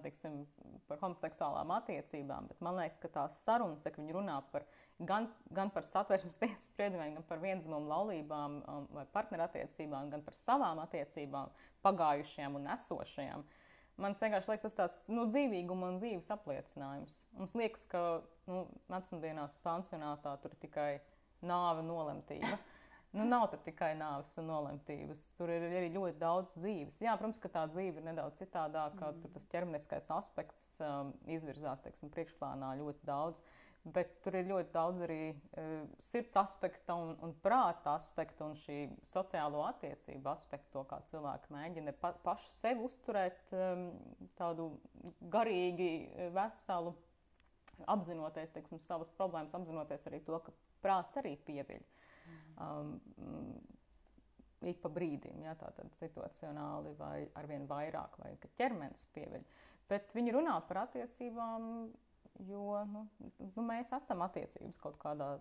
teiksim, 0.04 0.42
par 0.90 1.02
homoseksuālām 1.04 1.74
attiecībām. 1.80 2.50
Bet 2.52 2.64
man 2.66 2.80
liekas, 2.80 3.02
ka 3.02 3.12
tās 3.20 3.40
sarunas, 3.44 3.84
tā, 3.86 3.94
viņi 3.96 4.16
runā 4.16 4.40
par, 4.54 4.68
gan, 5.00 5.30
gan 5.56 5.74
par 5.76 5.88
satversmes 5.88 6.40
tiesas 6.42 6.70
spriedumiem, 6.74 7.18
gan 7.20 7.28
par 7.30 7.44
vienzimumu 7.44 7.92
laulībām 7.92 8.60
um, 8.62 8.92
vai 8.96 9.08
partnerattiecībām, 9.16 10.12
gan 10.14 10.26
par 10.26 10.38
savām 10.40 10.84
attiecībām, 10.86 11.52
pagājušajām 11.86 12.60
un 12.60 12.72
esošajām. 12.76 13.50
Man 14.00 14.16
vienkārši 14.16 14.54
liekas, 14.54 14.64
tas 14.64 14.78
tāds 14.78 15.00
nu, 15.12 15.26
dzīvīguma 15.28 15.92
un 15.92 16.00
dzīves 16.00 16.30
apliecinājums. 16.34 17.22
Mums 17.38 17.56
liekas, 17.60 17.86
ka 17.92 18.04
nu, 18.48 18.64
vecumdienās 18.92 19.58
pansionātā 19.66 20.38
tur 20.44 20.56
ir 20.56 20.62
tikai 20.66 20.92
nāve, 21.46 21.86
nolemtība. 21.86 22.58
Nu, 23.10 23.24
nav 23.26 23.48
tikai 23.66 23.96
nāves 23.98 24.36
un 24.38 24.46
nolemtības. 24.52 25.24
Tur 25.34 25.50
ir 25.50 25.64
arī 25.66 25.88
ļoti 25.96 26.20
daudz 26.22 26.52
dzīves. 26.60 27.00
Jā, 27.02 27.16
protams, 27.18 27.40
ka 27.42 27.50
tā 27.50 27.64
dzīve 27.72 27.98
ir 27.98 28.06
nedaudz 28.06 28.38
citādāka. 28.38 29.10
Mm. 29.10 29.24
Tur 29.24 29.32
tas 29.34 29.48
ķermeniskais 29.50 30.12
aspekts 30.14 30.68
um, 30.86 31.10
izvirzās 31.26 31.82
teiksim, 31.82 32.12
priekšplānā 32.14 32.76
ļoti 32.84 33.10
daudz. 33.10 33.42
Bet 33.84 34.18
tur 34.24 34.36
ir 34.36 34.50
ļoti 34.50 34.74
daudz 34.74 35.02
arī 35.06 35.32
uh, 35.32 35.86
sirds 36.04 36.36
aspekta 36.38 36.98
un, 37.00 37.14
un 37.24 37.32
prāta 37.44 37.94
aspekta 37.96 38.44
un 38.50 38.58
šī 38.60 38.82
sociālo 39.08 39.64
attiecību 39.70 40.30
aspekta, 40.34 40.74
to, 40.74 40.84
kā 40.90 41.00
cilvēki 41.08 41.54
mēģina 41.56 41.94
pa, 42.02 42.12
paši 42.26 42.52
sevi 42.52 42.84
uzturēt 42.86 43.54
um, 43.56 43.86
tādu 44.38 44.68
garīgi 45.32 45.90
veselu, 46.36 46.94
apzinoties 47.88 48.52
teiksim, 48.58 48.84
savas 48.84 49.12
problēmas, 49.16 49.56
apzinoties 49.56 50.06
arī 50.12 50.20
to, 50.28 50.42
ka 50.44 50.54
prāts 50.84 51.20
arī 51.22 51.38
pieviļ. 51.48 51.88
Um, 52.60 52.98
ik 54.68 54.82
pa 54.84 54.92
brīdim, 54.92 55.40
ja, 55.46 55.56
tātad 55.60 55.92
situacionāli 55.96 56.92
vai 57.00 57.24
arvien 57.40 57.66
vairāk, 57.70 58.20
vai 58.20 58.34
ka 58.42 58.52
ķermenis 58.60 59.08
pieviļ. 59.16 59.46
Bet 59.90 60.12
viņi 60.14 60.36
runā 60.36 60.58
par 60.68 60.84
attiecībām, 60.84 61.70
jo 62.48 62.84
nu, 62.90 63.06
nu, 63.40 63.64
mēs 63.66 63.94
esam 63.96 64.24
attiecības 64.26 64.80
kaut 64.82 65.00
kādā 65.02 65.34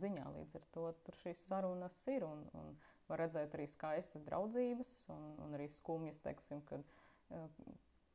ziņā. 0.00 0.26
Līdz 0.38 0.58
ar 0.58 0.68
to 0.74 0.90
tur 1.06 1.18
šīs 1.20 1.46
sarunas 1.48 1.96
ir 2.12 2.24
un, 2.26 2.44
un 2.56 2.74
var 3.08 3.24
redzēt 3.24 3.56
arī 3.56 3.66
skaistas 3.68 4.24
draudzības 4.24 4.92
un, 5.12 5.26
un 5.44 5.56
arī 5.58 5.68
skumjas, 5.72 6.22
teiksim, 6.24 6.62
kad 6.70 6.84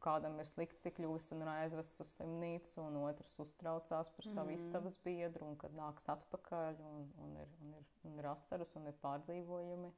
kādam 0.04 0.38
ir 0.40 0.48
slikti 0.48 0.92
kļuvis 0.96 1.30
un 1.36 1.44
ir 1.44 1.52
aizvests 1.52 2.02
uz 2.04 2.14
slimnīcu, 2.16 2.82
un 2.86 3.02
otrs 3.04 3.36
uztraucās 3.44 4.12
par 4.16 4.28
savu 4.30 4.54
mm. 4.54 4.62
istabas 4.64 5.00
biedru, 5.04 5.50
un 5.52 5.58
kad 5.60 5.76
nāks 5.76 6.08
atpakaļ, 6.14 6.80
un, 6.90 7.10
un, 7.26 7.34
ir, 7.44 7.56
un, 7.62 7.74
ir, 7.82 7.90
un 8.08 8.22
ir 8.22 8.30
asaras, 8.32 8.72
un 8.80 8.88
ir 8.90 8.98
pārdzīvojumi. 9.04 9.92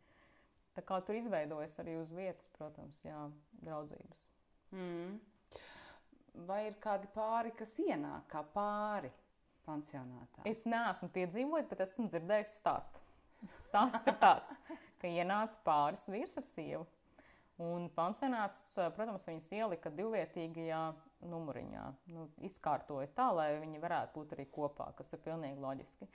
Tā 0.75 0.83
kā 0.87 1.01
tur 1.05 1.19
izveidojas 1.19 1.75
arī 1.83 1.97
uz 1.99 2.13
vietas, 2.15 2.47
protams, 2.55 3.01
jā, 3.03 3.19
draudzības. 3.61 4.27
Mm. 4.71 5.19
Vai 6.47 6.61
ir 6.69 6.77
kādi 6.83 7.09
pāri, 7.15 7.51
kas 7.57 7.75
ienāk 7.83 8.29
kā 8.31 8.41
pāri 8.53 9.11
pansionātā? 9.67 10.45
Es 10.47 10.63
neesmu 10.69 11.11
piedzīvojis, 11.13 11.67
bet 11.69 11.83
esmu 11.85 12.07
dzirdējis 12.11 12.57
stāstu. 12.61 13.03
Stāsts 13.59 14.07
ir 14.07 14.17
tāds, 14.21 14.55
ka 15.01 15.09
ienāca 15.09 15.59
pāris 15.65 16.07
vīrs 16.09 16.37
ar 16.37 16.45
sievu 16.45 16.87
Un 17.61 17.89
pansionāts, 17.93 18.61
protams, 18.95 19.25
viņus 19.27 19.49
ielika 19.53 19.91
divvietīgajā 19.93 20.81
numuriņā. 21.29 21.83
Nu, 22.13 22.25
izkārtoja 22.47 23.09
tā, 23.17 23.27
lai 23.37 23.49
viņi 23.61 23.81
varētu 23.83 24.17
būt 24.17 24.33
arī 24.35 24.47
kopā, 24.53 24.89
kas 24.97 25.13
ir 25.13 25.21
pilnīgi 25.25 25.61
loģiski. 25.61 26.07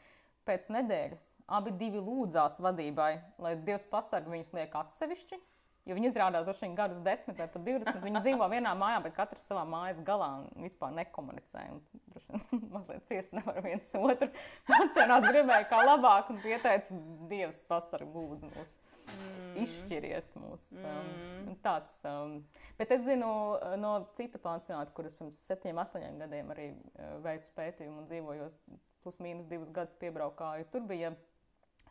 Pēc 0.47 0.67
nedēļas 0.75 1.27
abi 1.59 1.91
lūdzās 1.99 2.59
vadībai, 2.63 3.13
lai 3.43 3.55
Dievs 3.67 3.87
pasargā 3.91 4.33
viņus 4.33 4.55
liek 4.59 4.75
atsevišķi. 4.81 5.39
Jo 5.87 5.95
viņi 5.95 6.09
izrādās, 6.11 6.49
ka 6.49 6.67
viņi 6.67 6.77
gadus 6.81 6.99
desmit 6.99 7.39
vai 7.39 7.47
pat 7.47 7.63
divdesmit. 7.63 8.01
Viņi 8.03 8.21
dzīvo 8.25 8.47
vienā 8.51 8.73
mājā, 8.75 8.99
bet 9.05 9.13
katrs 9.15 9.45
savā 9.47 9.63
mājas 9.71 10.01
galā 10.07 10.33
un 10.41 10.65
vispār 10.65 10.91
nekomunicē. 10.97 11.63
Un, 11.77 11.83
mazliet 12.75 13.07
ciest 13.07 13.37
nevar 13.37 13.61
viens 13.63 13.93
otru. 13.95 14.27
Mācīnāt 14.67 15.29
gribēja 15.29 15.69
kā 15.71 15.85
labāk 15.87 16.33
un 16.35 16.41
pieteica 16.43 16.99
Dievs 17.31 17.61
pasargā 17.71 18.09
lūdzu 18.11 18.51
mūs. 18.51 18.73
Mm. 19.07 19.53
Izšķiriet 19.63 20.35
mūs. 20.43 20.65
Um, 20.81 21.13
mm. 21.13 21.55
Tāds, 21.63 22.01
um, 22.11 22.35
bet 22.81 22.97
es 22.97 23.07
zinu 23.07 23.31
uh, 23.55 23.77
no 23.79 23.95
cita 24.19 24.43
pansionāta, 24.43 24.91
kuras 24.97 25.15
pirms 25.21 25.39
septiņiem, 25.47 25.79
astoņiem 25.85 26.19
gadiem 26.25 26.51
arī 26.57 26.67
uh, 26.75 27.15
veicu 27.23 27.55
pētījumu 27.61 28.03
un 28.03 28.11
dzīvojos 28.11 28.59
plus 29.07 29.23
mīnus 29.23 29.47
divus 29.47 29.71
gadus 29.71 29.95
piebraukāju. 30.03 30.67
Tur 30.75 30.91
bija 30.91 31.15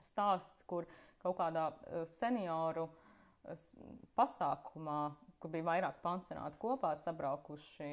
stāsts, 0.04 0.68
kur 0.68 0.84
kaut 1.24 1.40
kādā 1.40 1.70
uh, 1.72 2.04
senioru 2.12 2.90
uh, 2.90 3.02
pasākumā, 4.18 5.00
kur 5.40 5.54
bija 5.54 5.68
vairāk 5.68 6.02
pansionāti 6.04 6.60
kopā 6.62 6.96
sabraukuši. 7.00 7.92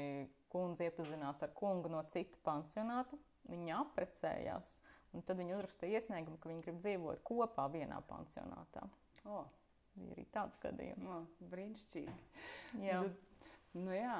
Kundze 0.52 0.84
iepazinās 0.84 1.40
ar 1.44 1.52
kungu 1.56 1.88
no 1.88 2.02
cita 2.12 2.36
pansionāta. 2.44 3.16
Viņi 3.48 3.72
apprecējās, 3.74 4.74
un 5.16 5.24
tad 5.26 5.40
viņi 5.40 5.56
uzrakstīja 5.56 5.98
iesniegumu, 5.98 6.36
ka 6.38 6.50
viņi 6.50 6.64
grib 6.66 6.78
dzīvot 6.82 7.22
kopā 7.26 7.66
vienā 7.72 7.98
pansionātā. 8.08 8.84
Oh. 9.24 9.48
Bija 9.96 10.14
arī 10.14 10.24
tāds 10.32 10.56
gadījums. 10.60 11.10
Oh, 11.10 11.48
brīnišķīgi. 11.52 12.12
Jā. 12.84 13.02
Nu, 13.02 13.80
nu, 13.80 13.96
jā. 13.96 14.18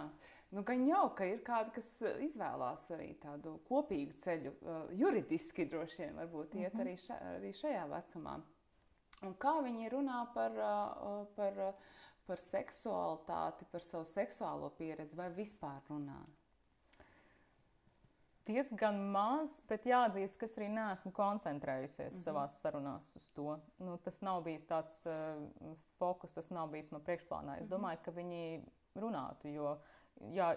Nu, 0.52 0.64
gan 0.68 0.82
jau, 0.84 1.06
ka 1.16 1.24
ir 1.28 1.40
kādi, 1.46 1.72
kas 1.78 1.88
izvēlās 2.26 2.90
arī 2.92 3.12
tādu 3.22 3.54
kopīgu 3.68 4.18
ceļu, 4.20 4.52
uh, 4.61 4.82
juridiski 5.00 5.64
droši 5.72 6.02
vien, 6.02 6.18
varbūt 6.20 6.59
iet 6.59 6.74
mm 6.74 6.80
-hmm. 6.80 6.82
arī, 6.84 6.96
ša, 7.00 7.16
arī 7.38 7.52
šajā 7.56 7.86
vecumā. 7.94 8.34
Un 9.22 9.34
kā 9.38 9.54
viņi 9.62 9.90
runā 9.92 10.20
par, 10.34 10.56
par, 11.36 11.60
par 12.26 12.38
seksualitāti, 12.42 13.66
par 13.70 13.80
savu 13.80 14.04
seksuālo 14.04 14.70
pieredzi, 14.78 15.16
vai 15.16 15.30
vispār 15.30 15.82
runā? 15.88 16.20
diezgan 18.46 18.98
maz, 19.12 19.60
bet 19.68 19.86
jāatzīst, 19.86 20.36
ka 20.38 20.46
es 20.48 20.54
arī 20.58 20.68
neesmu 20.72 21.12
koncentrējusies 21.14 22.12
mm 22.12 22.18
-hmm. 22.18 22.24
savā 22.24 22.46
sarunās 22.50 23.16
uz 23.16 23.28
to. 23.36 23.56
Nu, 23.78 23.96
tas 23.96 24.20
nav 24.20 24.42
bijis 24.42 24.66
tāds 24.66 25.02
uh, 25.06 25.74
fokus, 25.98 26.32
tas 26.32 26.50
nav 26.50 26.70
bijis 26.70 26.90
man 26.90 27.02
priekšplānā. 27.02 27.56
Es 27.56 27.60
mm 27.60 27.66
-hmm. 27.66 27.74
domāju, 27.76 27.98
ka 28.04 28.10
viņi 28.10 28.62
runātu, 28.94 29.48
jo 29.48 29.78
jā, 30.20 30.54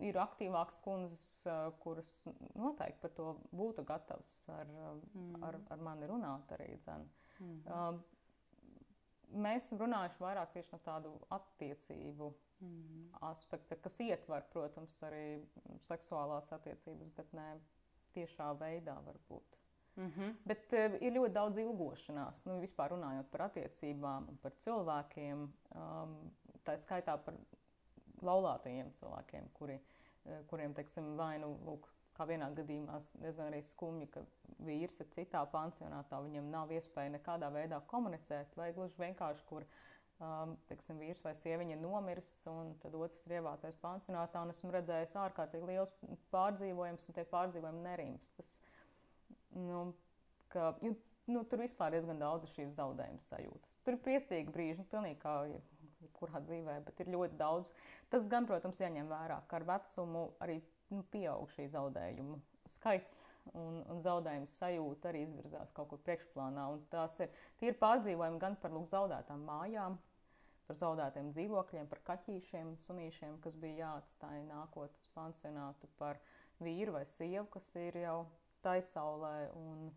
ir 0.00 0.14
aktīvākas 0.14 0.80
kundzes, 0.80 1.46
uh, 1.46 1.72
kuras 1.78 2.28
noteikti 2.54 3.00
par 3.00 3.10
to 3.10 3.36
būtu 3.52 3.84
gatavas 3.84 4.48
ar, 4.48 4.66
mm 4.66 5.00
-hmm. 5.14 5.44
ar, 5.44 5.60
ar 5.70 5.78
mani 5.78 6.06
runāt 6.06 6.52
arī. 6.52 6.78
Dzen. 6.78 7.08
Mm 7.40 7.62
-hmm. 7.66 8.00
mēs 9.44 9.64
esam 9.66 9.78
runājuši 9.78 10.20
vairāk 10.20 10.52
tieši 10.52 10.72
no 10.72 10.78
tādu 10.78 11.12
attiecību 11.30 12.34
mm. 12.60 13.08
aspekta, 13.20 13.76
kas 13.76 14.00
ietver, 14.00 14.42
protams, 14.52 15.02
arī 15.02 15.42
seksuālās 15.80 16.52
attiecības, 16.52 17.10
bet 17.16 17.32
ne 17.32 17.60
tiešā 18.14 18.52
veidā 18.58 18.94
varbūt. 19.06 19.58
Mm 19.96 20.10
-hmm. 20.10 20.34
Bet 20.44 20.72
uh, 20.72 21.02
ir 21.02 21.12
ļoti 21.12 21.32
daudz 21.32 21.58
ilgošanās. 21.58 22.44
Nu, 22.46 22.60
vispār 22.60 22.90
runājot 22.90 23.30
par 23.30 23.42
attiecībām, 23.42 24.26
par 24.42 24.52
cilvēkiem, 24.58 25.52
um, 25.74 26.32
tā 26.64 26.76
skaitā 26.78 27.16
par 27.24 27.34
laulātajiem 28.22 28.92
cilvēkiem, 28.92 29.48
kuri, 29.52 29.80
kuriem, 30.46 30.74
teiksim, 30.74 31.16
vai 31.16 31.38
nu, 31.38 31.58
lūk, 31.66 31.88
kā 32.16 32.26
vienā 32.28 32.48
gadījumā 32.54 33.00
diezgan 33.22 33.50
arī 33.50 33.60
skumji, 33.66 34.08
ka 34.14 34.22
vīrs 34.64 35.00
ir 35.02 35.10
citā 35.14 35.42
pansionātā, 35.50 36.20
viņam 36.24 36.50
nav 36.52 36.72
iespēja 36.74 37.12
nekādā 37.16 37.50
veidā 37.54 37.80
komunicēt, 37.90 38.54
vai 38.58 38.70
gluži 38.76 39.00
vienkārši, 39.00 39.46
kur 39.48 39.66
um, 40.22 40.54
teiksim, 40.70 41.00
vīrs 41.02 41.22
vai 41.24 41.34
sieviņa 41.38 41.78
nomiris, 41.82 42.36
un 42.50 42.74
tad 42.82 42.94
otrs 42.98 43.26
ir 43.26 43.38
ievācies 43.40 43.78
pansionātā, 43.82 44.44
un 44.44 44.54
esmu 44.54 44.72
redzējis 44.74 45.16
ārkārtīgi 45.24 45.70
liels 45.72 45.94
pārdzīvojums, 46.34 47.08
un 47.08 47.18
tie 47.18 47.26
pārdzīvojumi 47.32 47.84
nerims. 47.88 48.30
Tas, 48.38 48.54
nu, 49.58 49.86
ka, 50.54 50.72
ju, 50.84 50.94
nu, 51.30 51.44
tur 51.50 51.64
vispār 51.64 51.96
diezgan 51.96 52.22
daudz 52.22 52.50
šīs 52.54 52.76
zaudējuma 52.78 53.26
sajūtas. 53.26 53.78
Tur 53.86 53.96
ir 53.96 54.04
priecīgi 54.06 54.54
brīži, 54.54 54.82
nu, 54.82 54.90
pilnīgi 54.92 55.20
kā 55.24 55.34
jebkurā 56.04 56.42
dzīvē, 56.46 56.78
bet 56.86 57.02
ir 57.02 57.12
ļoti 57.14 57.40
daudz. 57.40 57.74
Tas 58.12 58.28
gan, 58.30 58.46
protams, 58.48 58.80
jāņem 58.82 59.10
vērā, 59.10 59.40
ka 59.48 59.58
ar 59.58 59.68
vecumu 59.74 60.28
arī 60.44 60.60
nu, 60.92 61.04
pieaug 61.12 61.48
šī 61.54 61.68
zaudējumu 61.72 62.40
skaits 62.68 63.20
un, 63.52 63.82
un 63.92 64.00
zaudējuma 64.04 64.48
sajūta 64.48 65.10
arī 65.10 65.24
izvirzās 65.26 65.72
kaut 65.76 65.90
kur 65.92 66.00
priekšplānā. 66.06 66.66
Tās 66.92 67.18
ir, 67.24 67.32
ir 67.64 67.78
pārdzīvojumi 67.80 68.40
gan 68.42 68.56
par 68.60 68.72
lūk, 68.74 68.88
zaudētām 68.92 69.44
mājām, 69.48 69.98
par 70.68 70.78
zaudētiem 70.80 71.30
dzīvokļiem, 71.34 71.90
par 71.90 72.00
kaķīšiem, 72.08 72.72
sunīšiem, 72.86 73.36
kas 73.44 73.58
bija 73.60 73.80
jāatstāj 73.82 74.40
nākotnes 74.48 75.10
pansionātu, 75.16 75.90
par 76.00 76.20
vīru 76.62 76.96
vai 76.96 77.04
sievu, 77.08 77.46
kas 77.52 77.68
ir 77.80 78.00
jau 78.04 78.18
taisaulē, 78.64 79.36
un, 79.60 79.90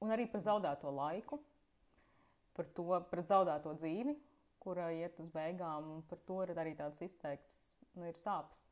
un 0.00 0.16
arī 0.16 0.26
par 0.32 0.44
zaudēto 0.46 0.92
laiku, 0.96 1.40
par, 2.56 2.70
to, 2.76 2.88
par 3.10 3.24
zaudēto 3.26 3.76
dzīvi, 3.76 4.16
kura 4.60 4.90
iet 4.96 5.20
uz 5.20 5.28
beigām, 5.32 5.92
un 5.96 6.02
par 6.08 6.20
to 6.28 6.40
arī 6.44 6.74
tāds 6.78 7.04
izteikts, 7.04 7.66
nu, 7.96 8.08
sāpes. 8.16 8.69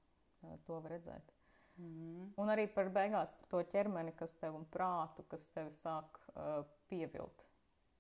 To 0.67 0.79
var 0.79 0.95
redzēt. 0.95 1.35
Mm. 1.79 2.33
Un 2.41 2.51
arī 2.51 2.67
par 2.75 2.91
beigās 2.95 3.33
par 3.39 3.51
to 3.53 3.63
ķermeni, 3.73 4.15
kas 4.19 4.35
tev 4.41 4.57
un 4.59 4.67
prātu, 4.73 5.25
kas 5.31 5.47
tevi 5.55 5.75
sāk 5.79 6.19
uh, 6.35 6.65
pievilt. 6.91 7.45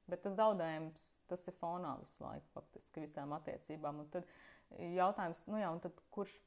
Bet 0.08 0.24
tas 0.24 0.38
zaudējums, 0.38 1.04
tas 1.28 1.44
ir 1.50 1.56
fonā 1.60 1.92
visu 2.00 2.24
laiku, 2.24 2.48
faktiski 2.54 3.04
visām 3.04 3.34
attiecībām. 3.36 4.02
Un 4.02 4.10
tad 4.14 4.28
jautājums, 4.78 5.44
nu 5.52 5.60
jā, 5.60 5.70
un 5.74 5.82
tad 5.84 6.00
kurš 6.14 6.38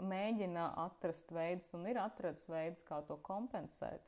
mēģina 0.00 0.70
atrast 0.86 1.32
veidus 1.34 1.68
un 1.76 1.86
ir 1.90 2.00
atradis 2.00 2.46
veidus, 2.48 2.84
kā 2.86 3.02
to 3.06 3.18
kompensēt 3.26 4.06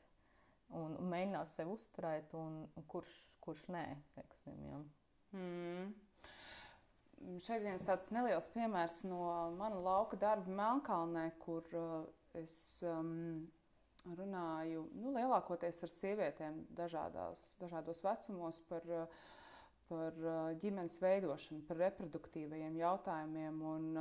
un, 0.73 0.95
un 0.95 1.09
mēģināt 1.11 1.51
sevi 1.53 1.73
uzturēt, 1.75 2.33
un, 2.37 2.63
un 2.75 2.87
kurš, 2.89 3.11
kurš 3.43 3.65
nē, 3.73 3.85
teiksim, 4.17 4.59
jā. 4.67 4.79
Mm. 5.37 5.89
Šeit 7.43 7.63
viens 7.65 7.83
tāds 7.83 8.11
neliels 8.15 8.47
piemērs 8.53 9.01
no 9.09 9.23
mana 9.57 9.79
lauka 9.83 10.17
darba 10.19 10.51
Melnkalnē, 10.55 11.25
kur 11.41 11.65
uh, 11.75 12.03
es 12.39 12.79
um, 12.87 13.47
runāju 14.17 14.85
nu, 14.95 15.11
lielākoties 15.15 15.83
ar 15.83 15.93
sievietēm 15.93 16.63
dažādās, 16.77 17.53
dažādos 17.61 18.01
vecumos 18.05 18.61
par, 18.69 18.85
par 19.89 20.19
ģimenes 20.61 20.99
veidošanu, 21.01 21.63
par 21.67 21.81
reproduktīvajiem 21.83 22.77
jautājumiem. 22.79 23.59
Un, 23.73 23.99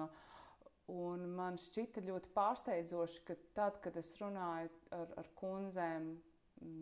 un 0.95 1.27
man 1.39 1.59
šķita 1.61 2.05
ļoti 2.07 2.33
pārsteidzoši, 2.37 3.25
ka 3.27 3.39
tad, 3.59 3.83
kad 3.85 3.99
es 4.01 4.15
runāju 4.21 4.71
ar, 4.95 5.13
ar 5.21 5.33
kundzēm, 5.41 6.13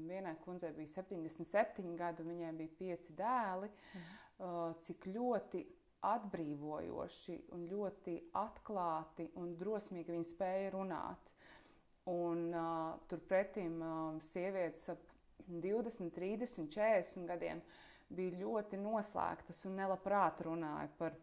vienai 0.08 0.36
kundzei 0.44 0.72
bija 0.76 1.02
77 1.02 1.96
gadi, 1.98 2.24
un 2.24 2.32
viņai 2.32 2.52
bija 2.60 2.76
pieci 2.78 3.16
dēli, 3.16 3.68
mm. 3.68 4.78
cik 4.86 5.10
ļoti 5.12 5.64
atbrīvojoši 6.04 7.38
un 7.56 7.66
ļoti 7.70 8.16
atklāti 8.36 9.30
un 9.40 9.54
drosmīgi 9.58 10.14
viņi 10.14 10.28
spēja 10.28 10.72
runāt. 10.74 11.32
Un 12.12 12.52
uh, 12.54 12.94
turpretī 13.10 13.64
uh, 13.66 14.18
sievietes 14.22 14.90
ap 14.92 15.02
20, 15.48 16.10
30, 16.14 16.68
40 16.70 17.26
gadiem 17.26 17.62
bija 18.08 18.38
ļoti 18.40 18.78
noslēgtas 18.78 19.64
un 19.66 19.78
nelabprāt 19.80 20.42
runāja 20.46 20.88
par, 20.98 21.16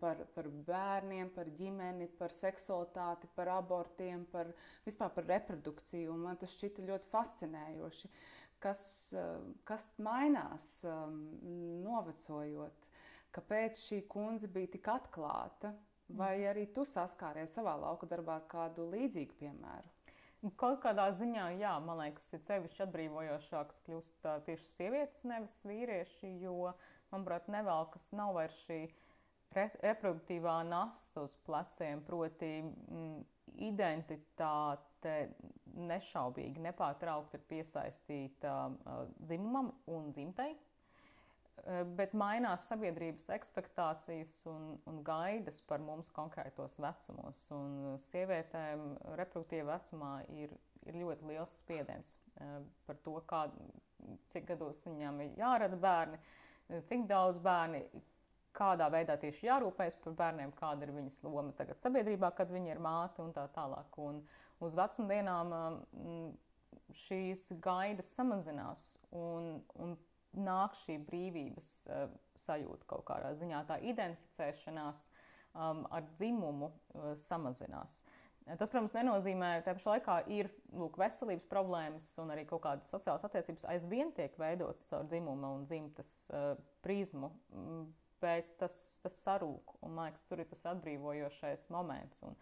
par, 0.00 0.22
par 0.34 0.48
bērniem, 0.68 1.30
par 1.34 1.50
ģimeni, 1.58 2.08
par 2.18 2.32
seksualitāti, 2.32 3.28
par 3.36 3.52
abortiem, 3.58 4.24
par 4.32 4.52
vispār 4.86 5.12
par 5.14 5.28
reprodukciju. 5.28 6.12
Un 6.14 6.24
man 6.28 6.40
tas 6.40 6.54
šķita 6.56 6.86
ļoti 6.88 7.12
fascinējoši, 7.12 8.12
kas, 8.62 8.84
kas 9.68 9.88
mainās 10.00 10.70
um, 10.88 11.20
novecojot, 11.84 12.88
kāpēc 13.32 13.80
šī 13.86 14.02
kundze 14.12 14.50
bija 14.52 14.74
tik 14.76 14.92
atklāta 14.92 15.72
Vai 16.16 16.36
mhm. 16.38 16.48
arī 16.50 16.66
tu 16.74 16.84
saskāries 16.88 17.54
savā 17.56 17.74
lauka 17.80 18.08
darbā 18.08 18.40
ar 18.40 18.46
kādu 18.50 18.88
līdzīgu 18.92 19.38
piemēru? 19.40 19.92
Kaut 20.58 20.80
kādā 20.82 21.04
ziņā, 21.14 21.52
jā, 21.60 21.76
man 21.86 22.00
liekas, 22.00 22.32
ir 22.34 22.40
sevišķi 22.42 22.82
atbrīvojošāks 22.82 23.78
kļūst 23.86 24.26
tieši 24.48 24.64
sievietes, 24.72 25.22
nevis 25.30 25.54
vīrieši, 25.68 26.32
jo, 26.42 26.72
manuprāt, 27.12 27.46
nevelkas 27.52 28.08
nav 28.18 28.34
vairs 28.34 28.58
šī 28.66 28.80
re 29.54 29.68
reproduktīvā 29.84 30.56
nasta 30.66 31.22
uz 31.28 31.36
pleciem, 31.46 32.02
proti 32.02 32.50
mm, 32.58 33.22
identitāte 33.68 35.14
nešaubīgi, 35.78 36.66
nepārtraukti 36.66 37.38
ir 37.38 37.46
piesaistīta 37.52 38.56
uh, 38.66 39.04
dzimumam 39.22 39.70
un 39.94 40.10
dzimtai. 40.10 40.50
Eh, 41.60 41.82
bet 41.94 42.14
mainās 42.16 42.64
sabiedrības 42.66 43.28
expectācijas 43.36 44.34
un, 44.50 44.72
un 44.88 45.00
gaidas 45.06 45.60
par 45.68 45.82
mums 45.84 46.08
konkrētos 46.14 46.78
vecumos. 46.82 47.42
Un 47.54 48.00
sievietēm 48.08 48.86
reproduktīvā 49.20 49.76
vecumā 49.76 50.12
ir, 50.34 50.54
ir 50.88 50.98
ļoti 50.98 51.28
liels 51.28 51.52
spiediens 51.60 52.16
eh, 52.40 52.56
par 52.88 52.98
to, 53.04 53.14
kā, 53.30 53.44
cik 54.32 54.48
gados 54.48 54.82
viņām 54.88 55.20
ir 55.22 55.36
jārada 55.38 55.78
bērni, 55.78 56.18
cik 56.88 57.04
daudz 57.06 57.38
bērni, 57.44 57.84
kādā 58.56 58.88
veidā 58.92 59.14
tieši 59.20 59.46
jārūpējas 59.46 60.00
par 60.02 60.16
bērniem, 60.18 60.54
kāda 60.56 60.88
ir 60.88 60.96
viņas 60.96 61.22
loma 61.24 61.52
tagad 61.56 61.78
sabiedrībā, 61.80 62.32
kad 62.36 62.50
viņa 62.52 62.74
ir 62.74 62.80
māte 62.82 63.22
un 63.22 63.30
tā 63.36 63.46
tālāk. 63.54 64.00
Un 64.02 64.18
uz 64.64 64.74
vecumdienām 64.76 65.54
šīs 67.04 67.52
gaidas 67.62 68.10
samazinās. 68.16 68.82
Un, 69.16 69.60
un 69.80 69.94
nāk 70.38 70.76
šī 70.84 70.98
brīvības 71.06 71.70
uh, 71.88 72.08
sajūta 72.38 72.88
kaut 72.90 73.04
kādā 73.10 73.32
ziņā, 73.38 73.62
tā 73.68 73.78
identificēšanās 73.92 75.06
um, 75.54 75.84
ar 75.90 76.06
dzimumu 76.16 76.70
uh, 76.72 77.12
samazinās. 77.20 78.02
Tas, 78.42 78.70
protams, 78.72 78.94
nenozīmē, 78.96 79.52
ka 79.60 79.68
tajā 79.68 79.78
pašā 79.78 79.92
laikā 79.94 80.14
ir 80.34 80.48
lūk, 80.74 80.96
veselības 80.98 81.44
problēmas 81.50 82.08
un 82.18 82.32
arī 82.34 82.42
kaut 82.48 82.64
kādas 82.64 82.90
sociālas 82.90 83.22
attiecības 83.28 83.68
aizvien 83.70 84.10
tiek 84.16 84.34
veidotas 84.40 84.82
caur 84.88 85.06
dzimuma 85.06 85.52
un 85.58 85.66
dzimtas 85.70 86.10
uh, 86.34 86.56
prizmu, 86.82 87.30
mm, 87.54 87.84
bet 88.22 88.56
tas, 88.58 88.74
tas 89.04 89.20
sarūk 89.22 89.76
un, 89.78 89.94
man 89.94 90.10
liekas, 90.10 90.26
tur 90.26 90.42
ir 90.42 90.50
tas 90.50 90.66
atbrīvojošais 90.72 91.68
moments. 91.74 92.24
Un, 92.26 92.34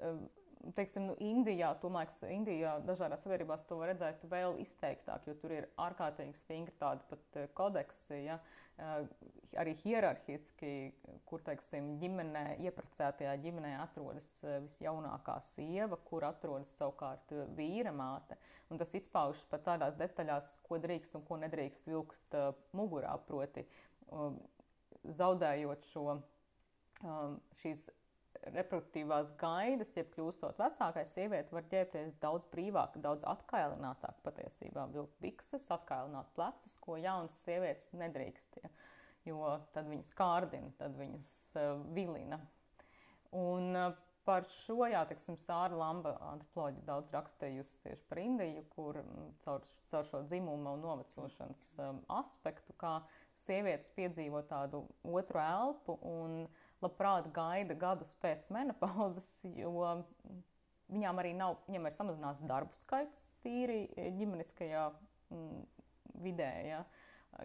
uh, 0.00 0.18
teiksim, 0.76 1.08
nu, 1.10 1.14
Indijā, 1.22 1.70
tomēr 1.82 2.10
Indijā 2.32 2.74
dažādās 2.86 3.24
sabiedrībās 3.24 3.64
to 3.68 3.78
var 3.80 3.90
redzēt 3.92 4.24
vēl 4.30 4.58
izteiktāk, 4.62 5.26
jo 5.28 5.34
tur 5.40 5.52
ir 5.56 5.68
ārkārtīgi 5.80 6.36
stingri 6.38 6.74
tādi 6.80 7.04
pat 7.10 7.38
eh, 7.40 7.48
kodeksi, 7.58 8.20
ja, 8.26 8.38
eh, 8.78 8.94
arī 9.60 9.74
hierarhiski, 9.82 10.72
kur, 11.28 11.42
teiksim, 11.46 11.94
ģimenē, 12.02 12.44
ieprecētajā 12.64 13.34
ģimenē 13.44 13.74
atrodas 13.82 14.28
eh, 14.44 14.60
visjaunākā 14.64 15.38
sieva, 15.44 15.98
kur 16.08 16.26
atrodas 16.28 16.72
savukārt 16.78 17.34
vīra 17.58 17.92
māte. 17.94 18.38
Un 18.72 18.80
tas 18.80 18.94
izpaužas 18.96 19.44
pat 19.50 19.66
tādās 19.66 19.98
detaļās, 20.00 20.54
ko 20.64 20.80
drīkst 20.82 21.18
un 21.18 21.26
ko 21.26 21.38
nedrīkst 21.42 21.90
vilkt 21.90 22.38
mugurā, 22.74 23.12
proti 23.28 23.66
zaudējot 25.04 25.84
šo 25.90 26.14
šīs 27.60 27.88
reproduktīvās 28.52 29.32
gaidas, 29.40 29.92
jeb 29.96 30.10
kļūstot 30.14 30.58
vecākai, 30.60 31.04
sieviete 31.08 31.54
var 31.54 31.66
ģērbties 31.70 32.16
daudz 32.22 32.46
brīvāk, 32.52 32.98
daudz 33.04 33.24
atkailinātāk 33.28 34.20
patiesībā. 34.26 34.86
Vilkt 34.94 35.16
bikses, 35.24 35.66
atkailināt 35.74 36.30
plecus, 36.36 36.76
ko 36.82 36.98
jaunas 37.00 37.36
sievietes 37.44 37.88
nedrīkst. 37.96 38.58
Ja? 38.62 38.72
Jo 39.24 39.54
tad 39.72 39.88
viņas 39.88 40.10
kārdina, 40.18 40.72
tad 40.76 40.96
viņas 40.98 41.30
uh, 41.56 41.78
vilina. 41.96 42.40
Un 43.34 43.70
uh, 43.72 43.94
par 44.28 44.44
šo, 44.52 44.82
jā, 44.92 45.00
teiksim, 45.08 45.38
Sāra 45.40 45.76
Lamba 45.80 46.12
antropoloģija 46.32 46.84
daudz 46.88 47.12
rakstījusi 47.14 47.80
tieši 47.86 48.04
par 48.10 48.20
Indiju, 48.20 48.66
kur 48.74 49.00
caur, 49.44 49.64
caur 49.92 50.10
šo 50.10 50.20
dzimuma 50.28 50.76
un 50.76 50.84
novecošanas 50.84 51.64
um, 51.86 52.04
aspektu, 52.20 52.76
kā 52.80 52.98
sievietes 53.46 53.88
piedzīvo 53.96 54.44
tādu 54.48 54.84
otru 55.08 55.40
elpu 55.40 55.96
un 56.12 56.44
uh, 56.44 56.62
labprāt 56.84 57.30
gaida 57.34 57.76
gadus 57.78 58.12
pēc 58.22 58.50
menopauzes, 58.54 59.30
jo 59.56 60.04
viņām 60.92 61.22
arī 61.22 61.32
nav, 61.36 61.58
viņam 61.68 61.88
ir 61.88 61.96
samazināts 61.96 62.44
darbu 62.48 62.76
skaits 62.78 63.24
tīri 63.44 63.86
ģimeniskajā 64.18 64.84
mm, 65.32 65.64
vidē. 66.24 66.52
Ja? 66.68 66.84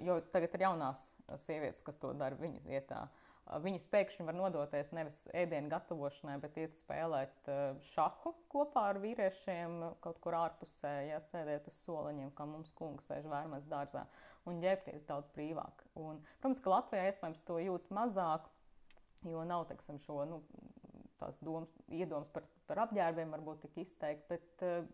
Jo 0.06 0.20
tagad 0.34 0.54
ir 0.54 0.68
jaunās 0.68 1.10
sievietes, 1.42 1.82
kas 1.86 1.98
to 2.02 2.14
dara 2.18 2.38
viņu 2.40 2.62
vietā. 2.68 3.08
Viņas 3.50 3.88
pēkšņi 3.90 4.28
var 4.28 4.36
nodoties 4.38 4.92
nevis 4.94 5.24
ēdienu 5.34 5.72
gatavošanai, 5.72 6.36
bet 6.44 6.58
iet 6.62 6.76
spēlēt 6.78 7.48
šahu 7.96 8.36
kopā 8.52 8.84
ar 8.92 9.00
vīriešiem 9.02 9.80
kaut 10.04 10.20
kur 10.22 10.38
ārpusē, 10.38 10.92
ja 11.08 11.18
sēdēt 11.24 11.66
uz 11.72 11.80
soliņiem, 11.82 12.30
kā 12.38 12.46
mums 12.46 12.70
kungs 12.78 13.10
sēž 13.10 13.26
vērmēs 13.32 13.66
dārzā, 13.72 14.06
un 14.46 14.62
ģērbties 14.62 15.08
daudz 15.10 15.34
brīvāk. 15.34 15.82
Un, 15.98 16.22
protams, 16.38 16.62
ka 16.62 16.76
Latvijā 16.76 17.10
iespējams 17.10 17.42
to 17.50 17.58
jūt 17.64 17.90
mazāk, 17.96 18.46
Jo 19.28 19.44
nav 19.48 19.66
teiksim, 19.68 20.00
šo 20.06 20.24
nu, 20.30 20.40
domas, 21.42 21.70
iedomas 21.92 22.30
par, 22.34 22.46
par 22.70 22.86
apģērbiem, 22.86 23.32
varbūt 23.36 23.66
tik 23.66 23.82
izteikti. 23.84 24.26
Bet 24.30 24.64
eh, 24.66 24.88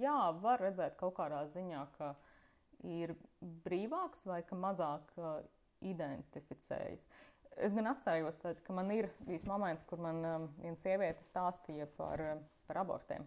jā, 0.00 0.18
var 0.42 0.62
redzēt 0.62 0.98
kaut 1.00 1.16
kādā 1.18 1.44
ziņā, 1.52 1.84
ka 1.98 2.14
ir 2.86 3.14
brīvāks 3.64 4.24
vai 4.24 4.40
ka 4.48 4.56
mazāk 4.56 5.10
uh, 5.20 5.42
identificējas. 5.84 7.04
Es 7.60 7.74
gan 7.76 7.90
atceros, 7.90 8.38
tad, 8.40 8.62
ka 8.64 8.72
man 8.72 8.88
ir 8.94 9.10
bijis 9.26 9.44
moments, 9.48 9.84
kur 9.88 10.00
man 10.00 10.22
um, 10.24 10.46
viena 10.62 10.78
sieviete 10.80 11.26
stāstīja 11.26 11.90
par, 11.98 12.22
par 12.68 12.80
abortiem, 12.80 13.26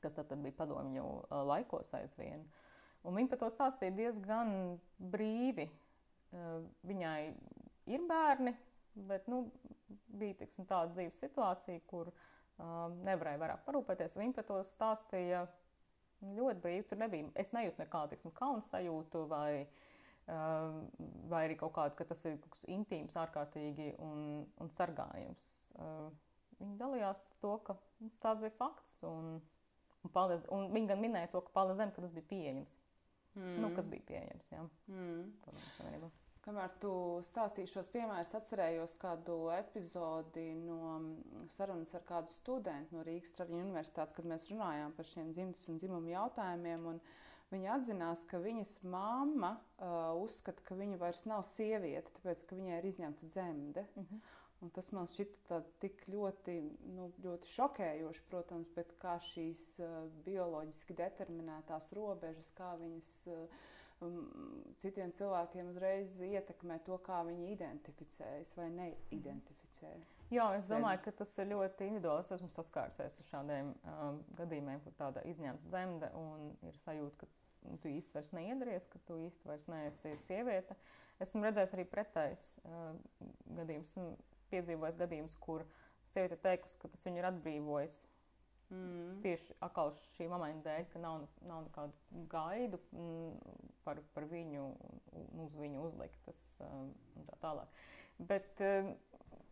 kas 0.00 0.16
tad, 0.16 0.30
tad 0.30 0.40
bija 0.40 0.56
padomju 0.56 1.04
laikos 1.50 1.92
aizvien. 1.98 2.46
Un 3.04 3.18
viņa 3.18 3.34
par 3.34 3.42
to 3.42 3.50
stāstīja 3.52 3.92
diezgan 3.98 4.78
brīvi. 4.96 5.66
Viņai 6.88 7.18
ir 7.92 8.06
bērni, 8.08 8.54
Bet 8.94 9.26
nu, 9.26 9.48
bija 10.14 10.38
tiksim, 10.38 10.66
tāda 10.70 10.92
dzīves 10.94 11.18
situācija, 11.24 11.82
kur 11.90 12.10
um, 12.12 13.00
nevarēja 13.06 13.40
vairāk 13.42 13.64
parūpēties. 13.66 14.18
Viņa 14.20 14.36
par 14.36 14.46
to 14.50 14.60
stāstīja 14.68 15.44
ļoti 16.36 16.62
brīvi. 16.62 16.84
Tur 16.90 17.00
nebija, 17.02 17.30
es 17.40 17.50
nejūtu 17.56 17.82
nekādu 17.82 18.14
tiksim, 18.14 18.34
kaunu 18.36 18.62
sajūtu 18.68 19.24
vai, 19.30 19.64
um, 20.30 20.84
vai 21.32 21.44
arī 21.48 21.58
kaut 21.60 21.74
kādu, 21.76 21.98
ka 21.98 22.06
tas 22.12 22.22
ir 22.28 22.38
kaut 22.38 22.54
kas 22.54 22.66
intīms, 22.70 23.18
ārkārtīgi 23.24 23.94
un, 24.04 24.44
un 24.62 24.72
sargājams. 24.74 25.50
Uh, 25.74 26.08
viņa 26.60 26.78
dalījās 26.80 27.24
to, 27.42 27.56
ka 27.66 27.78
nu, 28.00 28.12
tā 28.22 28.36
bija 28.38 28.54
fakts. 28.58 29.00
Un, 29.08 29.38
un, 30.02 30.14
paldies, 30.14 30.46
un 30.54 30.70
viņa 30.74 30.94
gan 30.94 31.02
minēja 31.02 31.32
to, 31.34 31.42
ka 31.44 31.56
paldies 31.56 31.80
Dievam, 31.80 31.96
ka 31.96 32.06
tas 32.06 32.14
bija 32.14 32.30
pieejams. 32.30 32.78
Mm. 33.34 33.56
Nu, 33.64 33.72
kas 33.74 33.90
bija 33.90 34.06
pieejams, 34.12 34.52
jā. 34.54 34.62
Mm. 34.86 35.32
Paldies, 35.42 36.22
Kamēr 36.44 36.72
tu 36.76 36.90
stāstīji 37.24 37.70
šos 37.72 37.86
piemērus, 37.88 38.34
atcerējos 38.36 38.98
kādu 39.00 39.36
epizodi 39.54 40.50
no 40.58 40.78
mm, 40.98 41.46
sarunas 41.54 41.94
ar 41.96 42.02
kādu 42.04 42.32
studentu 42.34 42.98
no 42.98 43.04
Rīgas 43.06 43.32
Traģiņu 43.38 43.62
universitātes, 43.64 44.12
kad 44.16 44.28
mēs 44.28 44.50
runājām 44.52 44.92
par 44.92 45.08
šiem 45.08 45.30
dzimtas 45.32 45.64
un 45.72 45.78
dzimumu 45.80 46.12
jautājumiem. 46.12 46.90
Viņa 47.54 47.70
atzinās, 47.78 48.24
ka 48.28 48.40
viņas 48.42 48.74
mamma 48.84 49.54
uh, 49.56 50.10
uzskata, 50.20 50.60
ka 50.68 50.76
viņa 50.76 50.98
vairs 51.00 51.24
nav 51.30 51.46
sieviete, 51.48 52.12
tāpēc 52.18 52.42
ka 52.44 52.58
viņai 52.58 52.80
ir 52.80 52.88
izņemta 52.90 53.28
dzemde. 53.30 53.86
Uh 53.94 54.02
mhm. 54.02 54.08
-huh. 54.16 54.40
Un 54.62 54.70
tas 54.72 54.86
man 54.96 55.04
šķita 55.10 55.58
tik 55.82 56.06
ļoti, 56.08 56.52
nu, 56.94 57.10
ļoti 57.20 57.50
šokējoši, 57.52 58.22
protams, 58.30 58.68
bet 58.76 58.94
kā 59.00 59.18
šīs 59.20 59.64
uh, 59.82 60.06
bioloģiski 60.24 60.96
determinētās 60.96 61.92
robežas, 61.92 62.52
kā 62.56 62.70
viņas. 62.80 63.14
Uh, 63.26 63.64
citiem 64.82 65.12
cilvēkiem 65.16 65.70
uzreiz 65.72 66.16
ietekmē 66.24 66.80
to, 66.86 66.98
kā 67.04 67.20
viņi 67.26 67.52
identificējas 67.54 68.54
vai 68.58 68.68
neidentificējas. 68.74 70.12
Jā, 70.32 70.48
es 70.56 70.66
domāju, 70.70 71.02
ka 71.04 71.12
tas 71.20 71.32
ir 71.38 71.50
ļoti 71.52 71.88
individuāli. 71.90 72.24
Es 72.24 72.34
esmu 72.38 72.50
saskārusies 72.54 73.20
ar 73.20 73.28
šādiem 73.28 73.72
um, 73.74 74.20
gadījumiem, 74.38 74.80
kur 74.84 74.96
tāda 74.98 75.22
izņemta 75.30 75.70
dzemde 75.70 76.10
un 76.18 76.50
ir 76.66 76.78
sajūta, 76.82 77.20
ka 77.22 77.68
nu, 77.68 77.78
tu 77.82 77.92
īsti 77.92 78.18
vairs 78.18 78.32
neiedaries, 78.36 78.88
ka 78.90 79.00
tu 79.08 79.18
īsti 79.26 79.50
vairs 79.50 79.68
neesi 79.70 80.14
sieviete. 80.24 80.76
Esmu 81.22 81.44
redzējis 81.44 81.76
arī 81.76 81.84
pretējs 81.92 82.48
uh, 82.64 82.96
gadījums, 83.60 83.94
piedzīvojis 84.50 84.98
gadījums, 85.04 85.36
kur 85.44 85.66
sieviete 86.10 86.40
teikusi, 86.42 86.80
ka 86.80 86.90
tas 86.90 87.04
viņu 87.06 87.20
ir 87.20 87.30
atbrīvojis 87.30 88.02
Mm. 88.74 89.20
Tieši 89.24 89.54
atkal 89.64 89.92
šī 90.14 90.26
momenta 90.30 90.70
dēļ, 90.70 90.86
ka 90.92 91.00
nav, 91.02 91.24
nav 91.46 91.64
nekādu 91.66 92.24
gaidu 92.32 92.80
mm, 92.92 93.54
par, 93.86 94.00
par 94.16 94.26
viņu, 94.30 94.66
uz 95.44 95.56
viņu 95.58 95.84
uzliktas 95.88 96.40
um, 96.64 96.90
un 97.18 97.26
tā 97.28 97.38
tālāk. 97.44 97.80
Bet 98.30 98.62
um, 98.64 98.92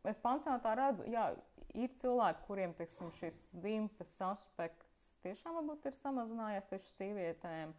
es 0.08 0.20
pansionātā 0.22 0.74
redzu, 0.78 1.06
jā, 1.12 1.30
ir 1.78 1.92
cilvēki, 2.00 2.46
kuriem 2.48 2.76
teiksim, 2.78 3.10
šis 3.18 3.46
dzimtas 3.54 4.14
aspekts 4.26 5.18
tiešām 5.24 5.58
varbūt 5.60 5.88
ir 5.88 5.98
samazinājies 6.00 6.70
tieši 6.70 6.88
sievietēm. 6.96 7.74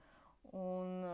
Un, 0.60 1.08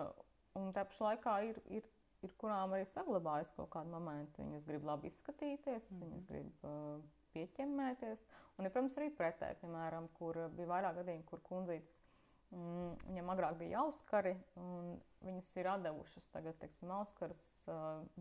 un 0.57 0.73
tā 0.75 0.86
pašā 0.88 1.11
laikā 1.11 1.36
ir, 1.49 1.61
ir, 1.80 1.88
ir 2.25 2.36
kurām 2.41 2.75
arī 2.75 2.88
saglabājas 2.89 3.53
kaut 3.57 3.71
kādi 3.73 3.93
momenti. 3.93 4.43
Viņas 4.43 4.67
grib 4.69 4.88
labi 4.88 5.11
izskatīties, 5.11 5.91
mm. 5.95 6.03
viņas 6.05 6.27
grib 6.30 6.67
uh, 6.67 6.99
pieķemmēties. 7.34 8.23
Un, 8.57 8.67
ja, 8.67 8.71
protams, 8.73 8.97
arī 8.99 9.09
pretēji, 9.15 9.61
piemēram, 9.61 10.09
kur 10.19 10.38
bija 10.55 10.71
vairāk 10.73 10.99
gadījumu, 10.99 11.25
kur 11.30 11.41
kundzītes 11.45 11.99
mm, 12.55 12.95
viņam 13.07 13.32
agrāk 13.34 13.57
bija 13.59 13.84
auskari, 13.84 14.34
un 14.59 14.97
viņas 15.25 15.51
ir 15.59 15.69
devušas 15.84 16.27
tagad, 16.34 16.57
teiksim, 16.61 16.91
auskarus 16.95 17.41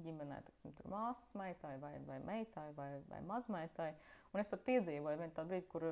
ģimenē, 0.04 0.40
teiksim, 0.46 0.74
tur 0.78 0.90
māsas 0.92 1.32
meitai 1.38 1.76
vai, 1.82 1.94
vai 2.06 2.18
meitai 2.26 2.68
vai, 2.76 2.90
vai 3.10 3.22
mazmeitai. 3.26 3.92
Un 4.34 4.42
es 4.42 4.50
pat 4.50 4.64
piedzīvoju 4.66 5.22
vienu 5.22 5.34
tādu 5.36 5.54
brīdi, 5.54 5.68
kur 5.72 5.88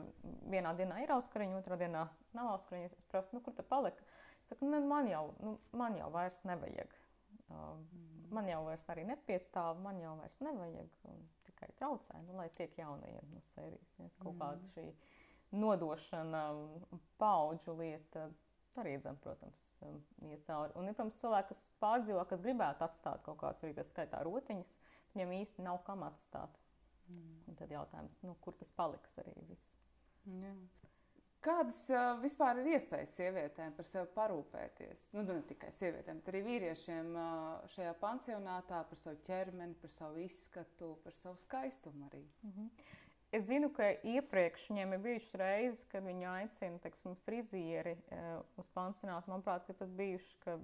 vienā 0.52 0.74
dienā 0.76 1.00
ir 1.02 1.14
auskariņa, 1.16 1.62
otrā 1.62 1.78
dienā 1.80 2.04
nav 2.36 2.52
auskariņa. 2.56 2.92
Es 2.92 3.10
prasu, 3.12 3.36
nu, 3.36 3.42
kur 3.44 3.56
ta 3.56 3.64
palika? 3.66 4.04
Es 4.42 4.52
saku, 4.52 4.68
nu, 4.68 4.82
man 4.86 5.08
jau, 5.10 5.30
nu, 5.40 5.56
man 5.74 5.96
jau 5.98 6.10
vairs 6.14 6.42
nevajag. 6.46 6.92
Uh, 7.46 7.78
man 8.34 8.48
jau 8.50 8.62
vairs 8.66 8.86
arī 8.92 9.04
nepiestāv, 9.08 9.78
man 9.82 10.00
jau 10.02 10.14
vairs 10.20 10.38
nevajag. 10.44 10.90
Un 11.10 11.22
tikai 11.46 11.70
traucē, 11.78 12.18
nu, 12.26 12.36
lai 12.40 12.48
tiek 12.58 12.74
jaunajiem 12.78 13.30
no 13.34 13.42
sērijas. 13.52 13.94
Ja, 14.00 14.10
kaut 14.22 14.34
mm. 14.34 14.42
kāda 14.42 14.72
šī 14.74 14.86
nodošana, 15.56 16.42
paudžu 17.20 17.76
lieta. 17.78 18.28
Arī, 18.76 18.92
zem, 19.00 19.16
protams, 19.24 19.60
um, 19.86 20.02
iet 20.28 20.42
cauri. 20.44 20.74
Un, 20.76 20.84
ja, 20.84 20.92
protams, 20.92 21.16
cilvēki, 21.22 21.54
kas 21.54 21.62
pārdzīvo, 21.80 22.26
kas 22.28 22.42
gribētu 22.44 22.84
atstāt 22.84 23.22
kaut 23.24 23.38
kādas 23.40 23.64
arī 23.64 23.72
tā 23.78 23.86
skaitā 23.88 24.20
rotiņas, 24.26 24.74
viņiem 25.14 25.32
īsti 25.38 25.64
nav 25.64 25.80
kam 25.86 26.04
atstāt. 26.04 26.58
Mm. 27.08 27.38
Un 27.48 27.56
tad 27.56 27.72
jautājums, 27.72 28.18
nu, 28.26 28.34
kur 28.44 28.58
tas 28.58 28.74
paliks 28.76 29.16
arī 29.22 29.32
viss. 29.48 29.78
Jā. 30.28 30.52
Kādas 31.46 31.78
uh, 31.94 32.16
vispār 32.18 32.58
ir 32.58 32.72
iespējas 32.74 33.12
sievietēm 33.20 33.74
par 33.76 33.86
sevi 33.86 34.08
parūpēties? 34.16 35.04
Nu, 35.14 35.22
nu, 35.22 35.36
ne 35.36 35.44
tikai 35.46 35.70
sievietēm, 35.74 36.18
bet 36.18 36.30
arī 36.32 36.40
vīriešiem 36.42 37.12
uh, 37.14 37.66
šajā 37.70 37.92
pansionātā 38.00 38.80
par 38.88 38.98
savu 38.98 39.20
ķermeni, 39.28 39.76
par 39.78 39.92
savu 39.94 40.24
izskatu, 40.24 40.96
par 41.04 41.14
savu 41.14 41.38
skaistumu 41.38 42.08
arī. 42.08 42.24
Mm 42.42 42.54
-hmm. 42.56 42.70
Es 43.36 43.44
zinu, 43.46 43.68
ka 43.74 43.90
iepriekš 44.02 44.68
viņiem 44.70 44.92
ir 44.92 44.98
bijušas 44.98 45.34
reizes, 45.34 45.84
kad 45.84 46.04
viņi 46.04 46.26
aicina 46.30 46.78
teiksim, 46.78 47.14
frizieri 47.26 47.92
uh, 47.94 48.42
uz 48.56 48.66
pansionātu. 48.74 49.30
Manuprāt, 49.30 49.68
ir 49.68 49.74
pat 49.74 49.88
bijuši 49.88 50.58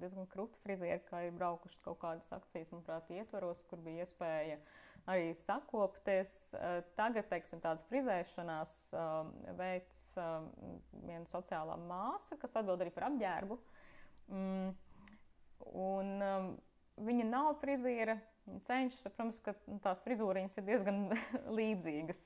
diezgan 0.00 0.26
krūti 0.26 0.62
frizieri, 0.62 1.00
kā 1.10 1.26
ir 1.26 1.32
braukuši 1.32 1.78
kaut 1.82 1.98
kādas 1.98 2.32
akcijas, 2.32 2.70
manuprāt, 2.70 3.10
ietvaros, 3.10 3.62
kur 3.62 3.78
bija 3.78 4.04
iespēja 4.04 4.56
uh, 4.56 4.91
arī 5.10 5.32
sakopties. 5.38 6.32
Eh, 6.54 6.80
tagad, 6.98 7.28
teiksim, 7.30 7.62
tādas 7.62 7.84
frizēšanās 7.90 8.74
eh, 8.94 9.06
veids 9.58 10.02
eh, 10.20 10.34
viena 11.04 11.24
sociālā 11.30 11.78
māsa, 11.88 12.38
kas 12.40 12.54
atbild 12.58 12.84
arī 12.84 12.92
par 12.94 13.08
apģērbu. 13.10 13.58
Mm, 14.32 14.68
un 15.78 16.12
viņa 17.02 17.26
nav 17.30 17.56
friziera. 17.62 18.18
Viņa 18.42 18.64
cenšas, 18.66 19.02
bet, 19.04 19.12
protams, 19.14 19.36
ka 19.38 19.52
nu, 19.70 19.76
tās 19.82 20.00
frizūriņas 20.02 20.56
ir 20.58 20.64
diezgan 20.66 21.04
līdzīgas 21.58 22.22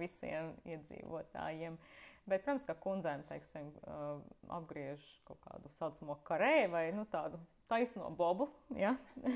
visiem 0.00 0.56
iedzīvotājiem. 0.66 1.76
Bet, 2.22 2.42
protams, 2.42 2.66
ka 2.66 2.74
kundzēm 2.78 3.22
teiksim, 3.26 3.70
apgriež 4.50 5.06
kaut 5.26 5.38
kādu 5.42 5.70
tā 5.70 5.72
saucamo 5.78 6.18
karē 6.26 6.68
vai 6.70 6.84
nu, 6.94 7.06
tādu 7.10 7.38
taisno 7.70 8.10
bobu. 8.18 8.50
Ja? 8.78 8.96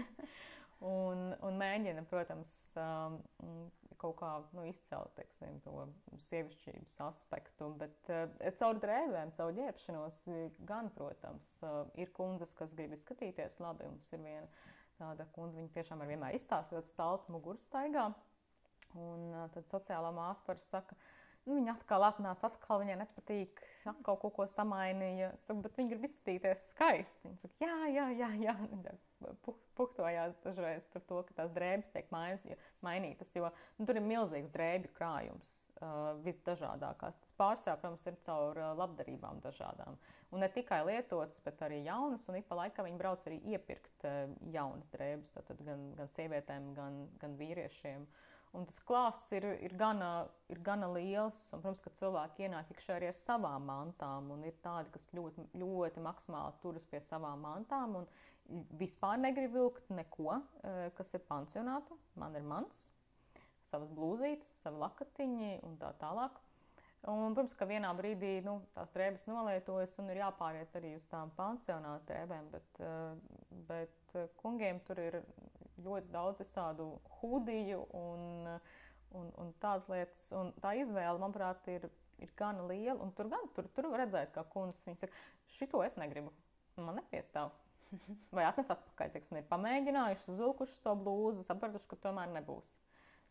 un, 0.84 1.30
un 1.46 1.58
mēģina, 1.60 2.04
protams, 2.10 2.52
um, 2.80 3.18
kaut 4.00 4.16
kā 4.20 4.30
nu, 4.56 4.66
izcelt 4.68 5.14
teiksim, 5.16 5.58
to 5.64 5.86
sievišķības 6.28 6.96
aspektu. 7.06 7.70
Bet 7.80 8.12
uh, 8.12 8.26
caur 8.60 8.80
drēbēm, 8.82 9.32
caur 9.38 9.54
ģērbšanos, 9.56 10.22
gan, 10.68 10.90
protams, 10.96 11.56
uh, 11.64 11.82
ir 12.00 12.12
kundzes, 12.16 12.54
kas 12.58 12.74
grib 12.76 12.96
izskatīties 12.96 13.60
labi. 13.62 13.88
Mums 13.88 14.12
ir 14.12 14.24
viena 14.24 14.48
tāda 15.00 15.28
kundze, 15.34 15.60
viņa 15.60 15.74
tiešām 15.76 16.02
ar 16.02 16.12
vienmēr 16.12 16.36
izstāsta 16.36 16.76
ļoti 16.76 16.92
staltu 16.92 17.32
mugurstaigā. 17.32 18.10
Un 19.00 19.30
uh, 19.32 19.46
tad 19.54 19.68
sociālā 19.72 20.12
māsa 20.14 20.44
parasti 20.44 20.72
saka, 20.76 20.96
nu, 21.46 21.56
viņa 21.56 21.78
atkal 21.78 22.04
atnāca, 22.06 22.50
atkal 22.50 22.84
viņai 22.84 23.00
nepatīk, 23.00 23.64
atkal 23.88 24.20
kaut 24.20 24.36
ko 24.36 24.46
samainīja, 24.50 25.32
saku, 25.46 25.62
bet 25.64 25.80
viņa 25.80 25.94
grib 25.94 26.08
izskatīties 26.08 26.70
skaisti. 26.74 27.28
Viņa 27.28 27.42
saka, 27.42 27.60
jā, 27.64 27.76
jā, 27.96 28.08
jā, 28.20 28.32
jā 28.44 28.56
puhtojās 29.76 30.36
dažreiz 30.44 30.84
par 30.92 31.02
to, 31.08 31.20
ka 31.28 31.36
tās 31.40 31.52
drēbes 31.54 31.90
tiek 31.94 32.10
mainas, 32.12 32.44
mainītas, 32.84 33.32
jo 33.36 33.48
nu, 33.78 33.86
tur 33.86 33.98
ir 33.98 34.04
milzīgs 34.04 34.52
drēbju 34.54 34.92
krājums, 34.96 35.54
uh, 35.78 36.12
visdažādākās. 36.26 37.18
Tas 37.22 37.34
pārsvarā, 37.40 37.78
protams, 37.80 38.06
ir 38.08 38.20
caur 38.26 38.60
uh, 38.60 38.70
labdarībām 38.78 39.40
dažādām. 39.44 39.98
Un 40.34 40.42
ne 40.42 40.50
tikai 40.52 40.82
lietotas, 40.88 41.40
bet 41.44 41.64
arī 41.64 41.82
jaunas, 41.86 42.26
un 42.30 42.40
ik 42.40 42.48
pa 42.48 42.60
laikam 42.60 42.88
viņi 42.88 43.00
brauc 43.00 43.26
arī 43.28 43.40
iepirkt 43.54 44.08
uh, 44.08 44.24
jaunas 44.52 44.88
drēbes, 44.94 45.34
tātad 45.36 45.60
gan, 45.66 45.90
gan 45.98 46.12
sievietēm, 46.12 46.72
gan, 46.76 47.04
gan 47.22 47.36
vīriešiem. 47.40 48.08
Un 48.56 48.64
tas 48.64 48.78
klāsts 48.88 49.34
ir, 49.36 49.44
ir, 49.66 49.74
gana, 49.76 50.28
ir 50.48 50.62
gana 50.64 50.88
liels. 50.94 51.42
Un, 51.52 51.60
protams, 51.60 51.82
ka 51.84 51.92
cilvēki 51.98 52.46
ienāk 52.46 52.70
iekšā 52.72 52.96
arī 52.96 53.10
ar 53.10 53.18
savām 53.18 53.66
mantām. 53.68 54.30
Ir 54.48 54.56
tādi, 54.64 54.92
kas 54.94 55.10
ļoti, 55.16 55.44
ļoti 55.60 56.04
maksimāli 56.04 56.56
turas 56.62 56.86
pie 56.88 57.02
savām 57.04 57.42
mantām. 57.44 57.98
Un 58.00 58.08
vispār 58.78 59.18
negribu 59.20 59.60
vilkt 59.60 59.90
neko, 59.90 60.40
eh, 60.62 60.90
kas 60.96 61.14
ir 61.14 61.24
pansionāta. 61.28 61.96
Man 62.14 62.36
ir 62.36 62.42
mans, 62.46 62.90
savas 63.66 63.90
blūzītes, 63.90 64.50
savi 64.62 64.82
lakatiņi 64.82 65.62
un 65.66 65.76
tā 65.80 65.92
tālāk. 66.00 66.42
Un, 67.06 67.34
protams, 67.34 67.54
ka 67.54 67.68
vienā 67.68 67.92
brīdī 67.94 68.40
nu, 68.42 68.56
tās 68.74 68.90
drēbes 68.94 69.28
nolietojas 69.30 69.92
un 70.02 70.08
ir 70.10 70.22
jāpāriet 70.24 70.72
arī 70.74 70.94
uz 70.96 71.04
tām 71.06 71.30
pansionāta 71.36 72.06
drēbēm, 72.08 72.48
bet, 72.50 72.80
eh, 72.80 73.36
bet 73.68 74.16
eh, 74.16 74.26
kungiem 74.40 74.80
tur 74.86 74.98
ir 75.02 75.20
ļoti 75.84 76.10
daudz 76.10 76.40
visādu 76.42 76.88
hūdiju 77.18 77.84
un, 77.94 78.48
un, 79.12 79.30
un 79.42 79.54
tādas 79.62 79.86
lietas. 79.92 80.30
Un 80.38 80.50
tā 80.62 80.74
izvēle, 80.80 81.20
manuprāt, 81.22 81.68
ir, 81.68 81.86
ir 82.22 82.32
gana 82.38 82.64
liela. 82.66 82.98
Un 83.04 83.12
tur 83.12 83.30
gan 83.30 83.46
tur, 83.54 83.68
tur 83.76 83.92
redzēt, 83.92 84.32
kā 84.34 84.46
kundzes 84.50 84.86
viņa 84.88 85.04
saka, 85.04 85.22
šito 85.58 85.84
es 85.86 85.98
negribu. 86.00 86.32
Man 86.80 86.98
nepiestāv. 86.98 87.54
Vai 88.36 88.44
atnes 88.46 88.70
atpakaļ, 88.72 89.14
teiksim, 89.14 89.40
ir 89.40 89.48
pamēģinājuši, 89.50 90.30
uzvilkuši 90.32 90.82
to 90.84 90.94
blūzi, 90.98 91.46
sapratuši, 91.46 91.88
ka 91.90 91.98
tomēr 92.08 92.32
nebūs. 92.34 92.76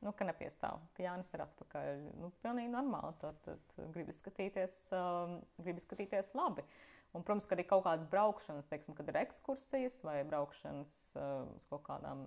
Nu, 0.04 0.12
ka 0.14 0.28
nepiestāv, 0.28 0.82
ka 0.94 1.06
Jānis 1.06 1.32
ir 1.34 1.46
atpakaļ. 1.46 2.02
Nu, 2.20 2.30
pilnīgi 2.44 2.70
normāli. 2.74 3.16
Tad, 3.22 3.40
tad 3.48 3.80
gribi, 3.96 4.14
skatīties, 4.14 4.76
uh, 4.94 5.38
gribi 5.62 5.82
skatīties 5.82 6.34
labi. 6.38 6.66
Un, 7.16 7.24
protams, 7.24 7.48
kad 7.48 7.62
ir 7.62 7.68
kaut 7.70 7.86
kādas 7.86 8.06
braukšanas, 8.12 8.68
teiksim, 8.70 8.96
kad 8.98 9.08
ir 9.10 9.22
ekskursijas 9.22 10.02
vai 10.06 10.20
braukšanas 10.28 10.98
uh, 11.16 11.48
uz 11.56 11.64
kaut 11.72 11.86
kādām 11.88 12.26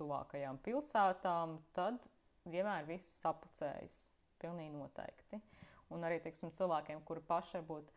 tuvākajām 0.00 0.58
pilsētām, 0.64 1.58
tad 1.76 2.00
vienmēr 2.48 2.88
viss 2.88 3.20
sapucējas. 3.20 4.06
Pilnīgi 4.40 4.80
noteikti. 4.80 5.42
Un 5.92 6.06
arī 6.06 6.22
teiksim, 6.24 6.54
cilvēkiem, 6.56 7.02
kuri 7.04 7.22
paši 7.28 7.58
varbūt 7.58 7.90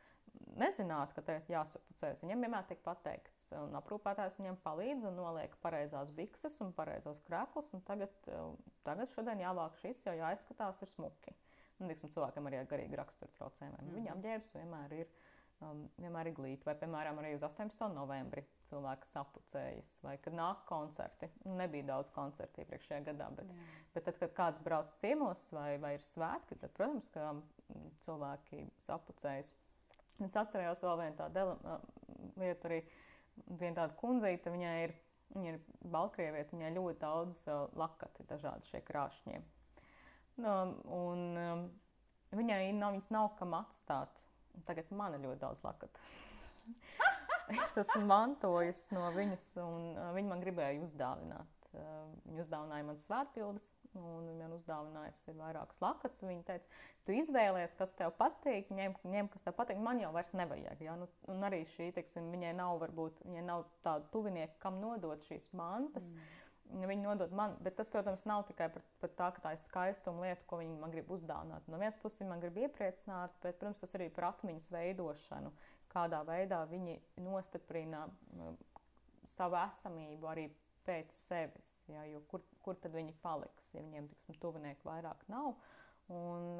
nezinātu, 0.59 1.15
ka 1.17 1.23
tagad 1.25 1.49
jāsapucēs. 1.51 2.21
Viņam 2.23 2.45
vienmēr 2.45 2.67
tiek 2.69 2.81
pateikts, 2.85 3.45
un 3.57 3.75
aprūpētājs 3.79 4.39
viņam 4.39 4.59
palīdz 4.65 5.07
un 5.09 5.19
noliek 5.19 5.55
pareizās 5.63 6.11
bikses 6.15 6.59
un 6.65 6.73
pareizos 6.77 7.21
krāklus. 7.27 7.71
Un 7.77 7.83
tagad, 7.87 8.13
tagad 8.87 9.11
šodien 9.13 9.43
jāvāk 9.43 9.77
šis, 9.81 10.05
jo 10.07 10.15
jāizskatās 10.17 10.81
ir 10.83 10.91
smuki. 10.93 11.35
Un, 11.79 11.89
tiksim, 11.89 12.11
cilvēkam 12.13 12.47
arī 12.47 12.61
ir 12.61 12.69
garīgi 12.69 12.99
rakstura 12.99 13.33
traucējumi. 13.37 13.77
Mm 13.77 13.87
-hmm. 13.87 13.95
Viņam 13.99 14.25
ģērbs 14.27 14.51
vienmēr 14.57 14.99
ir. 15.01 15.15
Um, 15.63 15.83
vienmēr 16.01 16.27
ir 16.27 16.33
glīti, 16.35 16.65
vai, 16.65 16.73
piemēram, 16.75 17.19
arī 17.21 17.35
uz 17.37 17.43
18. 17.45 17.93
novembri 17.95 18.41
cilvēki 18.67 19.07
sapucējas, 19.07 19.91
vai 20.03 20.17
kad 20.17 20.33
nāk 20.35 20.65
koncerti. 20.67 21.29
Nebija 21.45 21.83
daudz 21.83 22.09
koncertu 22.09 22.63
iepriekšējā 22.63 23.03
gadā, 23.05 23.29
bet, 23.37 23.47
Jā. 23.47 23.67
bet 23.93 24.03
tad, 24.09 24.17
kad 24.19 24.33
kāds 24.33 24.59
brauc 24.65 24.91
ciemos 24.99 25.45
vai, 25.55 25.77
vai 25.77 25.93
ir 25.93 26.03
svētki, 26.03 26.57
tad, 26.59 26.73
protams, 26.75 27.07
ka 27.13 27.29
cilvēki 28.05 28.65
sapucējas. 28.77 29.53
Es 30.21 30.35
atcerējos 30.37 30.83
vēl 30.85 30.99
vienu 31.01 31.17
tādu 31.17 31.55
lietu, 32.39 32.69
arī 32.69 32.79
viena 33.59 33.81
tāda 33.81 33.95
kundzīte, 33.97 34.53
viņai 34.53 34.73
ir, 34.85 34.93
viņa 35.33 35.53
ir 35.53 35.61
Baltkrievieta, 35.93 36.53
viņai 36.55 36.73
ļoti 36.75 36.99
daudz 37.01 37.41
uh, 37.49 37.63
lakati, 37.79 38.25
dažādi 38.29 38.69
šie 38.69 38.83
krāšņie. 38.85 39.39
Nu, 40.43 40.53
un 40.93 41.23
um, 41.37 41.65
viņai 42.33 42.61
nav, 42.77 42.95
viņas 42.95 43.11
nav 43.13 43.33
kam 43.39 43.57
atstāt. 43.57 44.21
Tagad 44.67 44.91
man 44.93 45.15
ir 45.17 45.25
ļoti 45.25 45.41
daudz 45.41 45.63
lakatu. 45.65 46.01
es 47.65 47.77
esmu 47.81 48.05
mantojusi 48.09 48.93
no 48.97 49.09
viņas, 49.15 49.49
un 49.63 49.89
uh, 49.97 50.11
viņa 50.15 50.29
man 50.29 50.45
gribēja 50.45 50.81
uzdāvināt. 50.85 51.52
Uh, 51.73 52.11
viņa 52.27 52.43
uzdāvināja 52.43 52.85
man 52.85 52.99
svētpildes, 53.01 53.71
un 53.97 54.27
viņa 54.27 54.43
man 54.43 54.51
uzdāvināja 54.53 55.33
vairākus 55.39 55.79
lakatus. 55.81 56.21
Viņa 56.21 56.43
teica, 56.45 56.69
tu 57.07 57.15
izvēlējies, 57.17 57.73
kas 57.79 57.95
tev 57.97 58.13
patīk, 58.19 58.69
ņem, 58.77 58.93
ņem 59.09 59.29
kas 59.33 59.47
tev 59.47 59.55
patīk. 59.57 59.81
Man 59.81 60.01
jau 60.03 60.11
vairs 60.13 60.29
nevajag. 60.37 60.83
Ja? 60.85 60.93
Nu, 60.99 61.07
un 61.33 61.41
arī 61.47 61.63
šī, 61.73 61.89
teiksim, 61.95 62.29
viņai 62.35 62.53
nav, 62.59 62.77
varbūt, 62.83 63.23
viņai 63.25 63.45
nav 63.47 63.65
tādu 63.85 64.05
tuvinieku, 64.13 64.59
kam 64.61 64.77
nodot 64.83 65.25
šīs 65.25 65.49
mantas. 65.57 66.11
Mm. 66.13 66.87
Viņi 66.93 67.03
nodod 67.03 67.33
man, 67.35 67.57
bet 67.65 67.75
tas, 67.77 67.89
protams, 67.91 68.23
nav 68.29 68.45
tikai 68.47 68.69
par, 68.73 68.85
par 69.01 69.11
tā, 69.17 69.33
ka 69.33 69.43
tā 69.43 69.57
ir 69.57 69.61
skaistuma 69.61 70.27
lieta, 70.27 70.45
ko 70.49 70.61
viņi 70.61 70.77
man 70.79 70.93
grib 70.93 71.09
uzdāvināt. 71.13 71.65
No 71.69 71.81
vienas 71.81 71.97
puses, 72.01 72.21
viņi 72.21 72.31
man 72.31 72.41
grib 72.41 72.57
iepriecināt, 72.63 73.33
bet, 73.43 73.57
protams, 73.57 73.81
tas 73.81 73.97
arī 73.97 74.07
par 74.13 74.29
atmiņas 74.31 74.71
veidošanu, 74.73 75.51
kādā 75.93 76.21
veidā 76.25 76.63
viņi 76.69 76.99
nostiprina 77.21 78.07
savu 79.35 79.57
esamību 79.59 80.29
arī 80.29 80.47
pēc 80.87 81.13
sevis. 81.15 81.71
Ja, 81.91 82.03
kur, 82.31 82.43
kur 82.65 82.77
tad 82.81 82.95
viņi 82.95 83.15
paliks, 83.23 83.71
ja 83.75 83.83
viņiem 83.83 84.09
tiksim, 84.11 84.37
tuvinieku 84.41 84.89
vairāk 84.89 85.23
nav? 85.31 85.55
Un, 86.13 86.59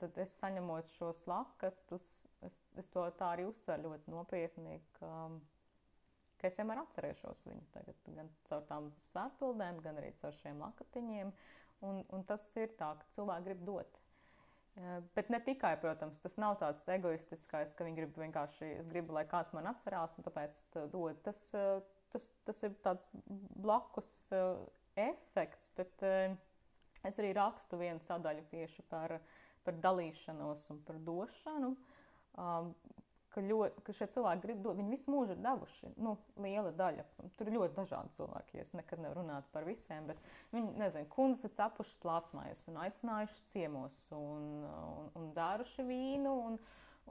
tad 0.00 0.16
es 0.22 0.34
saņemot 0.40 0.92
šos 0.94 1.24
lakatus, 1.30 2.06
es, 2.46 2.56
es 2.78 2.88
to 2.92 3.04
tā 3.18 3.32
arī 3.34 3.46
uztveru 3.48 3.90
ļoti 3.90 4.14
nopietni. 4.14 4.78
Ka, 4.98 5.10
ka 6.40 6.50
es 6.50 6.58
vienmēr 6.60 6.84
atcerēšos 6.84 7.46
viņu 7.48 7.68
tagad, 7.74 8.00
gan 8.16 8.32
caur 8.48 8.64
tām 8.70 8.90
svētpildēm, 9.10 9.82
gan 9.84 10.00
arī 10.02 10.14
caur 10.22 10.36
šiem 10.40 10.62
lakatiņiem. 10.62 11.32
Un, 11.86 12.02
un 12.14 12.22
tas 12.28 12.44
ir 12.56 12.72
tā, 12.78 12.94
ka 12.96 13.14
cilvēki 13.16 13.50
grib 13.50 13.64
dot. 13.68 13.98
Bet 15.16 15.30
ne 15.32 15.38
tikai, 15.40 15.72
protams, 15.80 16.20
tas 16.20 16.34
nav 16.40 16.58
tāds 16.60 16.82
egoistiskais, 16.92 17.72
ka 17.76 17.84
viņi 17.86 17.96
grib 17.96 18.18
vienkārši, 18.20 18.74
es 18.82 18.88
gribu, 18.90 19.14
lai 19.16 19.24
kāds 19.28 19.54
man 19.56 19.70
atcerās, 19.70 20.16
un 20.18 20.26
tāpēc 20.26 20.52
es 20.52 20.66
dodu. 20.76 21.14
Tas, 21.24 21.40
tas, 22.12 22.28
tas 22.48 22.62
ir 22.66 22.76
tāds 22.84 23.06
blakus 23.62 24.10
uh, 24.34 24.60
efekts, 24.96 25.70
bet 25.76 26.06
uh, 26.06 26.36
es 27.06 27.18
arī 27.22 27.32
rakstu 27.36 27.80
vienu 27.80 28.02
sadaļu 28.04 28.46
tieši 28.52 28.86
par, 28.90 29.18
par 29.66 29.80
dalīšanos 29.84 30.68
un 30.74 30.82
par 30.86 31.00
došanu. 31.06 31.74
Um, 32.36 32.74
ka, 33.36 33.42
ļoti, 33.44 33.82
ka 33.84 33.94
šie 33.96 34.08
cilvēki 34.14 34.42
grib 34.46 34.62
dot, 34.64 34.78
viņi 34.78 34.94
visu 34.94 35.12
mūžu 35.12 35.34
ir 35.34 35.42
devuši. 35.44 35.90
Nu, 36.00 36.14
liela 36.40 36.72
daļa. 36.76 37.04
Tur 37.36 37.50
ir 37.50 37.58
ļoti 37.58 37.76
dažādi 37.76 38.16
cilvēki. 38.16 38.62
Es 38.62 38.72
nekad 38.76 39.02
nevaru 39.02 39.22
runāt 39.22 39.48
par 39.52 39.66
visiem, 39.68 40.08
bet 40.08 40.20
viņi, 40.54 40.72
nezinu, 40.80 41.08
kundzes 41.12 41.44
ir 41.44 41.54
cepuši 41.58 41.98
plātsmājas 42.04 42.64
un 42.72 42.80
aicinājuši 42.86 43.44
ciemos 43.52 44.00
un, 44.16 44.48
un, 44.70 45.12
un 45.20 45.30
dzēruši 45.36 45.86
vīnu. 45.90 46.34
Un, 46.48 46.58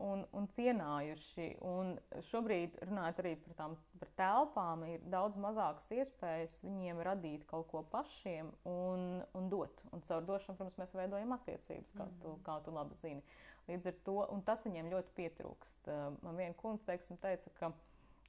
un, 0.01 0.25
un 0.35 0.47
cienājuši. 0.55 1.47
Un 1.67 1.95
šobrīd, 2.29 2.77
runājot 2.89 3.21
arī 3.23 3.33
par 3.45 3.57
tām 3.59 3.77
par 4.01 4.11
telpām, 4.19 4.85
ir 4.89 5.07
daudz 5.11 5.39
mazākas 5.41 5.89
iespējas 5.95 6.61
viņiem 6.65 7.01
radīt 7.07 7.47
kaut 7.49 7.69
ko 7.71 7.83
pašiem 7.91 8.51
un, 8.69 9.23
un 9.37 9.49
dot. 9.51 9.83
Un 9.95 10.03
caur 10.07 10.27
došanu, 10.27 10.59
protams, 10.59 10.79
mēs 10.81 10.95
veidojam 10.97 11.35
attiecības, 11.37 11.95
kā 11.95 12.07
tu, 12.21 12.35
mm. 12.35 12.45
kā 12.45 12.59
tu 12.65 12.75
labi 12.75 12.99
zini. 13.01 13.25
Līdz 13.65 13.89
ar 13.89 13.99
to, 14.05 14.19
un 14.29 14.45
tas 14.45 14.61
viņiem 14.67 14.91
ļoti 14.93 15.15
pietrūkst. 15.17 15.89
Man 16.21 16.37
viena 16.37 16.53
kundze 16.59 16.85
teiksim, 16.91 17.17
teica, 17.21 17.53
ka 17.57 17.73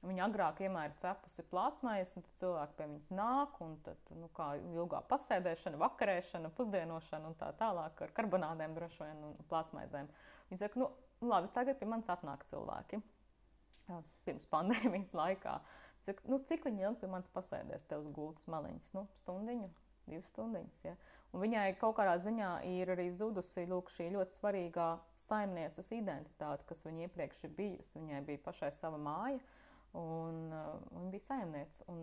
Viņa 0.05 0.27
agrāk 0.27 0.59
vienmēr 0.61 0.91
ir 0.91 0.99
cepusi 1.01 1.41
plātsmājas, 1.49 2.11
un 2.19 2.25
cilvēki 2.37 2.75
pie 2.77 2.85
viņas 2.85 3.07
nāk, 3.17 3.55
un 3.65 3.71
tad, 3.81 4.11
nu, 4.13 4.27
kā 4.37 4.51
ilgā 4.61 4.99
pasēdēšana, 5.09 5.79
vakarēšana, 5.81 6.51
pusdienošana 6.57 7.31
un 7.31 7.37
tā 7.39 7.49
tālāk 7.57 8.03
ar 8.05 8.13
karbonādēm 8.19 8.75
droši 8.77 9.01
vien 9.01 9.23
un 9.25 9.33
plātsmaizēm. 9.49 10.11
Viņa 10.51 10.61
saka, 10.61 10.83
nu, 10.83 10.91
labi, 11.21 11.51
tagad 11.55 11.79
pie 11.79 11.89
manis 11.89 12.09
atnāk 12.11 12.45
cilvēki. 12.49 13.01
Pirms 14.27 14.47
pandēmijas 14.51 15.13
laikā. 15.15 15.59
Saka, 16.05 16.23
nu, 16.31 16.39
cik 16.47 16.67
viņi 16.67 16.85
ilgi 16.85 17.03
pie 17.03 17.11
manis 17.11 17.29
pasēdēs, 17.33 17.85
te 17.87 17.99
uz 17.99 18.07
gultas 18.15 18.47
maliņas? 18.51 18.91
Nu, 18.95 19.07
stundiņu, 19.19 19.69
divas 20.07 20.31
stundiņas. 20.31 20.81
Ja? 20.85 20.95
Un 21.35 21.43
viņai 21.43 21.65
kaut 21.81 21.97
kādā 21.99 22.15
ziņā 22.23 22.51
ir 22.69 22.91
arī 22.93 23.09
zudusi 23.15 23.65
lūk, 23.67 23.91
šī 23.91 24.11
ļoti 24.13 24.37
svarīgā 24.37 24.87
saimnieces 25.27 25.91
identitāte, 25.95 26.67
kas 26.69 26.85
viņai 26.87 27.07
iepriekš 27.07 27.43
ir 27.47 27.55
bijusi. 27.57 27.99
Viņai 27.99 28.23
bija 28.29 28.43
pašai 28.45 28.71
sava 28.75 28.99
māja. 29.01 29.41
Un, 29.97 30.51
uh, 30.53 30.73
viņa 30.93 31.11
bija 31.13 31.25
saimniece, 31.25 31.83
un, 31.89 32.01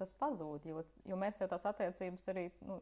tas 0.00 0.10
pazūd, 0.18 0.64
jo, 0.66 0.80
jo 1.06 1.18
mēs 1.20 1.36
jau 1.38 1.46
tās 1.50 1.66
attiecības 1.68 2.24
arī 2.32 2.46
nu, 2.66 2.80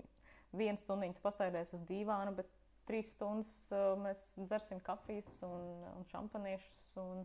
vienu 0.56 0.80
stundu 0.80 1.20
pasēdēs 1.24 1.74
uz 1.76 1.82
dīvāna, 1.88 2.32
bet 2.38 2.48
trīs 2.88 3.12
stundas 3.14 3.50
uh, 3.72 3.94
mēs 4.00 4.20
dzersim 4.38 4.82
kafijas 4.84 5.32
un, 5.46 5.64
un 5.94 6.06
šampaniešus 6.10 6.90
un, 7.02 7.24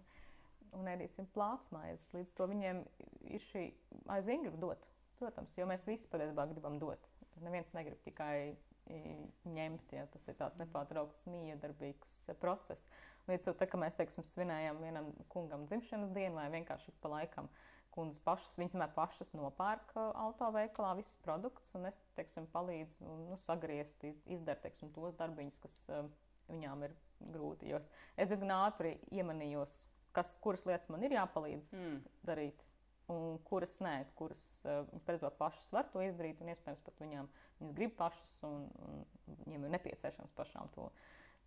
un 0.78 0.90
ēdīsim 0.94 1.30
plātsmaizes. 1.36 2.10
Līdz 2.16 2.34
to 2.38 2.50
viņiem 2.52 2.82
ir 3.30 3.46
šī 3.50 3.68
aizvien 4.16 4.46
grib 4.46 4.60
dot. 4.62 4.88
Protams, 5.20 5.58
jo 5.60 5.68
mēs 5.68 5.84
visi 5.90 6.08
patiesībā 6.12 6.48
gribam 6.54 6.80
dot. 6.80 7.08
Neviens 7.44 7.72
negrib 7.76 8.00
tikai 8.06 8.56
ņemt, 8.90 9.92
ja 9.94 10.06
tas 10.10 10.26
ir 10.30 10.38
tāds 10.40 10.58
nepārtraukts 10.62 11.28
miedarbīgs 11.30 12.16
process. 12.42 12.88
Līdz 13.30 13.50
tam, 13.52 13.58
kad 13.62 13.82
mēs 13.84 13.98
teiksim, 14.00 14.26
svinējam 14.26 14.80
vienam 14.82 15.12
kungam 15.30 15.68
dzimšanas 15.70 16.14
dienu 16.16 16.40
vai 16.40 16.48
vienkārši 16.56 16.96
pa 17.02 17.12
laikam, 17.14 17.50
kundzes 17.94 18.22
pašas, 18.24 18.56
viņas 18.60 18.76
vienmēr 18.76 18.94
pašas 18.96 19.34
nopērk 19.38 19.94
autoveikalā 19.98 20.94
visus 21.00 21.18
produktus, 21.26 21.74
un 21.78 21.90
es 21.90 21.98
teiksim, 22.18 22.48
palīdzu 22.54 23.04
nu, 23.30 23.38
sagriezt, 23.46 24.06
izdarīt 24.30 24.66
teiksim, 24.66 24.94
tos 24.96 25.18
darbiņus, 25.20 25.60
kas 25.64 25.78
uh, 25.92 26.08
viņām 26.50 26.88
ir 26.88 26.96
grūti. 27.34 27.70
Jo 27.74 27.82
es 27.82 28.32
diezgan 28.32 28.56
ātri 28.56 28.96
iemanījos, 29.16 29.82
kas, 30.16 30.34
kuras 30.44 30.66
lietas 30.70 30.90
man 30.94 31.06
ir 31.06 31.18
jāpalīdz 31.18 31.72
mm. 31.78 32.02
darīt 32.30 32.66
un 33.10 33.40
kuras 33.48 33.80
nē, 33.82 33.96
kuras 34.18 34.44
uh, 34.70 35.30
pašas 35.40 35.72
var 35.74 35.88
to 35.94 36.04
izdarīt, 36.06 36.42
un 36.42 36.52
iespējams 36.54 36.84
pat 36.86 37.02
viņām 37.02 37.30
viņas 37.60 37.78
grib 37.78 37.96
pašas, 37.98 38.36
un, 38.48 38.68
un 38.86 39.40
viņiem 39.46 39.66
ir 39.66 39.74
nepieciešams 39.78 40.36
pašām 40.38 40.70
to 40.76 40.90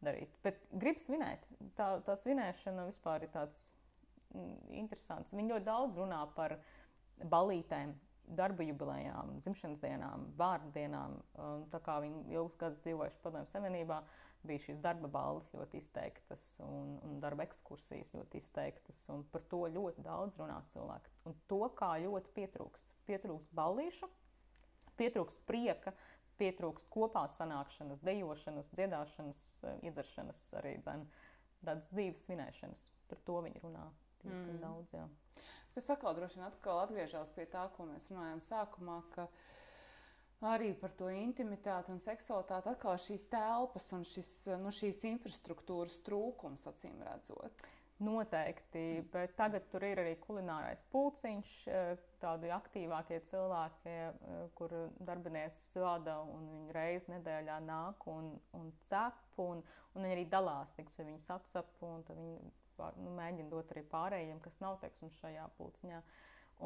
darīt. 0.03 0.35
Bet 0.45 0.59
grib 0.73 0.99
svinēt. 1.01 1.47
Tā, 1.79 1.95
tā 2.07 2.17
svinēšana 2.19 2.89
vispār 2.91 3.27
ir 3.27 3.33
tāds 3.35 3.71
interesants. 4.73 5.35
Viņi 5.37 5.55
ļoti 5.55 5.69
daudz 5.69 6.01
runā 6.01 6.23
par 6.37 6.59
balītēm. 7.23 7.95
Darba 8.33 8.65
jubilejām, 8.65 9.33
dzimšanas 9.43 9.81
dienām, 9.83 10.29
vārdu 10.39 10.71
dienām. 10.77 11.17
Tā 11.73 11.81
kā 11.83 11.97
viņi 12.01 12.23
ilgus 12.33 12.55
gadus 12.61 12.79
dzīvojuši 12.85 13.19
Padomju 13.25 13.51
Savienībā, 13.51 13.99
bija 14.47 14.63
šīs 14.63 14.79
darba 14.83 15.11
balvas 15.11 15.51
ļoti 15.55 15.81
izteiktas 15.83 16.45
un, 16.65 16.95
un 17.03 17.19
darba 17.23 17.45
ekskursijas 17.49 18.15
ļoti 18.15 18.41
izteiktas. 18.43 19.03
Par 19.35 19.45
to 19.51 19.65
ļoti 19.75 20.07
daudz 20.07 20.39
runā 20.41 20.61
cilvēki. 20.73 21.13
Un 21.29 21.37
to 21.51 21.61
kā 21.79 21.91
ļoti 22.03 22.33
pietrūkst. 22.39 22.95
Pietrūkst 23.11 23.53
ballīšu, 23.59 24.09
pietrūkst 25.01 25.43
prieka, 25.51 25.93
pietrūkst 26.41 26.89
kopā 26.95 27.27
sanākšanas, 27.31 28.03
dejošanas, 28.07 28.71
dziedāšanas, 28.75 29.43
iedzeršanas, 29.83 30.47
arī 30.63 30.79
tādas 30.87 31.91
dzīves 31.91 32.25
svinēšanas. 32.27 32.89
Par 33.11 33.21
to 33.27 33.43
viņi 33.47 33.63
runā 33.67 33.85
diezgan 34.25 34.57
mm. 34.57 34.63
daudz. 34.63 34.95
Jā. 34.97 35.07
Tas 35.73 35.89
atkal 35.95 36.17
droši 36.17 36.39
vien 36.39 36.47
atkal 36.47 36.83
atgriežas 36.83 37.33
pie 37.33 37.47
tā, 37.49 37.65
ko 37.77 37.87
mēs 37.89 38.11
runājām 38.11 38.43
sākumā. 38.45 38.99
Ka, 39.15 39.27
arī 40.53 40.73
par 40.79 40.93
to 40.99 41.09
intimitāti 41.15 41.93
un 41.95 42.03
seksualitāti, 42.03 42.73
atkal 42.73 42.99
šīs 43.01 43.29
telpas 43.33 43.93
un 43.97 44.05
šis, 44.07 44.33
nu, 44.61 44.73
šīs 44.75 45.05
infrastruktūras 45.13 46.01
trūkums, 46.07 46.67
acīm 46.69 46.99
redzot. 47.07 47.65
Noteikti, 48.03 49.05
bet 49.13 49.37
tagad 49.39 49.69
tur 49.71 49.85
ir 49.87 50.01
arī 50.03 50.17
kulinārais 50.19 50.81
pulciņš, 50.91 51.53
eh, 51.71 51.93
tādi 52.19 52.51
aktīvākie 52.51 53.21
cilvēki, 53.29 53.93
eh, 53.93 54.49
kur 54.59 54.75
darbinieces 54.99 55.77
vada 55.79 56.19
un 56.23 56.49
viņi 56.51 56.75
reizi 56.75 57.13
nedēļā 57.13 57.61
nāk 57.63 58.09
un, 58.11 58.33
un 58.59 58.73
cep, 58.91 59.23
un, 59.39 59.63
un 59.95 60.03
viņi 60.03 60.17
arī 60.17 60.27
dalās, 60.29 60.75
tiksim, 60.75 61.13
viņi 61.13 61.23
sacep, 61.23 61.71
un 61.87 62.03
viņi 62.09 62.53
nu, 63.01 63.15
mēģina 63.17 63.51
dot 63.53 63.73
arī 63.75 63.83
pārējiem, 63.93 64.39
kas 64.45 64.61
nav, 64.65 64.79
teiksim, 64.83 65.13
šajā 65.21 65.49
pulciņā. 65.59 66.05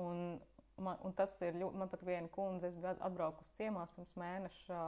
Un, 0.03 0.39
Man, 0.77 0.99
un 1.09 1.15
tas 1.17 1.33
ir 1.41 1.57
ļoti, 1.57 1.79
man 1.81 1.89
pat 1.89 2.03
viena 2.05 2.29
kundze, 2.29 2.69
es 2.69 2.75
biju 2.77 2.99
atbraukusi 3.09 3.55
ciemās 3.57 3.95
pirms 3.97 4.13
mēneša. 4.21 4.81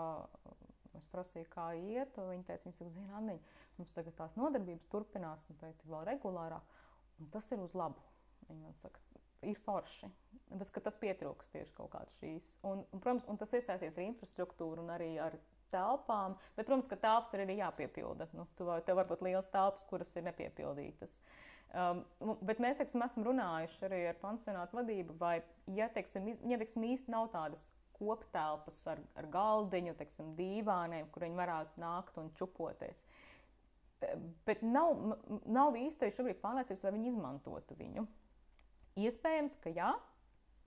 Es 0.99 1.07
prasīju, 1.09 1.47
kā 1.49 1.71
iet, 1.79 2.19
un 2.21 2.29
viņa 2.29 2.45
teica, 2.45 2.69
viņa 2.69 2.93
zina, 2.93 3.15
Anniņa, 3.17 3.55
mums 3.79 3.95
tagad 3.97 4.17
tās 4.19 4.35
nodarbības 4.37 4.89
turpinās, 4.93 5.47
un 5.49 5.63
ir 5.65 5.79
vēl 5.89 6.05
regulārāk, 6.11 6.75
un 7.23 7.31
tas 7.33 7.49
ir 7.55 7.63
uz 7.65 7.73
labu. 7.79 8.05
Viņa 8.49 8.61
man 8.61 8.77
saka, 8.77 9.01
ir 9.47 9.61
forši, 9.65 10.11
bet 10.51 10.81
tas 10.85 10.99
pietrūks 11.01 11.53
tieši 11.55 11.75
kaut 11.77 11.93
kādas 11.95 12.17
šīs. 12.21 12.57
Un, 12.67 12.83
un, 12.93 13.01
protams, 13.01 13.29
un 13.31 13.41
tas 13.41 13.55
ir 13.55 13.65
saistīts 13.65 13.97
ar 13.97 14.09
infrastruktūru 14.09 14.85
un 14.85 14.93
arī 14.93 15.13
ar 15.23 15.39
telpām, 15.73 16.37
bet, 16.57 16.67
protams, 16.67 16.89
ka 16.91 16.99
telpas 17.01 17.35
ir 17.35 17.45
arī 17.45 17.59
jāpiepilda. 17.61 18.29
Nu, 18.37 18.47
tu, 18.59 18.69
tev 18.87 19.01
var 19.01 19.09
būt 19.11 19.25
liels 19.27 19.51
telpas, 19.53 19.87
kuras 19.89 20.15
ir 20.17 20.27
nepiepildītas. 20.29 21.19
Um, 21.69 22.01
bet 22.49 22.63
mēs 22.65 22.79
teiksim, 22.81 23.03
esam 23.05 23.27
runājuši 23.27 23.83
arī 23.85 24.01
ar 24.09 24.21
pansionātu 24.23 24.79
vadību, 24.79 25.19
vai, 25.21 25.39
ja, 25.77 25.91
teiksim, 25.93 26.31
ja 26.49 26.57
teiksim, 26.61 26.87
īsti 26.95 27.13
nav 27.13 27.29
tādas 27.35 27.67
koptelpas 27.99 28.79
ar, 28.89 29.03
ar 29.19 29.29
galdiņu, 29.33 29.97
teiksim, 29.99 30.33
dīvāniem, 30.39 31.11
kur 31.13 31.27
viņi 31.27 31.41
varētu 31.41 31.83
nākt 31.83 32.21
un 32.21 32.31
čupoties. 32.39 33.03
Bet 34.47 34.63
nav, 34.63 35.19
nav 35.51 35.77
īsti 35.77 36.13
šobrīd 36.15 36.39
pārliecības, 36.41 36.87
vai 36.87 36.95
viņi 36.95 37.13
izmantotu 37.13 37.77
viņu. 37.77 38.07
Iespējams, 39.03 39.59
ka 39.61 39.73
jā, 39.75 39.91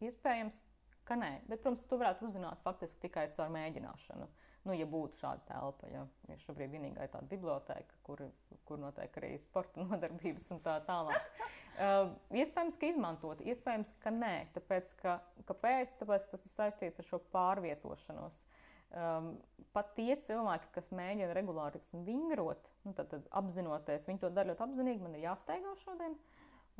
iespējams, 0.04 0.60
ka 1.08 1.18
nē. 1.18 1.32
Bet, 1.47 1.64
protams, 1.64 1.86
to 1.88 1.97
varētu 1.97 2.28
uzzināt 2.28 2.62
faktiski 2.66 3.08
tikai 3.08 3.26
caur 3.34 3.49
mēģināšanu. 3.56 4.28
Uh, 4.28 4.41
nu, 4.68 4.76
ja 4.78 4.88
būtu 4.89 5.20
šāda 5.22 5.45
telpa. 5.47 5.89
Ja, 5.91 6.05
ja 6.30 6.38
šobrīd 6.43 6.74
vienīgā 6.76 7.05
ir 7.05 7.14
tāda 7.14 7.30
biblioteka, 7.32 7.97
kur, 8.05 8.24
kur 8.68 8.82
notiek 8.82 9.18
arī 9.22 9.34
sporta 9.41 9.82
nodarbības 9.86 10.51
un 10.55 10.62
tā 10.66 10.78
tālāk. 10.88 11.45
Uh, 11.82 12.12
iespējams, 12.36 12.78
ka 12.78 12.89
izmantot, 12.91 13.41
iespējams, 13.47 13.93
ka 14.03 14.12
nē. 14.14 14.34
Tāpēc, 14.57 14.91
ka, 14.99 15.20
kāpēc? 15.49 15.95
Tāpēc, 16.01 16.28
ka 16.28 16.36
tas 16.36 16.45
ir 16.45 16.53
saistīts 16.53 17.01
ar 17.01 17.07
šo 17.07 17.22
pārvietošanos. 17.34 18.43
Um, 18.91 19.32
pat 19.72 19.93
tie 19.95 20.18
cilvēki, 20.20 20.68
kas 20.76 20.89
mēģina 20.91 21.32
regulāri 21.38 21.80
tiksim, 21.80 22.03
vingrot, 22.03 22.66
nu, 22.84 22.91
tad, 22.97 23.07
tad 23.14 23.30
apzinoties, 23.39 24.03
viņi 24.09 24.20
to 24.20 24.32
dara 24.36 24.51
ļoti 24.51 24.66
apzinīgi, 24.66 24.99
man 25.05 25.16
ir 25.16 25.30
jāsteigā 25.30 25.78
šodien. 25.80 26.18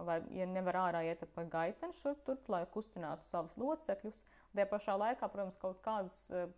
Vai, 0.02 0.18
ja 0.36 0.48
nevar 0.48 0.78
ārā 0.82 1.06
iet 1.08 1.24
pa 1.36 1.46
gaiteni 1.48 1.96
šurp 1.96 2.24
tur, 2.28 2.38
lai 2.52 2.66
kustinātu 2.74 3.28
savus 3.28 3.56
locekļus, 3.60 4.26
tajā 4.52 4.68
pašā 4.72 4.96
laikā, 5.00 5.30
protams, 5.32 5.60
kaut 5.62 5.80
kādas 5.86 6.18
uh, 6.36 6.52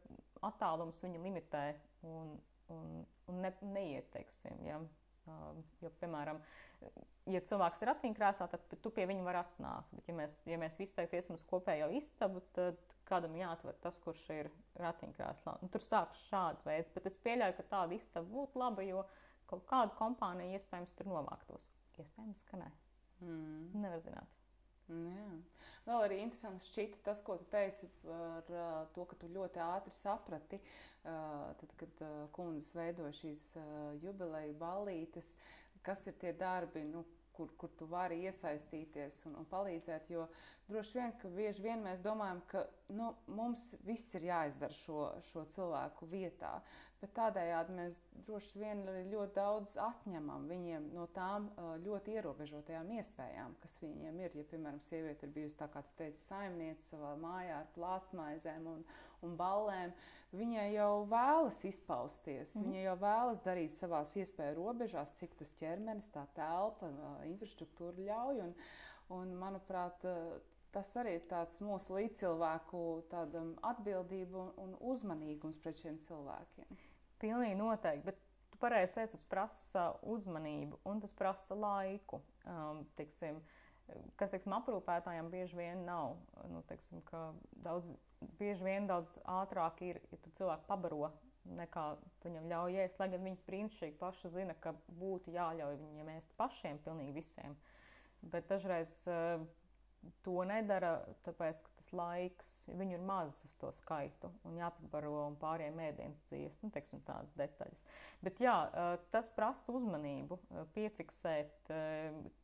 attālums 0.50 1.02
viņa 1.04 1.22
limitē 1.24 1.64
un, 2.10 2.36
un, 2.74 3.00
un 3.32 3.42
ne, 3.46 3.54
neieteiksim. 3.76 4.62
Ja? 4.68 4.82
Uh, 5.24 5.56
jo, 5.80 5.88
piemēram, 6.02 6.42
ja 7.32 7.40
cilvēks 7.48 7.84
ir 7.84 7.90
ratiņkrēslā, 7.94 8.48
tad 8.52 8.74
tu 8.84 8.92
pie 8.92 9.06
viņa 9.08 9.24
var 9.24 9.40
atnākt. 9.46 9.94
Bet, 9.96 10.10
ja 10.10 10.18
mēs, 10.18 10.36
ja 10.50 10.60
mēs 10.60 10.76
visi 10.80 11.06
iesim 11.06 11.38
uz 11.38 11.46
kopējo 11.48 11.88
istabu, 11.96 12.44
tad 12.58 12.82
kādam 13.08 13.36
jāatver 13.40 13.78
tas, 13.84 14.00
kurš 14.04 14.24
ir 14.36 14.52
ratiņkrēslā. 14.80 15.58
Un 15.64 15.72
tur 15.72 15.84
sākas 15.84 16.28
šāds 16.28 16.68
veids, 16.68 16.92
bet 16.96 17.08
es 17.08 17.20
pieļauju, 17.24 17.58
ka 17.60 17.70
tāda 17.72 17.96
istaba 17.96 18.28
būtu 18.36 18.60
laba, 18.60 18.84
jo 18.84 19.06
kaut 19.48 19.66
kāda 19.70 19.96
kompānija 20.00 20.60
iespējams 20.60 20.96
tur 20.98 21.12
novāktos. 21.12 21.68
Iespējams, 22.00 22.44
ka 22.50 22.60
nē. 22.60 22.72
Mm. 23.24 23.68
Nevar 23.80 24.02
zināt. 24.04 24.43
Jā. 24.92 25.28
Vēl 25.86 26.06
arī 26.06 26.20
interesants 26.24 26.68
šķita 26.72 27.02
tas, 27.06 27.22
ko 27.24 27.38
tu 27.40 27.48
teici 27.52 27.88
par 28.04 28.50
uh, 28.52 28.84
to, 28.96 29.06
ka 29.10 29.18
tu 29.20 29.30
ļoti 29.32 29.62
ātri 29.64 29.96
saprati, 29.96 30.60
uh, 30.60 31.50
tad, 31.60 31.76
kad 31.80 32.04
uh, 32.04 32.14
kundzes 32.36 32.74
veidoja 32.76 33.16
šīs 33.16 33.44
jubileju 34.04 34.56
ballītes, 34.60 35.34
kas 35.84 36.08
ir 36.08 36.18
tie 36.20 36.34
darbi, 36.40 36.84
nu, 36.88 37.04
kur, 37.34 37.50
kur 37.58 37.72
tu 37.78 37.88
vari 37.90 38.22
iesaistīties 38.28 39.24
un, 39.28 39.38
un 39.42 39.48
palīdzēt. 39.50 40.12
Jo 40.14 40.28
droši 40.70 41.00
vien, 41.00 41.16
ka 41.22 41.32
bieži 41.34 41.66
vien 41.66 41.84
mēs 41.84 42.04
domājam, 42.06 42.44
ka 42.52 42.66
nu, 42.92 43.14
mums 43.32 43.74
viss 43.88 44.14
ir 44.18 44.28
jāizdara 44.28 44.76
šo, 44.76 45.06
šo 45.30 45.44
cilvēku 45.54 46.08
vietā, 46.12 46.58
bet 47.02 47.14
tādējādi 47.18 47.76
mēs 47.78 48.00
droši 48.28 48.60
vien 48.60 48.84
arī 48.88 49.04
ļoti 49.12 49.36
daudz 49.36 49.76
atņemam 49.82 50.48
viņiem 50.52 50.90
no 50.96 51.06
tām 51.16 51.50
ļoti 51.84 52.18
ierobežotajām 52.18 52.92
iespējām, 52.98 53.56
kas 53.64 53.78
viņiem 53.82 54.22
ir. 54.24 54.38
Ja, 54.40 54.46
piemēram, 54.52 54.80
sieviete 54.84 55.28
ir 55.28 55.34
bijusi 55.36 55.60
tā, 55.60 55.68
kā 55.74 55.84
tu 55.86 55.98
teici, 56.00 56.24
saimniece 56.28 56.94
savā 56.94 57.16
mājā 57.20 57.60
ar 57.64 57.74
plātsmaizēm 57.76 58.70
un, 58.72 58.86
un 59.24 59.36
ballēm, 59.40 59.96
viņai 60.36 60.70
jau 60.76 60.94
vēlas 61.12 61.60
izpausties, 61.70 62.56
mm. 62.56 62.70
viņa 62.70 62.88
jau 62.88 62.96
vēlas 63.04 63.44
darīt 63.46 63.76
savās 63.76 64.16
iespēju 64.20 64.58
robežās, 64.60 65.16
cik 65.20 65.36
tas 65.40 65.54
ķermenis, 65.60 66.12
tā 66.14 66.26
telpa, 66.38 66.92
infrastruktūra 67.30 68.10
ļauj. 68.10 68.48
Un, 68.48 68.58
un, 69.14 69.36
manuprāt, 69.40 70.04
tas 70.74 70.92
arī 71.00 71.18
ir 71.20 71.26
tāds 71.30 71.62
mūsu 71.64 71.96
līdzcilvēku 71.98 72.84
atbildība 73.70 74.48
un 74.62 74.76
uzmanīgums 74.94 75.60
pret 75.62 75.80
šiem 75.80 76.00
cilvēkiem. 76.06 76.78
Pilnīgi 77.22 77.58
noteikti, 77.60 78.06
bet 78.10 78.22
tu 78.52 78.60
pareizi 78.62 78.98
teici, 78.98 79.18
tas 79.18 79.28
prasa 79.30 79.90
uzmanību 80.16 80.82
un 80.90 81.04
tas 81.04 81.14
prasa 81.16 81.56
laiku. 81.58 82.20
Um, 82.44 82.84
tiksim, 82.98 83.40
kas, 84.20 84.34
teiksim, 84.34 84.56
aprūpētājiem 84.60 85.30
bieži 85.32 85.60
vien 85.60 85.86
nav. 85.88 86.18
Nu, 86.52 86.64
teiksim, 86.70 87.04
daudz, 87.66 87.88
bieži 88.40 88.66
vien 88.66 88.90
daudz 88.90 89.16
ātrāk 89.40 89.84
ir, 89.86 90.02
ja 90.12 90.20
tu 90.24 90.34
cilvēku 90.40 90.68
pabaro 90.70 91.14
nekā 91.44 91.88
viņam 92.24 92.46
ļauj 92.52 92.78
ēst. 92.86 93.00
Lai 93.02 93.10
gan 93.12 93.26
viņas 93.26 93.44
brīnišķīgi 93.48 94.00
paši 94.00 94.32
zina, 94.32 94.56
ka 94.64 94.76
būtu 95.00 95.34
jāļauj 95.36 95.80
viņiem 95.82 96.14
ēst 96.18 96.36
pašiem, 96.40 96.80
pilnīgi 96.86 97.18
visiem. 97.18 97.58
Bet 98.32 98.48
dažreiz 98.48 98.94
uh, 99.12 99.44
to 100.26 100.44
nedara, 100.48 100.94
tāpēc, 101.26 101.62
ka 101.64 101.72
tas 101.80 101.90
laiks, 101.96 102.52
viņu 102.72 102.98
ir 102.98 103.06
maz 103.06 103.40
uz 103.48 103.54
to 103.62 103.70
skaitu 103.76 104.32
un 104.48 104.58
jāpabaro 104.60 105.14
un 105.28 105.38
pārējiem 105.42 105.80
ēdienas 105.88 106.24
dzīves, 106.30 106.60
nu, 106.64 106.72
teiksim, 106.76 107.04
tādas 107.08 107.34
detaļas. 107.40 107.86
Bet 108.26 108.42
jā, 108.44 108.56
tas 109.14 109.30
prasa 109.36 109.76
uzmanību, 109.76 110.40
piefiksēt, 110.76 111.72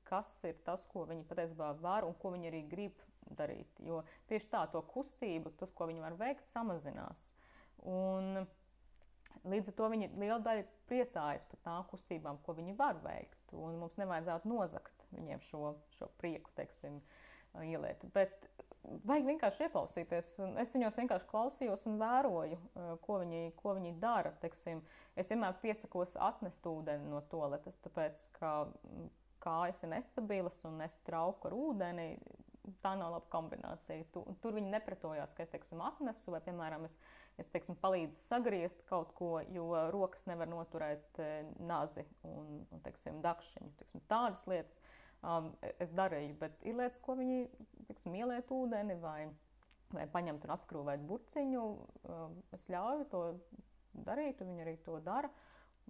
kas 0.09 0.33
ir 0.49 0.59
tas, 0.67 0.85
ko 0.91 1.05
viņi 1.09 1.27
patiesībā 1.29 1.73
var 1.83 2.07
un 2.07 2.15
ko 2.19 2.33
viņi 2.35 2.51
arī 2.51 2.63
grib 2.71 3.03
darīt. 3.29 3.81
Jo 3.85 4.03
tieši 4.29 4.49
tā, 4.53 4.63
to 4.73 4.81
kustību, 4.93 5.53
tas, 5.59 5.73
ko 5.75 5.89
viņi 5.89 6.05
var 6.05 6.17
veikt, 6.19 6.47
samazinās. 6.49 7.29
Un, 7.87 8.47
Līdz 9.47 9.69
ar 9.71 9.75
to 9.77 9.87
viņi 9.93 10.07
liela 10.19 10.39
daļa 10.43 10.63
priecājas 10.89 11.45
par 11.47 11.59
tām 11.63 11.83
kustībām, 11.87 12.39
ko 12.43 12.55
viņi 12.57 12.73
var 12.75 12.97
veikt. 13.03 13.53
Mums 13.53 13.95
nevajadzētu 14.01 14.49
nozagt 14.49 15.05
viņiem 15.13 15.41
šo, 15.47 15.75
šo 15.95 16.09
prieku, 16.19 16.51
teiksim, 16.57 16.99
ieliet. 17.65 18.03
Bet 18.13 18.49
vajag 19.07 19.27
vienkārši 19.27 19.65
ieklausīties. 19.67 20.31
Es 20.61 20.73
viņos 20.75 20.97
vienkārši 20.99 21.29
klausījos 21.29 21.85
un 21.89 21.99
vēroju, 22.01 22.59
ko 23.05 23.19
viņi, 23.23 23.53
ko 23.59 23.75
viņi 23.77 23.95
dara. 24.01 24.33
Teiksim, 24.43 24.83
es 25.19 25.31
vienmēr 25.31 25.57
piesakos 25.63 26.15
atnest 26.29 26.65
ūdeni 26.67 27.09
no 27.11 27.21
toaletes, 27.31 27.79
tāpēc 27.85 28.29
ka 28.39 28.53
kājas 29.43 29.83
ir 29.85 29.93
nestabilas 29.93 30.59
un 30.67 30.81
es 30.83 30.97
trauku 31.07 31.47
ar 31.47 31.55
ūdeni 31.55 32.09
tā 32.83 32.93
nav 32.99 33.13
laba 33.15 33.25
kombinācija. 33.33 34.05
Tu, 34.13 34.23
tur 34.43 34.55
viņi 34.57 34.71
nepretojās, 34.73 35.33
ka 35.35 35.45
es 35.45 35.51
teiksim, 35.53 35.81
atnesu, 35.85 36.33
vai, 36.33 36.41
piemēram, 36.45 36.85
es, 36.87 36.97
es 37.41 37.49
teiksim, 37.53 37.77
palīdzu 37.81 38.19
sagriezt 38.19 38.83
kaut 38.89 39.13
ko, 39.17 39.31
jo 39.53 39.71
rokas 39.93 40.27
nevar 40.29 40.49
noturēt 40.51 41.21
e, 41.23 41.29
nazi 41.65 42.05
un, 42.27 42.63
un 42.69 42.83
teiksim, 42.85 43.21
dakšiņu. 43.25 43.73
Teiksim, 43.81 44.03
tādas 44.11 44.45
lietas 44.49 44.79
um, 45.23 45.51
es 45.79 45.91
darīju, 45.95 46.35
bet 46.41 46.63
ir 46.67 46.77
lietas, 46.79 47.01
ko 47.03 47.15
viņi 47.19 47.43
teiksim, 47.89 48.15
ieliet 48.19 48.51
ūdeni 48.53 48.97
vai, 49.01 49.27
vai 49.95 50.05
paņemt 50.13 50.45
un 50.47 50.55
atskrūvēt 50.55 51.03
burciņu. 51.09 51.65
Um, 52.09 52.39
es 52.55 52.69
ļauju 52.71 53.09
to 53.11 53.23
darīt, 54.07 54.41
un 54.41 54.53
viņi 54.53 54.65
arī 54.65 54.77
to 54.85 54.99
dara. 55.03 55.31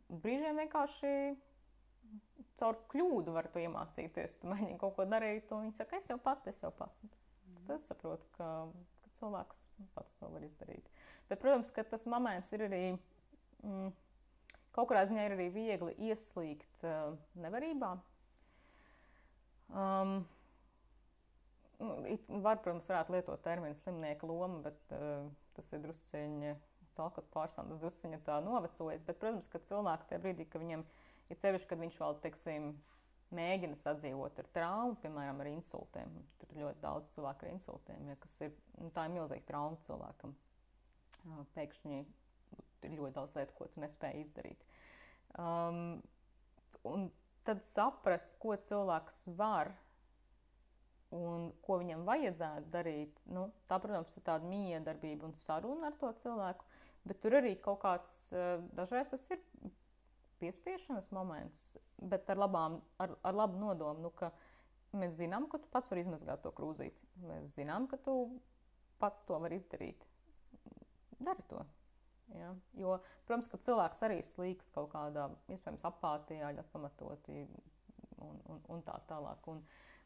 Brīžiem 0.10 0.62
vienkārši 0.64 1.14
caur 2.60 2.80
kļūdu 2.92 3.34
var 3.36 3.50
to 3.54 3.62
iemācīties. 3.62 4.40
Tu 4.42 4.50
mēģini 4.50 4.80
kaut 4.82 4.98
ko 4.98 5.06
darīt, 5.10 5.52
un 5.56 5.68
viņi 5.68 5.78
saka, 5.78 6.00
es 6.00 6.10
jau 6.12 6.20
pati, 6.22 6.54
es 6.54 6.62
jau 6.64 6.72
pati. 6.76 7.10
Tad 7.60 7.76
es 7.78 7.88
saprotu, 7.90 8.28
ka, 8.38 8.50
ka 9.04 9.14
cilvēks 9.20 9.66
pats 9.96 10.20
to 10.20 10.30
var 10.34 10.46
izdarīt. 10.46 10.90
Bet, 11.30 11.42
protams, 11.42 11.72
ka 11.76 11.86
tas 11.86 12.08
moments 12.10 12.54
ir 12.56 12.66
arī. 12.70 12.86
Mm, 13.64 13.92
Kaut 14.70 14.92
kādā 14.92 15.02
ziņā 15.10 15.24
ir 15.26 15.34
arī 15.34 15.48
viegli 15.52 15.96
ieslīgt 16.08 16.84
uh, 16.86 17.16
nevarībā. 17.42 17.90
Um, 19.70 20.24
var, 21.80 22.60
protams, 22.60 22.88
varētu 22.90 23.16
lietot 23.16 23.44
terminu 23.46 23.78
slimnieka 23.78 24.28
loma, 24.28 24.64
bet 24.66 24.96
uh, 24.98 25.30
tas 25.56 25.70
ir 25.76 25.84
drusciņi 25.84 26.56
tā, 27.00 27.08
ka 27.16 27.24
pārstāvja 27.34 27.80
drusciņi 27.80 28.22
tā 28.28 28.40
novecojis. 28.44 29.04
Bet, 29.08 29.20
protams, 29.22 29.48
ka 29.52 29.62
cilvēks 29.70 30.10
tajā 30.10 30.24
brīdī, 30.24 30.48
kad 30.50 30.64
viņam 30.64 30.86
ir 31.30 31.40
sevišķi, 31.40 31.70
kad 31.70 31.84
viņš 31.84 32.00
vēl, 32.02 32.18
teiksim, 32.26 32.70
mēģina 33.36 33.78
sadzīvot 33.78 34.42
ar 34.42 34.50
traumu, 34.56 34.98
piemēram, 35.04 35.42
ar 35.44 35.52
insultiem. 35.52 36.16
Tur 36.42 36.54
ir 36.54 36.64
ļoti 36.64 36.84
daudz 36.84 37.12
cilvēku 37.14 37.46
ar 37.46 37.54
insultiem, 37.54 38.08
ja, 38.10 38.18
kas 38.24 38.36
ir, 38.48 38.56
nu, 38.80 38.90
tā 38.96 39.06
ir 39.06 39.16
milzīga 39.16 39.48
trauma 39.52 39.80
cilvēkam. 39.86 40.36
Pēkšņi 41.56 42.00
ir 42.00 42.96
ļoti 42.96 43.16
daudz 43.18 43.36
lietu, 43.38 43.56
ko 43.58 43.68
tu 43.70 43.84
nespēji 43.84 44.24
izdarīt. 44.26 44.64
Um, 45.38 46.00
un 46.88 47.10
tad 47.48 47.64
saprast, 47.66 48.36
ko 48.42 48.56
cilvēks 48.56 49.26
var 49.40 49.72
un 51.16 51.50
ko 51.66 51.80
viņam 51.82 52.06
vajadzētu 52.06 52.70
darīt, 52.74 53.22
nu, 53.34 53.48
tā, 53.70 53.80
protams, 53.82 54.14
ir 54.18 54.26
tāda 54.28 54.50
miedarbība 54.50 55.26
un 55.30 55.34
saruna 55.40 55.90
ar 55.90 55.98
to 56.02 56.12
cilvēku, 56.22 56.68
bet 57.10 57.22
tur 57.24 57.40
arī 57.40 57.56
kaut 57.64 57.82
kāds, 57.82 58.20
dažreiz 58.78 59.10
tas 59.10 59.26
ir 59.34 59.42
piespiešanas 60.40 61.10
moments, 61.16 61.64
bet 61.98 62.30
ar, 62.30 62.40
labām, 62.46 62.80
ar, 63.02 63.16
ar 63.26 63.42
labu 63.42 63.60
nodomu, 63.60 64.06
nu, 64.06 64.32
mēs 65.00 65.18
zinām, 65.20 65.50
ka 65.50 65.60
tu 65.62 65.72
pats 65.74 65.92
vari 65.92 66.06
izmazgāt 66.06 66.46
to 66.46 66.54
krūzīti. 66.56 67.10
Mēs 67.26 67.58
zinām, 67.58 67.90
ka 67.90 68.00
tu 68.06 68.16
pats 69.02 69.26
to 69.28 69.38
vari 69.42 69.60
izdarīt. 69.60 70.06
Dari 71.20 71.44
to. 71.50 71.66
Ja? 72.38 72.54
Jo, 72.78 72.98
protams, 73.26 73.50
ka 73.50 73.60
cilvēks 73.66 74.04
arī 74.06 74.20
slīkst 74.26 74.74
kaut 74.76 74.92
kādā, 74.94 75.30
iespējams, 75.50 75.86
apātijā, 75.90 76.54
ļoti 76.58 76.74
pamatoti 76.74 77.46
un, 78.20 78.42
un, 78.50 78.60
un 78.76 78.84
tā 78.86 78.98
tālāk. 79.10 79.48
Un 79.52 79.64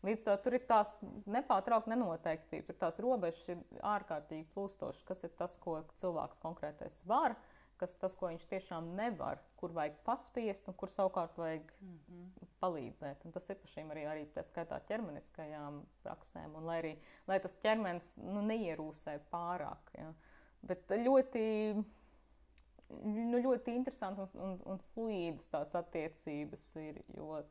līdz 0.07 0.25
to 0.27 0.37
tur 0.45 0.57
ir 0.57 0.67
tāds 0.69 0.95
nepārtraukti 1.25 1.93
nenoteiktība, 1.93 2.67
tur 2.69 2.79
tās 2.85 3.01
robežas 3.03 3.49
ir 3.55 3.65
ārkārtīgi 3.93 4.47
plūstošas, 4.55 5.03
kas 5.07 5.25
ir 5.27 5.35
tas, 5.39 5.57
ko 5.59 5.81
cilvēks 6.03 6.41
konkrētais 6.43 7.03
var 7.09 7.37
kas 7.83 7.95
tas, 7.99 8.13
ko 8.15 8.29
viņš 8.29 8.45
tiešām 8.47 8.93
nevar, 8.97 9.41
kur 9.59 9.73
vajag 9.75 9.97
paspiest 10.07 10.67
un 10.69 10.75
kur 10.79 10.91
savukārt 10.91 11.37
vajag 11.39 11.71
mm 11.81 11.95
-hmm. 11.97 12.51
palīdzēt. 12.61 13.25
Un 13.25 13.31
tas 13.31 13.49
ir 13.49 13.59
pašiem 13.63 13.91
arī, 13.91 14.05
arī 14.07 14.25
tā 14.35 14.43
skaitā 14.47 14.79
ķermeniskajām 14.89 15.81
praksēm, 16.03 16.55
un 16.55 16.69
lai 16.69 16.77
arī 16.81 16.93
lai 17.27 17.39
tas 17.39 17.55
ķermenis 17.65 18.17
nu, 18.17 18.41
neierūsē 18.41 19.19
pārāk. 19.31 19.91
Ja. 19.97 20.13
Bet 20.61 20.89
ļoti, 20.89 21.43
nu, 23.03 23.39
ļoti 23.41 23.75
interesanti 23.77 24.23
un, 24.23 24.31
un, 24.45 24.55
un 24.73 24.81
fluīdas 24.93 25.49
tās 25.51 25.73
attiecības 25.79 26.65
ir, 26.81 27.01
jo, 27.17 27.41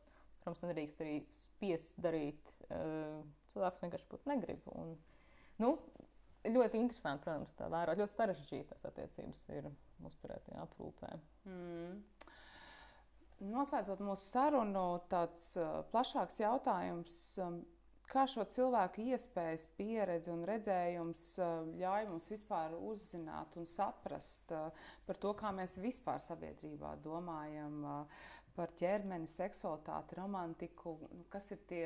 protams, 0.43 0.62
nedrīkst 0.66 1.03
arī 1.05 1.18
spiest 1.36 2.01
darīt. 2.03 2.53
Uh, 2.72 3.20
cilvēks 3.53 3.84
vienkārši 3.84 4.09
pat 4.11 4.28
negrib. 4.30 4.66
Un, 4.72 4.95
nu, 5.62 5.74
ļoti 6.49 6.80
interesanti, 6.80 7.26
protams, 7.26 7.55
tā 7.59 7.68
vērot. 7.72 8.01
Ļoti 8.01 8.18
sarežģītas 8.18 8.86
attiecības 8.88 9.45
ir 9.59 9.68
uzturētajā 10.09 10.62
aprūpē. 10.64 11.12
Mm. 11.51 12.01
Noslēdzot 13.53 14.03
mūsu 14.07 14.28
sarunu, 14.30 14.86
tāds 15.11 15.53
uh, 15.59 15.82
plašāks 15.93 16.38
jautājums. 16.43 17.20
Kā 18.11 18.26
šo 18.28 18.44
cilvēku 18.50 19.07
iespējas, 19.12 19.68
pieredze 19.78 20.32
un 20.34 20.42
redzējums 20.48 21.22
uh, 21.40 21.62
ļauj 21.80 22.09
mums 22.11 22.28
vispār 22.28 22.74
uzzināt 22.76 23.55
un 23.57 23.68
saprast 23.68 24.53
uh, 24.53 24.68
par 25.07 25.20
to, 25.22 25.32
kā 25.38 25.53
mēs 25.55 25.78
vispār 25.80 26.20
sabiedrībā 26.20 26.96
domājam 27.05 27.78
uh, 27.86 28.24
par 28.57 28.72
ķermeni, 28.76 29.28
seksualitāti, 29.30 30.16
romantiku, 30.18 30.96
nu, 31.12 31.24
kas 31.32 31.48
ir 31.55 31.62
tie, 31.68 31.84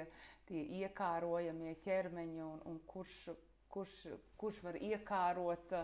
tie 0.48 0.64
iekārojamie 0.80 1.76
ķermeņi 1.84 2.42
un, 2.42 2.62
un 2.66 2.80
kurš, 2.90 3.20
kurš, 3.70 3.96
kurš 4.40 4.62
var 4.66 4.78
iekārot. 4.80 5.76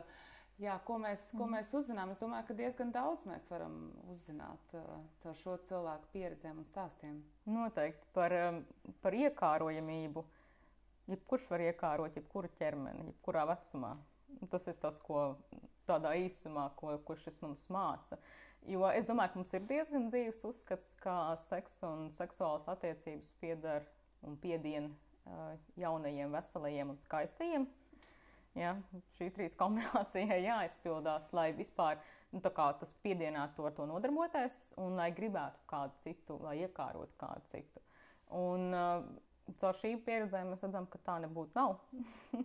Jā, 0.61 0.76
ko, 0.86 0.98
mēs, 1.00 1.30
ko 1.32 1.46
mm. 1.46 1.57
mēs 1.57 1.72
uzzinām? 1.74 2.12
Es 2.12 2.20
domāju, 2.20 2.46
ka 2.50 2.57
diezgan 2.59 2.92
daudz 2.94 3.24
mēs 3.26 3.48
varam 3.50 3.76
uzzināt 4.12 4.76
uh, 4.76 5.00
caur 5.22 5.38
šo 5.40 5.57
cilvēku 5.68 6.12
pieredzēm 6.12 6.61
un 6.61 6.68
stāstiem. 6.68 7.16
Noteikti 7.50 8.07
par, 8.14 8.34
um, 8.50 8.61
par 9.03 9.16
iekārojamību. 9.16 10.24
Jebkurš 11.11 11.48
var 11.50 11.64
iekārot 11.64 12.16
jebkuru 12.16 12.53
ķermeni, 12.61 13.09
jebkurā 13.11 13.46
vecumā. 13.48 13.96
Tas 14.53 14.68
ir 14.70 14.78
tas, 14.80 15.00
ko 15.03 15.32
tādā 15.88 16.14
īsumā, 16.20 16.68
ko, 16.78 16.94
ko 17.05 17.16
šis 17.18 17.40
mums 17.42 17.64
māca. 17.72 18.20
Jo 18.68 18.86
es 18.94 19.09
domāju, 19.09 19.32
ka 19.32 19.40
mums 19.40 19.55
ir 19.59 19.66
diezgan 19.66 20.07
dzīves 20.12 20.44
uzskats, 20.46 20.92
ka 21.03 21.34
seks 21.42 21.80
un 21.88 22.11
seksuālas 22.14 22.68
attiecības 22.70 23.32
pieder 23.42 23.88
un 24.22 24.38
piedien 24.38 24.92
uh, 24.92 25.57
jaunajiem, 25.80 26.30
veselajiem 26.36 26.94
un 26.94 27.00
skaistajiem 27.03 27.66
Ja, 28.59 28.74
šī 29.16 29.30
trīs 29.32 29.55
kombinācija 29.57 30.36
jāizpildās, 30.50 31.30
lai 31.32 31.50
vispār 31.57 32.00
nu, 32.32 32.42
tas 32.44 32.92
piedienātu 33.05 33.64
ar 33.64 33.72
to 33.76 33.86
nodarboties 33.88 34.74
un 34.80 34.98
lai 35.00 35.09
gribētu 35.16 35.64
kādu 35.70 35.96
citu, 36.05 36.38
lai 36.44 36.59
iekārotu 36.66 37.16
kādu 37.20 37.48
citu. 37.48 37.80
Un, 38.36 38.68
uh, 38.76 39.57
caur 39.61 39.76
šīm 39.80 40.05
pieredzēm 40.05 40.53
mēs 40.53 40.64
redzam, 40.64 40.86
ka 40.88 41.00
tā 41.05 41.18
nebūtu 41.24 41.57
nav. 41.57 41.78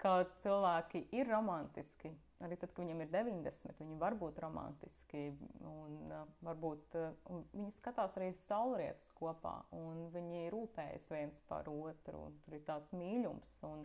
ka 0.00 0.24
cilvēki 0.42 1.04
ir 1.18 1.28
romantiski. 1.28 2.10
Arī 2.40 2.56
tad, 2.56 2.70
kad 2.72 2.80
viņiem 2.80 3.02
ir 3.04 3.10
90, 3.12 3.74
viņi 3.82 3.98
var 4.00 4.14
būt 4.16 4.38
romantiski. 4.40 5.26
Un, 5.66 5.98
uh, 6.08 6.22
varbūt, 6.46 6.96
uh, 6.96 7.42
viņi 7.52 7.74
skatās 7.76 8.16
arī 8.16 8.30
saulrietus 8.46 9.10
kopā, 9.18 9.58
un 9.76 10.06
viņi 10.14 10.46
rūpējas 10.54 11.10
viens 11.12 11.42
par 11.50 11.68
otru. 11.68 12.30
Tur 12.46 12.56
ir 12.56 12.64
tāds 12.70 12.94
mīlums. 12.96 13.52
Un, 13.68 13.84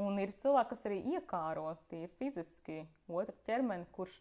Un 0.00 0.18
ir 0.22 0.32
cilvēki, 0.40 0.70
kas 0.72 0.84
arī 0.88 1.00
iekāro 1.16 1.66
tīri 1.90 2.10
fiziski 2.18 2.82
otru 3.10 3.36
ķermeni, 3.46 3.88
kurš 3.92 4.20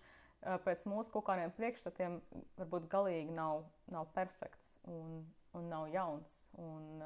pēc 0.65 0.85
mūsu 0.87 1.11
kaut 1.13 1.27
kādiem 1.29 1.51
priekšstatiem 1.55 2.17
varbūt 2.57 2.87
galīgi 2.91 3.35
nav, 3.35 3.63
nav 3.91 4.09
perfekts 4.15 4.73
un, 4.87 5.21
un 5.55 5.69
nav 5.71 5.87
jauns. 5.93 6.35
Un, 6.59 7.03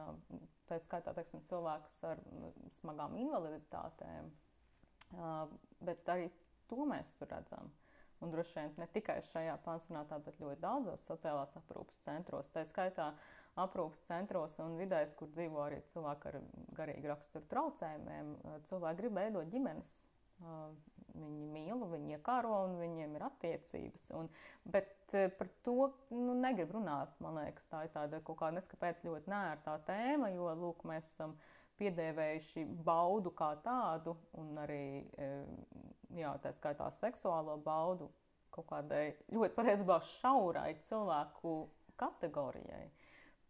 tā 0.69 0.79
skaitā 0.81 1.13
teiksim, 1.17 1.43
cilvēkus 1.49 2.01
ar 2.09 2.21
smagām 2.79 3.17
invaliditātēm. 3.19 4.31
Bet 5.83 6.09
arī 6.09 6.29
to 6.71 6.85
mēs 6.89 7.13
tur 7.19 7.29
redzam. 7.33 7.71
Un 8.23 8.31
droši 8.31 8.55
vien 8.55 8.75
ne 8.79 8.87
tikai 8.93 9.17
šajā 9.33 9.57
pansionātā, 9.65 10.17
bet 10.23 10.39
ļoti 10.39 10.61
daudzos 10.63 11.03
sociālās 11.09 11.51
aprūpes 11.59 11.99
centros. 12.05 12.51
Tā 12.55 12.63
skaitā 12.69 13.09
aprūpes 13.61 14.01
centros 14.07 14.55
un 14.63 14.77
vidēs, 14.79 15.13
kur 15.17 15.29
dzīvo 15.33 15.61
arī 15.65 15.81
cilvēki 15.93 16.29
ar 16.31 16.39
garīgu 16.79 17.11
raksturu 17.11 17.45
traucējumiem. 17.51 18.33
Cilvēki 18.69 19.01
grib 19.01 19.19
veidot 19.19 19.51
ģimenes. 19.53 19.93
Viņi 21.13 21.49
mīl, 21.53 21.83
viņi 21.91 22.15
iekāro 22.17 22.63
un 22.65 22.79
viņiem 22.79 23.17
ir 23.19 23.25
attiecības. 23.27 24.07
Un, 24.17 24.31
bet 24.73 25.13
par 25.37 25.51
to 25.65 25.91
nu, 26.09 26.33
negrib 26.33 26.73
runāt. 26.73 27.13
Man 27.21 27.37
liekas, 27.37 27.67
tā 27.69 27.83
ir 27.85 27.93
tāda 27.93 28.21
kaut 28.25 28.39
kāda 28.41 28.57
neskapēc 28.57 29.03
ļoti 29.05 29.29
nērtā 29.29 29.77
tēma, 29.89 30.31
jo 30.33 30.49
lūk, 30.63 30.87
mēs 30.89 31.13
esam. 31.15 31.37
Piedēvējuši 31.73 32.67
baudu 32.85 33.31
kā 33.33 33.47
tādu, 33.65 34.11
un 34.37 34.59
arī 34.61 35.01
jā, 36.13 36.35
tā 36.43 36.51
skaitā 36.53 36.91
seksuālo 36.99 37.55
baudu 37.65 38.11
kaut 38.53 38.67
kādai 38.69 39.07
ļoti 39.33 39.57
patiesībā 39.57 39.97
šaurai 40.19 40.75
cilvēku 40.85 41.55
kategorijai. 41.97 42.85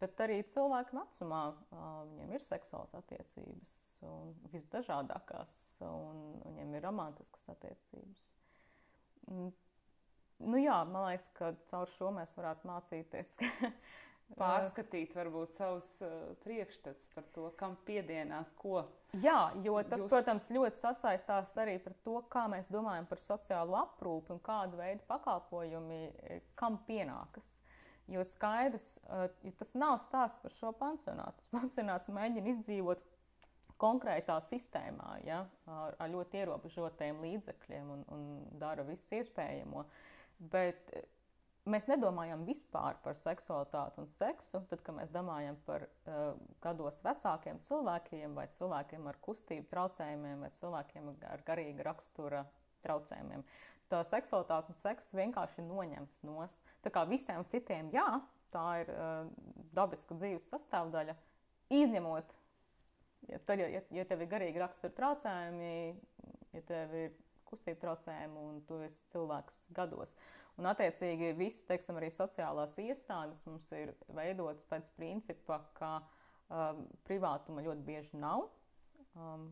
Bet 0.02 0.20
arī 0.20 0.40
cilvēku 0.50 0.96
vecumā 0.98 1.42
viņiem 1.70 2.32
ir 2.34 2.42
seksuāls 2.42 2.94
attiecības, 2.98 3.74
un 4.08 4.32
visdažādākās, 4.52 5.52
un 5.86 6.24
viņiem 6.44 6.74
ir 6.74 6.84
romantiskas 6.84 7.46
attiecības. 7.54 8.32
Nu 10.44 10.58
jā, 10.60 10.80
man 10.90 11.06
liekas, 11.08 11.30
ka 11.36 11.52
caur 11.70 11.88
šo 11.94 12.10
mēs 12.16 12.34
varētu 12.36 12.68
mācīties, 12.68 13.36
pārskatīt 14.40 15.14
varbūt 15.14 15.54
savus 15.54 15.88
uh, 16.02 16.34
priekšstats 16.42 17.10
par 17.14 17.26
to, 17.34 17.48
kam 17.60 17.76
piedienās 17.86 18.52
ko. 18.58 18.82
Jā, 19.22 19.52
jo 19.62 19.76
tas, 19.86 20.02
just. 20.02 20.10
protams, 20.10 20.50
ļoti 20.54 20.80
sasaistās 20.80 21.54
arī 21.60 21.76
par 21.84 21.94
to, 22.06 22.18
kā 22.32 22.46
mēs 22.50 22.70
domājam 22.72 23.06
par 23.06 23.22
sociālo 23.22 23.78
aprūpi 23.78 24.34
un 24.34 24.42
kādu 24.44 24.80
veidu 24.80 25.06
pakalpojumi 25.08 26.00
kam 26.58 26.80
pienākas. 26.88 27.54
Jo 28.12 28.24
skaidrs, 28.28 28.98
uh, 29.08 29.26
ja 29.46 29.52
tas 29.58 29.72
nav 29.80 29.96
stāsts 30.04 30.42
par 30.42 30.52
šo 30.52 30.74
pansionātu. 30.76 31.40
Tas 31.40 31.52
pansionāts 31.56 32.12
mēģina 32.12 32.52
izdzīvot 32.52 33.04
konkrētā 33.80 34.36
sistēmā, 34.44 35.16
ja, 35.26 35.42
ar, 35.70 35.96
ar 35.98 36.12
ļoti 36.12 36.40
ierobežotiem 36.42 37.18
līdzekļiem 37.24 37.90
un, 37.96 38.04
un 38.14 38.28
dara 38.60 38.84
visu 38.86 39.18
iespējamo. 39.18 39.82
Bet 40.52 40.92
mēs 41.70 41.88
nedomājam 41.88 42.44
vispār 42.46 42.98
par 43.04 43.16
seksualitāti 43.18 44.02
un 44.02 44.08
seksu, 44.10 44.60
tad, 44.70 44.82
kad 44.84 44.98
mēs 44.98 45.12
domājam 45.14 45.56
par 45.66 45.86
uh, 45.88 46.34
gados 46.64 47.00
vecākiem 47.04 47.60
cilvēkiem 47.64 48.36
vai 48.36 48.46
cilvēkiem 48.52 49.08
ar 49.10 49.20
kustību 49.24 49.70
traucējumiem 49.72 50.44
vai 50.44 50.52
cilvēkiem 50.58 51.14
ar 51.32 51.44
garīga 51.46 51.88
rakstura 51.88 52.44
traucējumiem. 52.84 53.44
Tā 53.92 54.00
seksualitāte 54.08 54.72
un 54.72 54.78
seks 54.78 55.12
vienkārši 55.14 55.64
noņemts 55.66 56.22
nost. 56.24 56.62
Tā 56.84 56.92
kā 56.94 57.04
visiem 57.08 57.44
citiem, 57.50 57.90
jā, 57.94 58.06
tā 58.54 58.64
ir 58.82 58.92
uh, 58.94 59.26
dabiska 59.76 60.16
dzīves 60.16 60.46
sastāvdaļa, 60.54 61.16
izņemot, 61.74 62.32
ja, 63.28 63.40
tad, 63.44 63.60
ja, 63.60 63.82
ja 63.98 64.06
tev 64.08 64.24
ir 64.24 64.30
garīgi 64.30 64.62
rakstura 64.62 64.94
traucējumi, 64.96 65.74
ja 66.54 66.64
tev 66.68 66.96
ir 66.96 67.14
kustību 67.48 67.80
traucējumi 67.82 68.40
un 68.40 68.58
tu 68.68 68.80
esi 68.86 69.04
cilvēks 69.12 69.64
gados. 69.76 70.14
Un, 70.58 70.68
attiecīgi, 70.70 71.32
visas, 71.38 71.64
teiksim, 71.68 71.98
arī 71.98 72.10
sociālās 72.14 72.76
iestādes 72.82 73.42
mums 73.48 73.66
ir 73.74 73.94
veidotas 74.14 74.66
pēc 74.70 74.90
principa, 74.98 75.58
ka 75.78 75.96
um, 76.00 76.84
privātuma 77.06 77.64
ļoti 77.66 77.86
bieži 77.86 78.20
nav. 78.22 78.46
Um, 79.14 79.48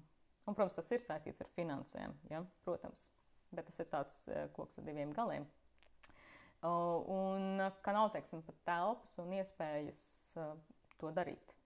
un, 0.47 0.55
protams, 0.55 0.77
tas 0.79 0.91
ir 0.95 1.03
saistīts 1.03 1.43
ar 1.43 1.51
finansēm, 1.57 2.15
ja? 2.31 2.45
protams, 2.67 3.09
bet 3.53 3.69
tas 3.69 3.81
ir 3.83 3.91
tāds 3.93 4.23
uh, 4.31 4.45
koks 4.57 4.79
ar 4.81 4.89
diviem 4.89 5.15
galiem. 5.17 5.49
Un 6.63 7.59
ka 7.83 7.91
nav, 7.91 8.13
teiksim, 8.15 8.45
pat 8.47 8.61
telpas 8.69 9.17
un 9.19 9.33
iespējas 9.35 10.05
uh, 10.39 10.53
to 11.01 11.11
darīt 11.15 11.57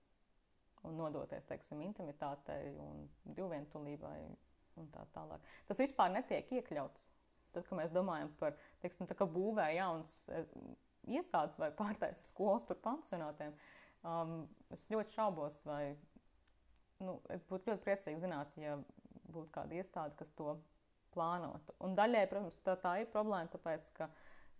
un 0.88 0.96
nodoties, 0.96 1.44
teiksim, 1.50 1.82
intimitātei 1.84 2.70
un 2.80 3.04
divvientulībai 3.26 4.16
un 4.80 4.88
tā 4.94 5.02
tālāk. 5.12 5.44
Tas 5.68 5.82
vispār 5.82 6.14
netiek 6.14 6.48
iekļauts 6.56 7.10
Tad, 7.56 7.64
kad 7.70 7.78
mēs 7.78 7.92
domājam 7.94 8.28
par, 8.36 8.52
teiksim, 8.82 9.08
tā 9.08 9.26
būvē 9.32 9.70
jaunas 9.78 10.12
iestādes 11.08 11.56
vai 11.56 11.70
pārtaisa 11.72 12.20
skolas 12.20 12.66
par 12.68 12.76
pansionātiem, 12.84 13.54
um, 14.04 14.42
es 14.74 14.84
ļoti 14.92 15.16
šaubos, 15.16 15.62
vai, 15.64 15.94
nu, 17.00 17.16
es 17.32 17.46
būtu 17.48 17.72
ļoti 17.72 17.84
priecīgi 17.86 18.20
zināt, 18.26 18.52
ja 18.60 18.76
būtu 19.32 19.48
kāda 19.54 19.78
iestāde, 19.78 20.12
kas 20.20 20.34
to 20.36 20.58
plānotu. 21.16 21.74
Un 21.84 21.96
daļai, 21.98 22.26
protams, 22.30 22.60
tā, 22.64 22.76
tā 22.80 22.98
ir 23.02 23.10
problēma, 23.12 23.50
tāpēc, 23.52 23.90
ka 23.96 24.10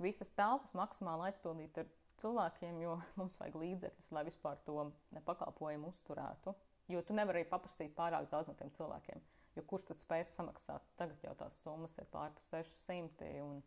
visas 0.02 0.32
telpas 0.36 0.74
maksimāli 0.76 1.30
aizpildīt 1.30 1.80
ar 1.82 1.88
cilvēkiem, 2.20 2.80
jo 2.82 2.98
mums 3.20 3.38
vajag 3.40 3.58
līdzekļus, 3.62 4.12
lai 4.16 4.26
vispār 4.28 4.60
to 4.66 4.90
pakalpojumu 5.28 5.92
uzturētu. 5.92 6.54
Jo 6.92 7.02
tu 7.02 7.16
nevari 7.18 7.42
paprasīt 7.50 7.96
pārāk 7.96 8.28
daudz 8.30 8.50
no 8.50 8.54
tiem 8.58 8.70
cilvēkiem. 8.74 9.24
Jo 9.56 9.64
kurš 9.66 9.88
tad 9.88 10.00
spēs 10.02 10.36
samaksāt? 10.36 10.84
Tagad 11.00 11.22
jau 11.24 11.32
tās 11.40 11.58
summas 11.64 11.96
ir 11.98 12.06
pārpa 12.12 12.42
600. 12.44 13.30
Un, 13.42 13.62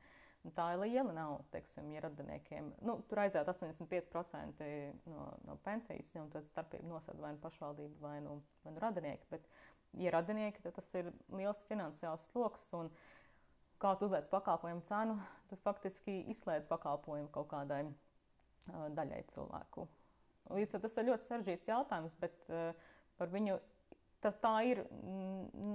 un 0.45 0.53
tā 0.55 0.69
ir 0.75 0.83
liela 0.83 1.15
nauda, 1.15 1.43
teiksim, 1.51 1.89
ja 1.91 2.03
radiniekiem. 2.05 2.69
Nu, 2.85 2.99
tur 3.09 3.23
aiziet 3.25 3.49
85% 3.49 4.69
no, 5.09 5.25
no 5.49 5.57
pensijas, 5.65 6.13
un 6.21 6.29
tad 6.31 6.47
starpība 6.47 6.87
nosaka 6.87 7.19
vai 7.19 7.33
nu 7.35 7.43
pašvaldība, 7.43 7.99
vai 8.05 8.19
nu, 8.23 8.37
vai 8.63 8.75
nu 8.75 8.85
radinieki. 8.85 9.27
Bet, 9.33 9.49
ja 9.97 10.11
radinieki, 10.13 10.61
tad 10.63 10.75
tas 10.77 10.89
ir 10.99 11.11
liels 11.33 11.63
finansiāls 11.69 12.27
sloks. 12.31 12.69
Kā 13.79 13.93
tu 13.95 14.09
uzliec 14.09 14.27
pakalpojumu 14.27 14.83
cenu, 14.87 15.15
tad 15.49 15.61
faktiski 15.63 16.19
izslēdz 16.33 16.67
pakalpojumu 16.67 17.31
kaut 17.31 17.47
kādai 17.53 17.85
uh, 17.87 18.87
daļai 18.95 19.23
cilvēku. 19.31 19.87
Līdz 20.51 20.75
ar 20.75 20.81
to 20.81 20.87
tas 20.87 20.97
ir 20.99 21.07
ļoti 21.11 21.27
sarežģīts 21.27 21.69
jautājums, 21.69 22.17
bet 22.19 22.49
uh, 22.51 22.73
par 23.19 23.31
viņu 23.31 23.59
Tas 24.19 24.35
tā 24.43 24.51
ir 24.67 24.81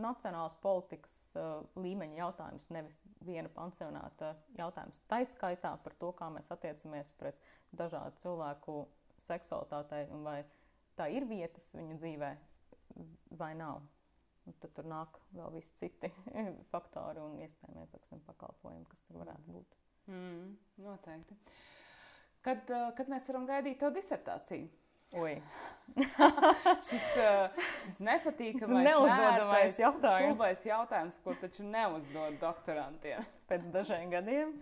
nacionāls 0.04 0.56
politikas 0.60 1.20
uh, 1.32 1.62
līmeņa 1.80 2.18
jautājums, 2.18 2.68
nevis 2.76 2.98
viena 3.24 3.48
pansionāta 3.48 4.34
jautājums. 4.58 5.00
Tā 5.08 5.22
izskaitā 5.24 5.70
par 5.80 5.96
to, 6.00 6.10
kā 6.18 6.28
mēs 6.32 6.52
attiecamies 6.52 7.14
pret 7.16 7.40
dažādu 7.72 8.20
cilvēku 8.20 8.82
seksualitātei 9.24 10.04
un 10.12 10.28
vai 10.28 10.42
tā 10.98 11.08
ir 11.16 11.24
vietas 11.30 11.70
viņu 11.72 11.96
dzīvē 12.02 12.30
vai 13.40 13.54
nav. 13.56 13.80
Un 14.44 14.56
tad 14.60 14.74
tur 14.76 14.88
nāk 14.88 15.16
vēl 15.32 15.54
visi 15.54 15.72
citi 15.80 16.10
faktori 16.72 17.22
un 17.22 17.38
iespējamie 17.40 18.20
pakalpojumi, 18.26 18.86
kas 18.90 19.04
tur 19.08 19.22
varētu 19.22 19.56
būt. 19.56 19.76
Mm, 20.12 20.56
noteikti. 20.84 21.36
Kad, 22.44 22.68
uh, 22.68 22.90
kad 22.96 23.08
mēs 23.08 23.28
varam 23.30 23.46
gaidīt 23.48 23.78
to 23.80 23.88
disertāciju? 23.94 24.68
šis, 26.88 27.06
uh, 27.22 27.64
šis 27.84 28.00
nepatīkamais, 28.02 28.86
neuzdodamais 28.88 29.78
jautājums. 29.78 30.32
Stulbais 30.34 30.64
jautājums, 30.66 31.18
ko 31.22 31.36
taču 31.38 31.66
neuzdod 31.68 32.36
doktorantiem. 32.42 33.24
Pēc 33.48 33.68
dažiem 33.72 34.10
gadiem. 34.10 34.52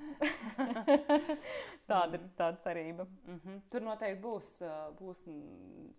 tāda 1.92 2.18
ir 2.18 2.24
tāda 2.38 2.62
cerība. 2.64 3.06
Mm 3.26 3.38
-hmm. 3.38 3.60
Tur 3.70 3.84
noteikti 3.86 4.22
būs, 4.22 4.50
būs 5.00 5.22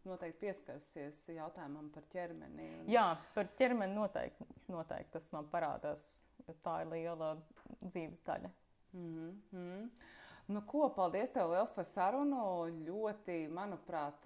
noteikti 0.05 0.39
pieskarsies 0.45 1.27
jautājumam 1.35 1.89
par 1.93 2.03
ķermeni. 2.15 2.69
Un... 2.79 2.89
Jā, 2.91 3.05
par 3.35 3.47
ķermeni 3.59 3.95
noteikti, 3.95 4.49
noteikti 4.67 5.13
tas 5.17 5.31
man 5.33 5.49
parādās. 5.53 6.09
Tā 6.63 6.81
ir 6.81 6.91
liela 6.91 7.37
dzīves 7.81 8.19
daļa. 8.25 8.49
Mm 8.93 9.41
-hmm. 9.51 9.89
Nu, 10.47 10.61
ko, 10.67 10.89
paldies 10.89 11.29
tev 11.29 11.51
liels 11.51 11.71
par 11.71 11.85
sarunu. 11.85 12.67
Ļoti, 12.87 13.47
manuprāt, 13.47 14.25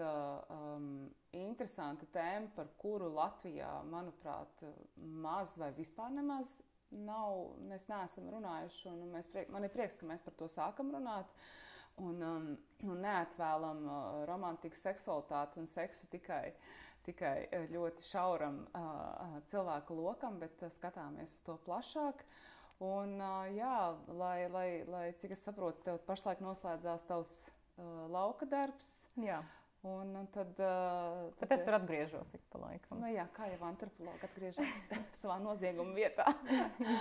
um, 0.50 1.14
interesanta 1.32 2.06
tēma, 2.06 2.50
par 2.56 2.72
kuru 2.82 3.12
Latvijā, 3.14 3.84
manuprāt, 3.84 4.64
maz 4.96 5.58
vai 5.58 5.72
vispār 5.78 6.10
nemaz 6.10 6.58
nav. 6.92 7.56
Mēs 7.70 7.88
neesam 7.92 8.30
runājuši, 8.34 8.90
un 8.92 9.14
mēs, 9.16 9.32
man 9.54 9.68
ir 9.68 9.74
prieks, 9.74 10.00
ka 10.00 10.10
mēs 10.10 10.26
par 10.26 10.36
to 10.40 10.50
sākam 10.52 10.92
runāt. 10.96 11.32
Un, 11.98 12.20
um, 12.22 12.50
un 12.86 13.00
neatvēlam 13.02 13.80
uh, 13.90 14.02
romantiku, 14.30 14.78
seksualitāti 14.78 15.58
un 15.58 15.66
seksu 15.66 16.06
tikai, 16.12 16.52
tikai 17.08 17.66
ļoti 17.72 18.06
šauram 18.06 18.60
uh, 18.68 19.40
cilvēku 19.50 19.98
lokam, 19.98 20.38
bet 20.44 20.62
uh, 20.62 20.70
skatāmies 20.76 21.34
uz 21.40 21.42
to 21.48 21.58
plašāk. 21.66 22.22
Uh, 22.22 22.44
Un, 22.78 23.18
jā, 23.58 23.78
lai, 24.14 24.46
lai, 24.54 24.68
lai 24.86 25.06
cik 25.18 25.34
es 25.34 25.44
saprotu, 25.48 25.82
tev 25.86 25.98
pašlaik 26.06 26.44
noslēdzās 26.46 27.08
tavs 27.10 27.32
uh, 27.50 28.06
lauka 28.14 28.46
darbs. 28.46 29.08
Jā. 29.18 29.40
Un, 29.86 30.16
un 30.16 30.26
tad, 30.34 30.50
uh, 30.58 31.30
tad, 31.38 31.44
tad 31.46 31.52
es 31.54 31.64
tur 31.64 31.76
atgriežos 31.78 32.32
ik 32.34 32.42
pa 32.52 32.60
laikam. 32.64 32.98
Nu, 33.00 33.10
jā, 33.14 33.28
kā 33.36 33.46
jau 33.52 33.60
antropologi 33.68 34.26
atgriežas 34.26 34.88
savā 35.22 35.38
nozieguma 35.44 35.94
vietā. 35.96 36.26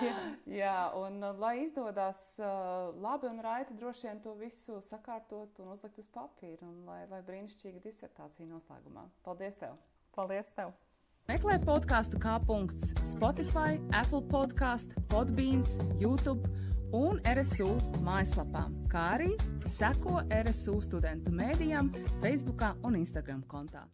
jā. 0.04 0.16
jā, 0.60 0.76
un 1.00 1.24
lai 1.40 1.54
izdodas 1.64 2.20
uh, 2.42 2.92
labi 3.02 3.30
un 3.32 3.40
raiti 3.44 3.76
droši 3.80 4.10
vien 4.10 4.20
to 4.22 4.36
visu 4.38 4.78
sakārtot 4.84 5.62
un 5.64 5.72
uzlikt 5.72 5.98
uz 6.02 6.10
papīra, 6.12 6.68
un 6.68 6.84
lai, 6.88 7.00
lai 7.10 7.22
brīnišķīga 7.26 7.80
disertācija 7.86 8.48
noslēgumā. 8.50 9.08
Paldies 9.24 9.56
tev! 9.62 9.80
Paldies 10.16 10.52
tev! 10.56 10.76
Meklē 11.26 11.56
podkāstu 11.64 12.20
kā 12.22 12.36
punkts 12.46 12.92
Spotify, 13.02 13.80
Apple 13.96 14.22
podkāstu, 14.30 15.00
Podbeans, 15.10 15.80
YouTube 15.98 16.46
un 16.94 17.20
RSU 17.26 17.68
mājaslapām, 18.04 18.74
kā 18.92 19.08
arī 19.16 19.32
seko 19.66 20.20
RSU 20.28 20.78
studentu 20.84 21.32
mēdījām, 21.34 21.90
Facebook 22.22 22.66
un 22.84 23.00
Instagram 23.00 23.42
kontā. 23.50 23.86